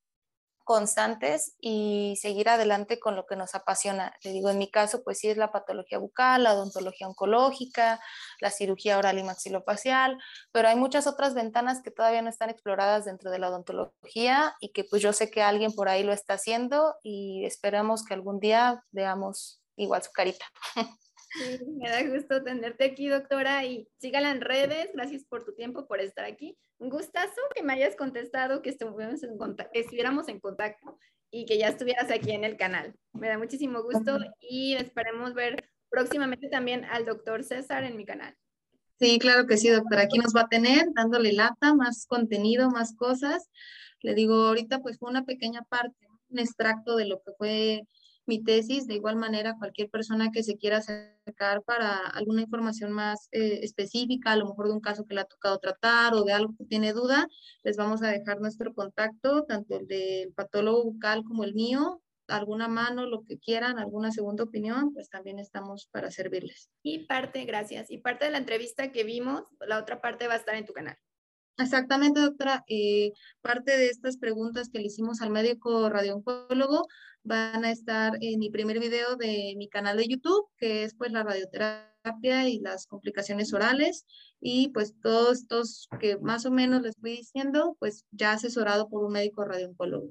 constantes 0.70 1.56
y 1.60 2.16
seguir 2.22 2.48
adelante 2.48 3.00
con 3.00 3.16
lo 3.16 3.26
que 3.26 3.36
nos 3.36 3.56
apasiona. 3.56 4.14
Le 4.24 4.32
digo, 4.32 4.52
en 4.52 4.60
mi 4.60 4.70
caso, 4.70 5.04
pues 5.04 5.18
sí 5.18 5.28
es 5.28 5.36
la 5.36 5.52
patología 5.52 5.98
bucal, 5.98 6.44
la 6.44 6.54
odontología 6.54 7.08
oncológica, 7.08 8.00
la 8.40 8.52
cirugía 8.52 9.00
oral 9.00 9.18
y 9.18 9.24
maxilofacial, 9.24 10.20
pero 10.52 10.68
hay 10.68 10.76
muchas 10.76 11.08
otras 11.08 11.34
ventanas 11.34 11.82
que 11.82 11.90
todavía 11.90 12.22
no 12.22 12.30
están 12.30 12.52
exploradas 12.52 13.06
dentro 13.06 13.32
de 13.32 13.40
la 13.40 13.50
odontología 13.50 14.56
y 14.60 14.72
que 14.72 14.84
pues 14.84 15.02
yo 15.02 15.12
sé 15.12 15.32
que 15.32 15.42
alguien 15.42 15.72
por 15.74 15.90
ahí 15.90 16.04
lo 16.04 16.14
está 16.14 16.36
haciendo 16.36 16.98
y 17.02 17.46
esperamos 17.46 18.06
que 18.06 18.14
algún 18.14 18.40
día 18.40 18.84
veamos 18.92 19.64
igual 19.76 20.04
su 20.04 20.12
carita. 20.12 20.46
Sí, 21.32 21.60
me 21.78 21.90
da 21.90 22.04
gusto 22.04 22.44
tenerte 22.44 22.86
aquí, 22.86 23.08
doctora, 23.08 23.66
y 23.66 23.88
sígala 23.98 24.32
en 24.32 24.42
redes. 24.42 24.90
Gracias 24.94 25.24
por 25.26 25.44
tu 25.44 25.54
tiempo, 25.54 25.88
por 25.88 26.00
estar 26.00 26.26
aquí. 26.26 26.58
Un 26.78 26.90
gustazo 26.90 27.42
que 27.56 27.64
me 27.64 27.74
hayas 27.74 27.96
contestado, 27.96 28.62
que 28.62 28.70
estuviéramos 28.70 29.24
en, 29.24 29.38
contacto, 29.38 29.72
estuviéramos 29.74 30.28
en 30.30 30.40
contacto 30.40 30.98
y 31.32 31.46
que 31.46 31.58
ya 31.58 31.70
estuvieras 31.70 32.10
aquí 32.12 32.32
en 32.32 32.44
el 32.44 32.58
canal. 32.58 32.96
Me 33.14 33.28
da 33.28 33.38
muchísimo 33.38 33.84
gusto 33.84 34.18
y 34.40 34.74
esperemos 34.76 35.34
ver 35.34 35.70
próximamente 35.90 36.48
también 36.50 36.86
al 36.86 37.06
doctor 37.06 37.44
César 37.44 37.84
en 37.84 37.98
mi 37.98 38.06
canal. 38.06 38.36
Sí, 39.00 39.18
claro 39.20 39.46
que 39.46 39.58
sí, 39.58 39.70
doctora. 39.70 40.04
Aquí 40.04 40.18
nos 40.18 40.36
va 40.36 40.42
a 40.42 40.50
tener 40.50 40.88
dándole 40.94 41.32
lata, 41.34 41.74
más 41.74 42.06
contenido, 42.06 42.70
más 42.70 42.96
cosas. 42.96 43.50
Le 44.02 44.14
digo, 44.14 44.36
ahorita 44.36 44.82
pues 44.82 44.98
fue 44.98 45.10
una 45.10 45.26
pequeña 45.26 45.62
parte, 45.64 46.08
un 46.30 46.40
extracto 46.40 46.96
de 46.96 47.06
lo 47.06 47.22
que 47.22 47.32
fue 47.38 47.88
mi 48.30 48.42
tesis. 48.42 48.88
De 48.88 48.94
igual 48.94 49.18
manera, 49.18 49.58
cualquier 49.58 49.90
persona 49.90 50.32
que 50.32 50.44
se 50.44 50.56
quiera 50.56 50.78
acercar 50.78 51.64
para 51.64 51.98
alguna 51.98 52.42
información 52.42 52.94
más 52.94 53.28
eh, 53.32 53.60
específica, 53.64 54.32
a 54.32 54.38
lo 54.38 54.46
mejor 54.46 54.68
de 54.68 54.74
un 54.74 54.80
caso 54.80 55.06
que 55.06 55.16
le 55.16 55.22
ha 55.22 55.26
tocado 55.26 55.60
tratar 55.60 56.14
o 56.14 56.24
de 56.24 56.32
algo 56.32 56.56
que 56.58 56.66
tiene 56.66 56.94
duda, 56.94 57.28
les 57.64 57.76
vamos 57.76 58.02
a 58.04 58.08
dejar 58.08 58.40
nuestro 58.40 58.74
contacto, 58.74 59.44
tanto 59.44 59.78
el 59.78 59.88
del 59.88 60.32
patólogo 60.34 60.86
bucal 60.86 61.24
como 61.26 61.44
el 61.44 61.56
mío, 61.56 62.02
alguna 62.28 62.68
mano, 62.68 63.08
lo 63.08 63.24
que 63.24 63.40
quieran, 63.40 63.80
alguna 63.80 64.12
segunda 64.12 64.44
opinión, 64.44 64.94
pues 64.94 65.10
también 65.10 65.40
estamos 65.40 65.88
para 65.92 66.12
servirles. 66.12 66.70
Y 66.84 67.06
parte, 67.06 67.44
gracias. 67.46 67.90
Y 67.90 67.98
parte 67.98 68.26
de 68.26 68.32
la 68.32 68.38
entrevista 68.38 68.92
que 68.92 69.04
vimos, 69.04 69.44
la 69.68 69.80
otra 69.80 70.00
parte 70.00 70.28
va 70.28 70.36
a 70.36 70.38
estar 70.38 70.56
en 70.56 70.66
tu 70.66 70.74
canal. 70.74 70.96
Exactamente, 71.60 72.22
doctora. 72.22 72.64
Eh, 72.68 73.12
parte 73.42 73.78
de 73.78 73.88
estas 73.88 74.18
preguntas 74.18 74.70
que 74.70 74.80
le 74.80 74.86
hicimos 74.86 75.22
al 75.22 75.30
médico 75.30 75.90
radiooncólogo 75.90 76.88
van 77.24 77.66
a 77.66 77.72
estar 77.72 78.18
en 78.22 78.40
mi 78.40 78.50
primer 78.50 78.80
video 78.80 79.16
de 79.16 79.54
mi 79.58 79.70
canal 79.70 79.98
de 79.98 80.08
YouTube, 80.08 80.48
que 80.58 80.84
es 80.84 80.96
pues 80.96 81.12
la 81.12 81.24
radioterapia 81.24 82.48
y 82.48 82.60
las 82.60 82.88
complicaciones 82.88 83.54
orales. 83.54 84.06
Y 84.40 84.70
pues 84.70 84.96
todos 85.02 85.40
estos 85.40 85.88
que 86.00 86.18
más 86.18 86.46
o 86.46 86.52
menos 86.52 86.82
les 86.82 86.96
estoy 86.96 87.18
diciendo, 87.18 87.76
pues 87.80 88.06
ya 88.12 88.34
asesorado 88.34 88.90
por 88.90 89.04
un 89.04 89.14
médico 89.14 89.46
radiooncólogo. 89.46 90.10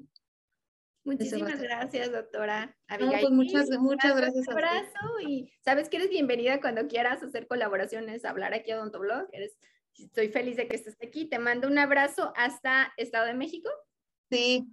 Muchísimas 1.03 1.59
gracias, 1.61 2.11
doctora 2.11 2.77
Abigail. 2.87 3.21
pues 3.21 3.33
muchas, 3.33 3.69
muchas 3.79 4.15
gracias. 4.15 4.47
Un 4.47 4.53
abrazo 4.53 5.19
y 5.27 5.51
sabes 5.63 5.89
que 5.89 5.97
eres 5.97 6.09
bienvenida 6.09 6.61
cuando 6.61 6.87
quieras 6.87 7.23
hacer 7.23 7.47
colaboraciones, 7.47 8.25
hablar 8.25 8.53
aquí 8.53 8.71
a 8.71 8.77
Odontoblog. 8.77 9.27
Eres 9.31 9.57
Estoy 10.03 10.29
feliz 10.29 10.55
de 10.55 10.67
que 10.67 10.75
estés 10.75 10.95
aquí. 11.05 11.25
Te 11.25 11.39
mando 11.39 11.67
un 11.67 11.77
abrazo 11.77 12.31
hasta 12.35 12.93
Estado 12.97 13.27
de 13.27 13.33
México. 13.33 13.69
Sí, 14.31 14.67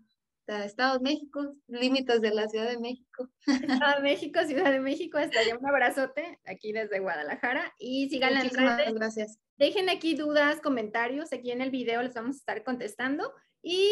hasta 0.46 0.64
Estado 0.64 0.98
de 0.98 1.02
México, 1.02 1.56
límites 1.66 2.20
de 2.20 2.30
la 2.30 2.48
Ciudad 2.48 2.68
de 2.68 2.78
México. 2.78 3.28
Estado 3.46 3.96
de 3.96 4.02
México, 4.02 4.40
Ciudad 4.44 4.70
de 4.70 4.78
México, 4.78 5.18
hasta 5.18 5.40
allá 5.40 5.58
un 5.58 5.66
abrazote 5.66 6.38
aquí 6.44 6.72
desde 6.72 7.00
Guadalajara 7.00 7.74
y 7.80 8.08
sigan 8.08 8.36
en 8.36 8.50
redes. 8.50 8.94
Gracias. 8.94 9.40
Dejen 9.56 9.88
aquí 9.88 10.14
dudas, 10.14 10.60
comentarios, 10.60 11.32
aquí 11.32 11.50
en 11.50 11.62
el 11.62 11.70
video 11.70 12.00
les 12.02 12.14
vamos 12.14 12.36
a 12.36 12.38
estar 12.38 12.62
contestando 12.62 13.32
y 13.60 13.90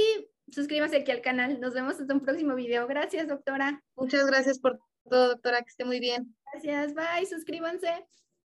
suscríbanse 0.53 0.99
aquí 0.99 1.11
al 1.11 1.23
canal. 1.23 1.61
Nos 1.61 1.75
vemos 1.75 1.99
hasta 1.99 2.15
un 2.15 2.21
próximo 2.21 2.55
video. 2.55 2.87
Gracias, 2.87 3.27
doctora. 3.27 3.83
Muchas 3.97 4.25
gracias 4.27 4.61
por 4.61 4.79
todo, 5.11 5.29
doctora, 5.31 5.59
que 5.63 5.71
esté 5.71 5.85
muy 5.85 5.99
bien. 5.99 6.37
Gracias, 6.53 6.95
bye, 6.95 7.27
suscríbanse. 7.27 8.07